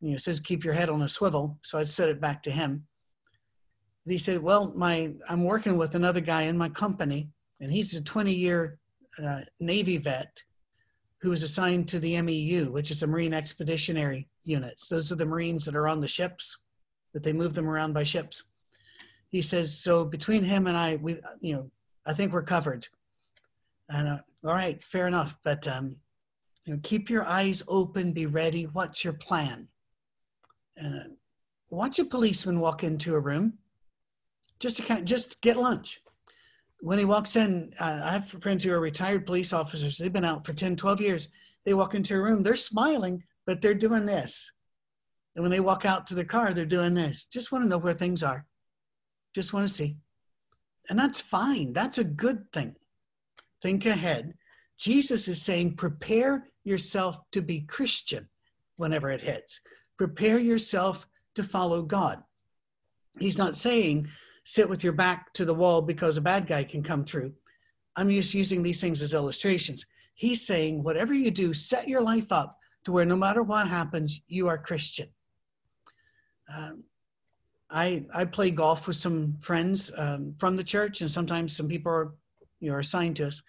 you 0.00 0.12
know 0.12 0.16
says 0.16 0.40
keep 0.40 0.64
your 0.64 0.74
head 0.74 0.90
on 0.90 1.02
a 1.02 1.08
swivel. 1.08 1.58
So 1.62 1.78
I'd 1.78 1.88
said 1.88 2.08
it 2.08 2.20
back 2.20 2.42
to 2.44 2.50
him. 2.50 2.86
And 4.04 4.12
he 4.12 4.18
said, 4.18 4.42
"Well, 4.42 4.72
my 4.74 5.12
I'm 5.28 5.44
working 5.44 5.76
with 5.76 5.94
another 5.94 6.20
guy 6.20 6.42
in 6.42 6.56
my 6.56 6.68
company, 6.68 7.28
and 7.60 7.70
he's 7.70 7.94
a 7.94 8.02
20 8.02 8.32
year 8.32 8.78
uh, 9.22 9.40
Navy 9.60 9.96
vet." 9.98 10.42
who 11.20 11.30
was 11.30 11.42
assigned 11.42 11.86
to 11.88 12.00
the 12.00 12.20
MEU, 12.22 12.70
which 12.72 12.90
is 12.90 13.02
a 13.02 13.06
Marine 13.06 13.34
Expeditionary 13.34 14.26
Units. 14.44 14.88
Those 14.88 15.12
are 15.12 15.16
the 15.16 15.26
Marines 15.26 15.64
that 15.66 15.76
are 15.76 15.86
on 15.86 16.00
the 16.00 16.08
ships, 16.08 16.56
that 17.12 17.22
they 17.22 17.32
move 17.32 17.54
them 17.54 17.68
around 17.68 17.92
by 17.92 18.04
ships. 18.04 18.44
He 19.28 19.42
says, 19.42 19.78
so 19.78 20.04
between 20.04 20.42
him 20.42 20.66
and 20.66 20.76
I, 20.76 20.96
we, 20.96 21.20
you 21.40 21.54
know, 21.54 21.70
I 22.06 22.14
think 22.14 22.32
we're 22.32 22.42
covered. 22.42 22.88
And 23.90 24.08
uh, 24.08 24.18
all 24.44 24.54
right, 24.54 24.82
fair 24.82 25.06
enough, 25.06 25.36
but 25.44 25.68
um, 25.68 25.96
you 26.64 26.74
know, 26.74 26.80
keep 26.82 27.10
your 27.10 27.24
eyes 27.24 27.62
open, 27.68 28.12
be 28.12 28.26
ready. 28.26 28.64
What's 28.64 29.04
your 29.04 29.12
plan? 29.14 29.68
Uh, 30.82 31.04
watch 31.70 31.98
a 31.98 32.04
policeman 32.04 32.60
walk 32.60 32.84
into 32.84 33.14
a 33.14 33.20
room. 33.20 33.54
Just 34.58 34.76
to 34.76 34.82
kind, 34.82 35.06
just 35.06 35.40
get 35.40 35.56
lunch 35.56 36.00
when 36.80 36.98
he 36.98 37.04
walks 37.04 37.36
in, 37.36 37.72
uh, 37.78 38.00
I 38.02 38.12
have 38.12 38.28
friends 38.28 38.64
who 38.64 38.72
are 38.72 38.80
retired 38.80 39.26
police 39.26 39.52
officers. 39.52 39.98
They've 39.98 40.12
been 40.12 40.24
out 40.24 40.46
for 40.46 40.52
10, 40.52 40.76
12 40.76 41.00
years. 41.00 41.28
They 41.64 41.74
walk 41.74 41.94
into 41.94 42.16
a 42.16 42.20
room, 42.20 42.42
they're 42.42 42.56
smiling, 42.56 43.22
but 43.46 43.60
they're 43.60 43.74
doing 43.74 44.06
this. 44.06 44.50
And 45.36 45.42
when 45.42 45.52
they 45.52 45.60
walk 45.60 45.84
out 45.84 46.06
to 46.06 46.14
their 46.14 46.24
car, 46.24 46.52
they're 46.52 46.64
doing 46.64 46.94
this. 46.94 47.24
Just 47.24 47.52
want 47.52 47.64
to 47.64 47.68
know 47.68 47.78
where 47.78 47.94
things 47.94 48.22
are. 48.22 48.46
Just 49.34 49.52
want 49.52 49.68
to 49.68 49.74
see. 49.74 49.96
And 50.88 50.98
that's 50.98 51.20
fine. 51.20 51.72
That's 51.72 51.98
a 51.98 52.04
good 52.04 52.50
thing. 52.52 52.74
Think 53.62 53.86
ahead. 53.86 54.34
Jesus 54.78 55.28
is 55.28 55.42
saying, 55.42 55.76
prepare 55.76 56.48
yourself 56.64 57.18
to 57.32 57.42
be 57.42 57.60
Christian 57.60 58.28
whenever 58.76 59.10
it 59.10 59.20
hits. 59.20 59.60
Prepare 60.00 60.38
yourself 60.38 61.06
to 61.34 61.42
follow 61.42 61.82
God. 61.82 62.22
He's 63.18 63.36
not 63.36 63.54
saying, 63.54 64.08
sit 64.44 64.66
with 64.66 64.82
your 64.82 64.94
back 64.94 65.34
to 65.34 65.44
the 65.44 65.52
wall 65.52 65.82
because 65.82 66.16
a 66.16 66.22
bad 66.22 66.46
guy 66.46 66.64
can 66.64 66.82
come 66.82 67.04
through. 67.04 67.34
I'm 67.96 68.08
just 68.08 68.32
using 68.32 68.62
these 68.62 68.80
things 68.80 69.02
as 69.02 69.12
illustrations. 69.12 69.84
He's 70.14 70.46
saying, 70.46 70.82
whatever 70.82 71.12
you 71.12 71.30
do, 71.30 71.52
set 71.52 71.86
your 71.86 72.00
life 72.00 72.32
up 72.32 72.56
to 72.84 72.92
where 72.92 73.04
no 73.04 73.14
matter 73.14 73.42
what 73.42 73.68
happens, 73.68 74.22
you 74.26 74.48
are 74.48 74.56
Christian. 74.56 75.10
Um, 76.48 76.84
I 77.68 78.06
I 78.14 78.24
play 78.24 78.50
golf 78.50 78.86
with 78.86 78.96
some 78.96 79.36
friends 79.42 79.92
um, 79.98 80.34
from 80.38 80.56
the 80.56 80.64
church, 80.64 81.02
and 81.02 81.10
sometimes 81.10 81.54
some 81.54 81.68
people 81.68 81.92
are 81.92 82.14
you 82.60 82.70
know 82.70 82.76
are 82.76 82.80
assigned 82.80 83.16
to 83.16 83.26
us. 83.26 83.42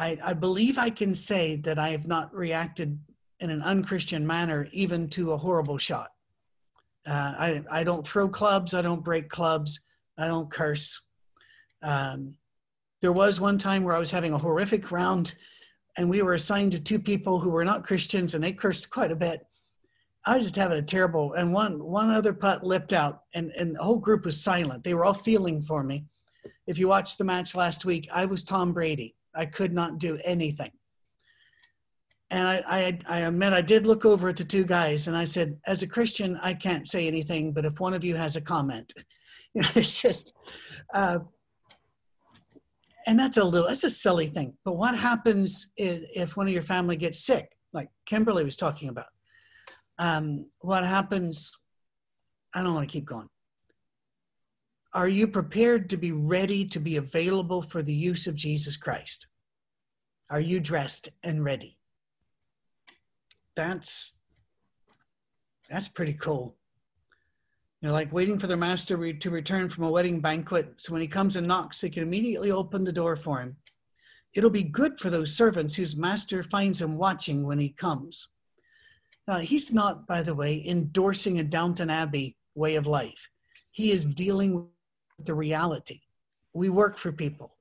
I, 0.00 0.18
I 0.20 0.34
believe 0.34 0.78
I 0.78 0.90
can 0.90 1.14
say 1.14 1.54
that 1.58 1.78
I 1.78 1.90
have 1.90 2.08
not 2.08 2.34
reacted 2.34 2.98
in 3.42 3.50
an 3.50 3.62
unchristian 3.62 4.24
manner 4.24 4.68
even 4.72 5.08
to 5.08 5.32
a 5.32 5.36
horrible 5.36 5.76
shot. 5.76 6.12
Uh, 7.04 7.34
I, 7.36 7.64
I 7.70 7.84
don't 7.84 8.06
throw 8.06 8.28
clubs. 8.28 8.72
I 8.72 8.82
don't 8.82 9.04
break 9.04 9.28
clubs. 9.28 9.80
I 10.16 10.28
don't 10.28 10.48
curse. 10.48 11.00
Um, 11.82 12.36
there 13.00 13.12
was 13.12 13.40
one 13.40 13.58
time 13.58 13.82
where 13.82 13.96
I 13.96 13.98
was 13.98 14.12
having 14.12 14.32
a 14.32 14.38
horrific 14.38 14.92
round 14.92 15.34
and 15.96 16.08
we 16.08 16.22
were 16.22 16.34
assigned 16.34 16.70
to 16.72 16.80
two 16.80 17.00
people 17.00 17.40
who 17.40 17.50
were 17.50 17.64
not 17.64 17.84
Christians 17.84 18.34
and 18.34 18.42
they 18.42 18.52
cursed 18.52 18.90
quite 18.90 19.10
a 19.10 19.16
bit. 19.16 19.44
I 20.24 20.36
was 20.36 20.44
just 20.44 20.56
having 20.56 20.78
a 20.78 20.82
terrible, 20.82 21.32
and 21.32 21.52
one, 21.52 21.82
one 21.82 22.10
other 22.10 22.32
putt 22.32 22.62
lipped 22.62 22.92
out 22.92 23.22
and, 23.34 23.50
and 23.58 23.74
the 23.74 23.82
whole 23.82 23.98
group 23.98 24.24
was 24.24 24.40
silent. 24.40 24.84
They 24.84 24.94
were 24.94 25.04
all 25.04 25.14
feeling 25.14 25.60
for 25.60 25.82
me. 25.82 26.04
If 26.68 26.78
you 26.78 26.86
watched 26.86 27.18
the 27.18 27.24
match 27.24 27.56
last 27.56 27.84
week, 27.84 28.08
I 28.14 28.24
was 28.24 28.44
Tom 28.44 28.72
Brady. 28.72 29.16
I 29.34 29.46
could 29.46 29.72
not 29.72 29.98
do 29.98 30.20
anything 30.24 30.70
and 32.32 32.48
I, 32.48 32.64
I, 32.66 32.98
I 33.06 33.18
admit 33.20 33.52
I 33.52 33.60
did 33.60 33.86
look 33.86 34.06
over 34.06 34.30
at 34.30 34.38
the 34.38 34.44
two 34.44 34.64
guys 34.64 35.06
and 35.06 35.14
I 35.14 35.24
said, 35.24 35.58
as 35.66 35.82
a 35.82 35.86
Christian, 35.86 36.40
I 36.42 36.54
can't 36.54 36.88
say 36.88 37.06
anything, 37.06 37.52
but 37.52 37.66
if 37.66 37.78
one 37.78 37.92
of 37.92 38.02
you 38.02 38.16
has 38.16 38.36
a 38.36 38.40
comment, 38.40 38.90
you 39.54 39.60
know, 39.60 39.68
it's 39.74 40.00
just, 40.00 40.32
uh, 40.94 41.18
and 43.06 43.18
that's 43.18 43.36
a 43.36 43.44
little, 43.44 43.68
that's 43.68 43.84
a 43.84 43.90
silly 43.90 44.28
thing. 44.28 44.56
But 44.64 44.78
what 44.78 44.96
happens 44.96 45.72
if, 45.76 46.08
if 46.16 46.36
one 46.38 46.46
of 46.46 46.54
your 46.54 46.62
family 46.62 46.96
gets 46.96 47.22
sick, 47.22 47.52
like 47.74 47.90
Kimberly 48.06 48.44
was 48.44 48.56
talking 48.56 48.88
about? 48.88 49.06
Um, 49.98 50.46
what 50.60 50.86
happens? 50.86 51.52
I 52.54 52.62
don't 52.62 52.72
want 52.72 52.88
to 52.88 52.92
keep 52.92 53.04
going. 53.04 53.28
Are 54.94 55.08
you 55.08 55.26
prepared 55.26 55.90
to 55.90 55.98
be 55.98 56.12
ready 56.12 56.64
to 56.68 56.80
be 56.80 56.96
available 56.96 57.60
for 57.60 57.82
the 57.82 57.94
use 57.94 58.26
of 58.26 58.34
Jesus 58.34 58.78
Christ? 58.78 59.26
Are 60.30 60.40
you 60.40 60.60
dressed 60.60 61.10
and 61.22 61.44
ready? 61.44 61.76
That's 63.56 64.14
that's 65.68 65.88
pretty 65.88 66.14
cool. 66.14 66.56
You 67.80 67.88
know, 67.88 67.94
like 67.94 68.12
waiting 68.12 68.38
for 68.38 68.46
their 68.46 68.56
master 68.56 68.96
re- 68.96 69.14
to 69.14 69.30
return 69.30 69.68
from 69.68 69.84
a 69.84 69.90
wedding 69.90 70.20
banquet. 70.20 70.74
So 70.76 70.92
when 70.92 71.02
he 71.02 71.08
comes 71.08 71.36
and 71.36 71.48
knocks, 71.48 71.80
they 71.80 71.88
can 71.88 72.02
immediately 72.02 72.50
open 72.50 72.84
the 72.84 72.92
door 72.92 73.16
for 73.16 73.40
him. 73.40 73.56
It'll 74.34 74.50
be 74.50 74.62
good 74.62 75.00
for 75.00 75.10
those 75.10 75.34
servants 75.34 75.74
whose 75.74 75.96
master 75.96 76.42
finds 76.42 76.80
him 76.80 76.96
watching 76.96 77.44
when 77.44 77.58
he 77.58 77.70
comes. 77.70 78.28
Now, 79.26 79.38
he's 79.38 79.72
not, 79.72 80.06
by 80.06 80.22
the 80.22 80.34
way, 80.34 80.62
endorsing 80.66 81.38
a 81.38 81.44
Downton 81.44 81.90
Abbey 81.90 82.36
way 82.54 82.76
of 82.76 82.86
life. 82.86 83.30
He 83.70 83.90
is 83.90 84.14
dealing 84.14 84.54
with 84.54 85.26
the 85.26 85.34
reality. 85.34 86.00
We 86.54 86.68
work 86.68 86.98
for 86.98 87.12
people. 87.12 87.56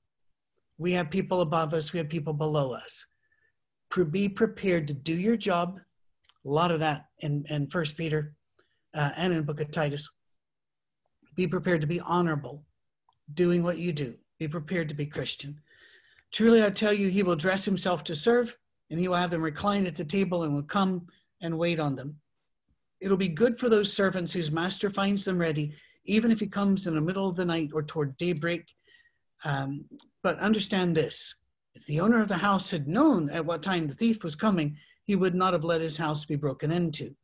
We 0.78 0.92
have 0.94 1.10
people 1.10 1.42
above 1.42 1.74
us, 1.74 1.94
we 1.94 2.00
have 2.00 2.10
people 2.10 2.34
below 2.34 2.74
us 2.74 3.06
be 4.12 4.30
prepared 4.30 4.88
to 4.88 4.94
do 4.94 5.14
your 5.14 5.38
job. 5.38 5.80
A 6.46 6.50
lot 6.50 6.72
of 6.72 6.80
that 6.80 7.06
in, 7.20 7.46
in 7.50 7.68
First 7.70 7.98
Peter 7.98 8.34
uh, 8.94 9.12
and 9.18 9.34
in 9.34 9.44
Book 9.44 9.60
of 9.60 9.72
Titus. 9.72 10.10
Be 11.36 11.48
prepared 11.48 11.82
to 11.82 11.88
be 11.88 12.00
honorable, 12.02 12.64
doing 13.34 13.64
what 13.64 13.78
you 13.78 13.94
do. 13.94 14.16
Be 14.40 14.48
prepared 14.48 14.90
to 14.90 14.96
be 14.96 15.06
Christian. 15.06 15.60
Truly, 16.32 16.64
I 16.64 16.70
tell 16.70 16.94
you, 16.94 17.10
he 17.10 17.24
will 17.24 17.36
dress 17.36 17.66
himself 17.66 18.04
to 18.06 18.16
serve, 18.16 18.58
and 18.90 19.00
he 19.00 19.08
will 19.08 19.18
have 19.18 19.30
them 19.30 19.42
recline 19.42 19.86
at 19.86 19.96
the 19.96 20.06
table 20.06 20.44
and 20.44 20.54
will 20.54 20.64
come 20.64 21.08
and 21.42 21.58
wait 21.58 21.80
on 21.80 21.96
them. 21.96 22.16
It'll 23.02 23.18
be 23.18 23.28
good 23.28 23.60
for 23.60 23.70
those 23.70 23.94
servants 23.94 24.34
whose 24.34 24.52
master 24.52 24.90
finds 24.90 25.26
them 25.26 25.38
ready, 25.38 25.74
even 26.06 26.32
if 26.32 26.40
he 26.40 26.48
comes 26.48 26.88
in 26.88 26.96
the 26.96 27.02
middle 27.02 27.28
of 27.28 27.36
the 27.36 27.46
night 27.46 27.72
or 27.74 27.84
toward 27.84 28.18
daybreak. 28.18 28.66
Um, 29.44 29.86
but 30.24 30.40
understand 30.40 30.96
this 30.96 31.36
If 31.76 31.86
the 31.86 32.00
owner 32.00 32.22
of 32.22 32.28
the 32.28 32.38
house 32.38 32.70
had 32.70 32.88
known 32.88 33.30
at 33.30 33.46
what 33.46 33.64
time 33.64 33.88
the 33.88 33.96
thief 33.96 34.24
was 34.24 34.36
coming, 34.36 34.78
he 35.06 35.16
would 35.16 35.36
not 35.36 35.54
have 35.54 35.64
let 35.64 35.82
his 35.82 35.98
house 35.98 36.26
be 36.26 36.36
broken 36.36 36.72
into. 36.72 37.16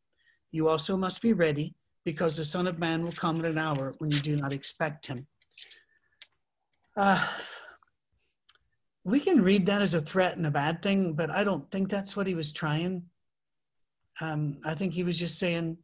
You 0.52 0.70
also 0.70 0.95
must 0.98 1.22
be 1.22 1.34
ready, 1.34 1.76
because 2.06 2.38
the 2.38 2.45
Son 2.45 2.68
of 2.68 2.80
Man 2.80 3.04
will 3.04 3.12
come 3.12 3.39
at 3.39 3.52
an 3.52 3.58
hour 3.58 3.91
when 3.98 4.10
you 4.12 4.20
do 4.20 4.38
not 4.38 4.54
expect 4.54 5.08
him. 5.08 5.28
Uh, 6.95 7.28
we 9.04 9.20
can 9.20 9.41
read 9.41 9.66
that 9.66 9.82
as 9.82 9.93
a 9.93 10.02
threat 10.02 10.38
and 10.38 10.45
a 10.45 10.52
bad 10.52 10.82
thing, 10.82 11.14
but 11.14 11.30
I 11.30 11.43
don't 11.43 11.70
think 11.70 11.89
that's 11.89 12.16
what 12.16 12.26
he 12.26 12.34
was 12.34 12.54
trying. 12.54 13.04
Um, 14.22 14.60
I 14.66 14.74
think 14.74 14.93
he 14.93 15.04
was 15.04 15.20
just 15.20 15.38
saying, 15.38 15.78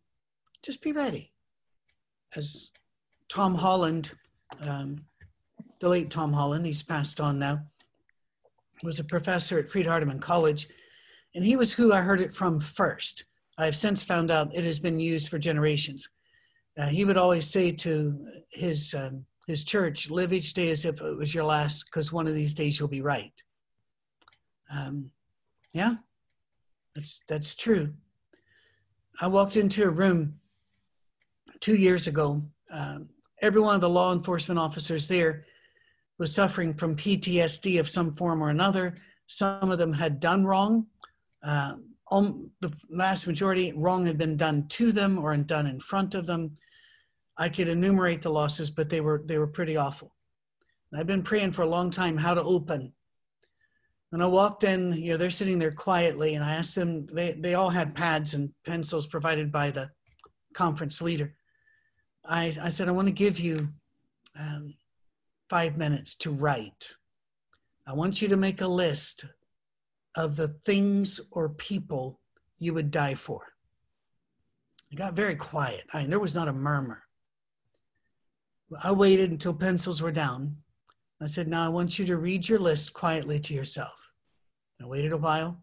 just 0.64 0.82
be 0.82 0.94
ready. 0.94 1.34
As 2.36 2.72
Tom 3.28 3.54
Holland, 3.54 4.12
um, 4.62 5.06
the 5.80 5.90
late 5.90 6.10
Tom 6.10 6.32
Holland, 6.32 6.66
he's 6.66 6.84
passed 6.84 7.20
on 7.20 7.38
now, 7.38 7.60
was 8.84 9.00
a 9.00 9.04
professor 9.04 9.58
at 9.60 9.70
Freed 9.70 9.88
Hardeman 9.88 10.22
College, 10.22 10.68
and 11.36 11.44
he 11.44 11.56
was 11.56 11.74
who 11.74 11.94
I 11.94 12.02
heard 12.02 12.22
it 12.22 12.34
from 12.34 12.60
first. 12.60 13.26
I 13.58 13.66
have 13.66 13.76
since 13.76 14.04
found 14.04 14.30
out 14.32 14.54
it 14.54 14.64
has 14.64 14.80
been 14.80 15.00
used 15.00 15.30
for 15.30 15.40
generations. 15.40 16.08
Uh, 16.78 16.88
he 16.88 17.06
would 17.06 17.18
always 17.18 17.50
say 17.50 17.72
to 17.72 18.26
his 18.52 18.94
um, 18.94 19.26
his 19.48 19.64
church, 19.64 20.10
"Live 20.10 20.34
each 20.34 20.54
day 20.54 20.70
as 20.70 20.86
if 20.86 21.02
it 21.02 21.18
was 21.18 21.34
your 21.34 21.44
last, 21.44 21.86
because 21.86 22.12
one 22.12 22.28
of 22.28 22.36
these 22.36 22.54
days 22.54 22.80
you'll 22.80 22.90
be 22.90 23.02
right." 23.02 23.34
Um, 24.72 25.12
yeah, 25.74 25.96
that's 26.96 27.22
that's 27.28 27.54
true. 27.54 27.94
I 29.22 29.28
walked 29.28 29.56
into 29.56 29.84
a 29.84 29.90
room 29.90 30.40
two 31.60 31.76
years 31.76 32.08
ago. 32.08 32.44
Um, 32.72 33.10
every 33.42 33.62
one 33.62 33.76
of 33.76 33.82
the 33.82 33.90
law 33.90 34.14
enforcement 34.14 34.60
officers 34.60 35.08
there 35.08 35.46
was 36.20 36.34
suffering 36.34 36.74
from 36.74 36.96
PTSD 36.96 37.80
of 37.80 37.90
some 37.90 38.16
form 38.16 38.44
or 38.44 38.50
another. 38.50 38.96
Some 39.28 39.72
of 39.72 39.80
them 39.80 39.94
had 39.94 40.20
done 40.20 40.46
wrong. 40.46 40.88
Um, 41.44 41.94
the 42.62 42.72
vast 42.92 43.26
majority 43.26 43.74
wrong 43.76 44.06
had 44.06 44.18
been 44.18 44.38
done 44.38 44.68
to 44.68 44.92
them 44.92 45.18
or 45.18 45.36
done 45.38 45.66
in 45.66 45.80
front 45.80 46.16
of 46.16 46.28
them. 46.28 46.58
I 47.38 47.50
could 47.50 47.68
enumerate 47.68 48.22
the 48.22 48.30
losses, 48.30 48.70
but 48.70 48.90
they 48.90 49.02
were 49.02 49.24
they 49.26 49.40
were 49.40 49.48
pretty 49.48 49.78
awful. 49.78 50.14
And 50.92 51.00
I've 51.00 51.08
been 51.08 51.24
praying 51.24 51.54
for 51.54 51.64
a 51.64 51.68
long 51.68 51.90
time 51.90 52.18
how 52.18 52.36
to 52.36 52.44
open. 52.44 52.94
And 54.12 54.22
I 54.22 54.28
walked 54.28 54.64
in, 54.64 54.94
you 54.94 55.12
know, 55.12 55.18
they're 55.18 55.32
sitting 55.32 55.58
there 55.58 55.72
quietly, 55.72 56.36
and 56.36 56.46
I 56.46 56.54
asked 56.54 56.76
them. 56.76 57.08
They 57.08 57.32
they 57.32 57.56
all 57.56 57.72
had 57.72 57.96
pads 57.96 58.36
and 58.36 58.52
pencils 58.64 59.08
provided 59.08 59.52
by 59.52 59.72
the 59.72 59.90
conference 60.54 61.02
leader. 61.02 61.34
I 62.24 62.54
I 62.62 62.70
said 62.70 62.88
I 62.88 62.92
want 62.92 63.08
to 63.08 63.14
give 63.14 63.40
you 63.40 63.68
um, 64.40 64.76
five 65.50 65.78
minutes 65.78 66.16
to 66.16 66.32
write. 66.32 66.96
I 67.86 67.94
want 67.94 68.22
you 68.22 68.28
to 68.30 68.38
make 68.38 68.62
a 68.62 68.68
list 68.68 69.26
of 70.16 70.36
the 70.36 70.48
things 70.48 71.20
or 71.32 71.50
people 71.50 72.20
you 72.60 72.74
would 72.74 72.92
die 72.92 73.16
for. 73.16 73.54
It 74.92 74.96
got 74.96 75.14
very 75.14 75.36
quiet. 75.36 75.86
I 75.92 76.02
mean, 76.02 76.10
there 76.10 76.20
was 76.20 76.36
not 76.36 76.48
a 76.48 76.54
murmur. 76.54 77.04
I 78.84 78.92
waited 78.92 79.32
until 79.32 79.54
pencils 79.54 80.02
were 80.02 80.12
down. 80.12 80.56
I 81.22 81.26
said, 81.26 81.48
Now 81.48 81.66
I 81.66 81.70
want 81.70 81.98
you 81.98 82.06
to 82.06 82.18
read 82.18 82.48
your 82.48 82.60
list 82.60 82.94
quietly 82.94 83.40
to 83.40 83.54
yourself. 83.54 83.96
I 84.82 84.86
waited 84.86 85.12
a 85.12 85.18
while. 85.18 85.62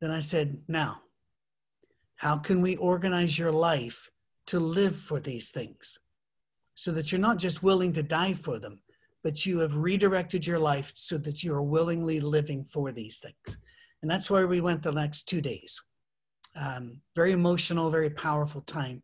Then 0.00 0.10
I 0.10 0.20
said, 0.20 0.60
Now, 0.68 1.02
how 2.16 2.36
can 2.36 2.60
we 2.60 2.76
organize 2.76 3.38
your 3.38 3.52
life 3.52 4.10
to 4.46 4.60
live 4.60 4.96
for 4.96 5.20
these 5.20 5.50
things 5.50 5.98
so 6.78 6.92
that 6.92 7.10
you're 7.10 7.20
not 7.20 7.38
just 7.38 7.62
willing 7.62 7.92
to 7.92 8.02
die 8.02 8.34
for 8.34 8.58
them, 8.58 8.80
but 9.24 9.44
you 9.44 9.58
have 9.58 9.74
redirected 9.74 10.46
your 10.46 10.58
life 10.58 10.92
so 10.94 11.18
that 11.18 11.42
you 11.42 11.52
are 11.54 11.62
willingly 11.62 12.20
living 12.20 12.64
for 12.64 12.92
these 12.92 13.18
things? 13.18 13.58
And 14.02 14.10
that's 14.10 14.30
where 14.30 14.46
we 14.46 14.60
went 14.60 14.82
the 14.82 14.92
next 14.92 15.24
two 15.24 15.40
days. 15.40 15.80
Um, 16.54 17.00
very 17.16 17.32
emotional, 17.32 17.90
very 17.90 18.10
powerful 18.10 18.60
time 18.60 19.02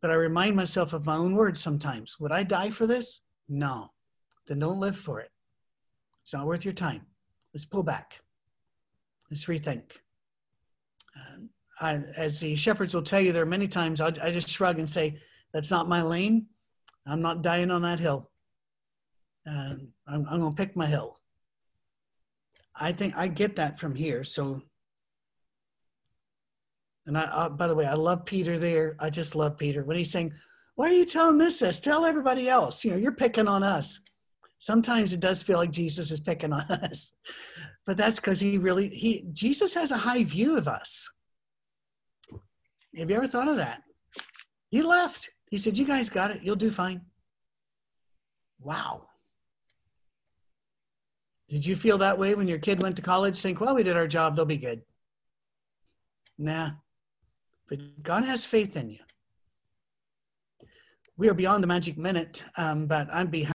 but 0.00 0.10
I 0.10 0.14
remind 0.14 0.56
myself 0.56 0.92
of 0.92 1.04
my 1.04 1.16
own 1.16 1.34
words 1.34 1.60
sometimes. 1.60 2.18
Would 2.20 2.32
I 2.32 2.42
die 2.42 2.70
for 2.70 2.86
this? 2.86 3.20
No. 3.48 3.90
Then 4.46 4.58
don't 4.58 4.80
live 4.80 4.96
for 4.96 5.20
it. 5.20 5.30
It's 6.22 6.32
not 6.32 6.46
worth 6.46 6.64
your 6.64 6.74
time. 6.74 7.06
Let's 7.52 7.64
pull 7.64 7.82
back. 7.82 8.20
Let's 9.30 9.44
rethink. 9.44 9.92
Um, 11.16 11.50
I, 11.80 12.02
as 12.16 12.40
the 12.40 12.56
shepherds 12.56 12.94
will 12.94 13.02
tell 13.02 13.20
you, 13.20 13.32
there 13.32 13.42
are 13.42 13.46
many 13.46 13.68
times 13.68 14.00
I, 14.00 14.08
I 14.22 14.30
just 14.30 14.48
shrug 14.48 14.78
and 14.78 14.88
say, 14.88 15.18
That's 15.52 15.70
not 15.70 15.88
my 15.88 16.02
lane. 16.02 16.46
I'm 17.10 17.22
not 17.22 17.42
dying 17.42 17.70
on 17.70 17.82
that 17.82 18.00
hill. 18.00 18.30
And 19.46 19.88
I'm, 20.06 20.26
I'm 20.28 20.40
going 20.40 20.54
to 20.54 20.62
pick 20.62 20.76
my 20.76 20.86
hill. 20.86 21.18
I 22.74 22.92
think 22.92 23.16
I 23.16 23.28
get 23.28 23.56
that 23.56 23.78
from 23.78 23.94
here. 23.94 24.24
So 24.24 24.62
and 27.06 27.18
I, 27.18 27.22
uh, 27.22 27.48
by 27.48 27.66
the 27.66 27.74
way, 27.74 27.86
I 27.86 27.94
love 27.94 28.24
Peter 28.24 28.58
there. 28.58 28.96
I 29.00 29.10
just 29.10 29.34
love 29.34 29.58
Peter 29.58 29.84
when 29.84 29.96
he's 29.96 30.12
saying, 30.12 30.32
"Why 30.76 30.88
are 30.88 30.92
you 30.92 31.04
telling 31.04 31.40
us 31.40 31.58
this? 31.58 31.80
Tell 31.80 32.04
everybody 32.04 32.48
else. 32.48 32.84
You 32.84 32.92
know, 32.92 32.96
you're 32.96 33.12
picking 33.12 33.48
on 33.48 33.62
us." 33.62 34.00
Sometimes 34.58 35.12
it 35.12 35.20
does 35.20 35.42
feel 35.42 35.58
like 35.58 35.70
Jesus 35.70 36.10
is 36.10 36.20
picking 36.20 36.52
on 36.52 36.60
us, 36.70 37.12
but 37.86 37.96
that's 37.96 38.20
because 38.20 38.38
he 38.38 38.58
really 38.58 38.88
he 38.88 39.24
Jesus 39.32 39.74
has 39.74 39.90
a 39.90 39.96
high 39.96 40.24
view 40.24 40.56
of 40.56 40.68
us. 40.68 41.10
Have 42.96 43.10
you 43.10 43.16
ever 43.16 43.26
thought 43.26 43.48
of 43.48 43.56
that? 43.56 43.82
He 44.70 44.82
left. 44.82 45.30
He 45.50 45.58
said, 45.58 45.76
"You 45.76 45.84
guys 45.84 46.08
got 46.08 46.30
it. 46.30 46.42
You'll 46.42 46.56
do 46.56 46.70
fine." 46.70 47.02
Wow. 48.60 49.08
Did 51.48 51.66
you 51.66 51.74
feel 51.74 51.98
that 51.98 52.16
way 52.16 52.34
when 52.36 52.46
your 52.46 52.58
kid 52.58 52.80
went 52.80 52.94
to 52.96 53.02
college? 53.02 53.40
Think, 53.40 53.60
well, 53.60 53.74
we 53.74 53.82
did 53.82 53.96
our 53.96 54.06
job. 54.06 54.36
They'll 54.36 54.44
be 54.44 54.56
good. 54.56 54.82
Nah, 56.38 56.70
but 57.68 57.78
God 58.02 58.24
has 58.24 58.46
faith 58.46 58.76
in 58.76 58.90
you. 58.90 59.00
We 61.16 61.28
are 61.28 61.34
beyond 61.34 61.62
the 61.62 61.68
magic 61.68 61.98
minute, 61.98 62.42
um, 62.56 62.86
but 62.86 63.08
I'm 63.12 63.26
behind. 63.26 63.48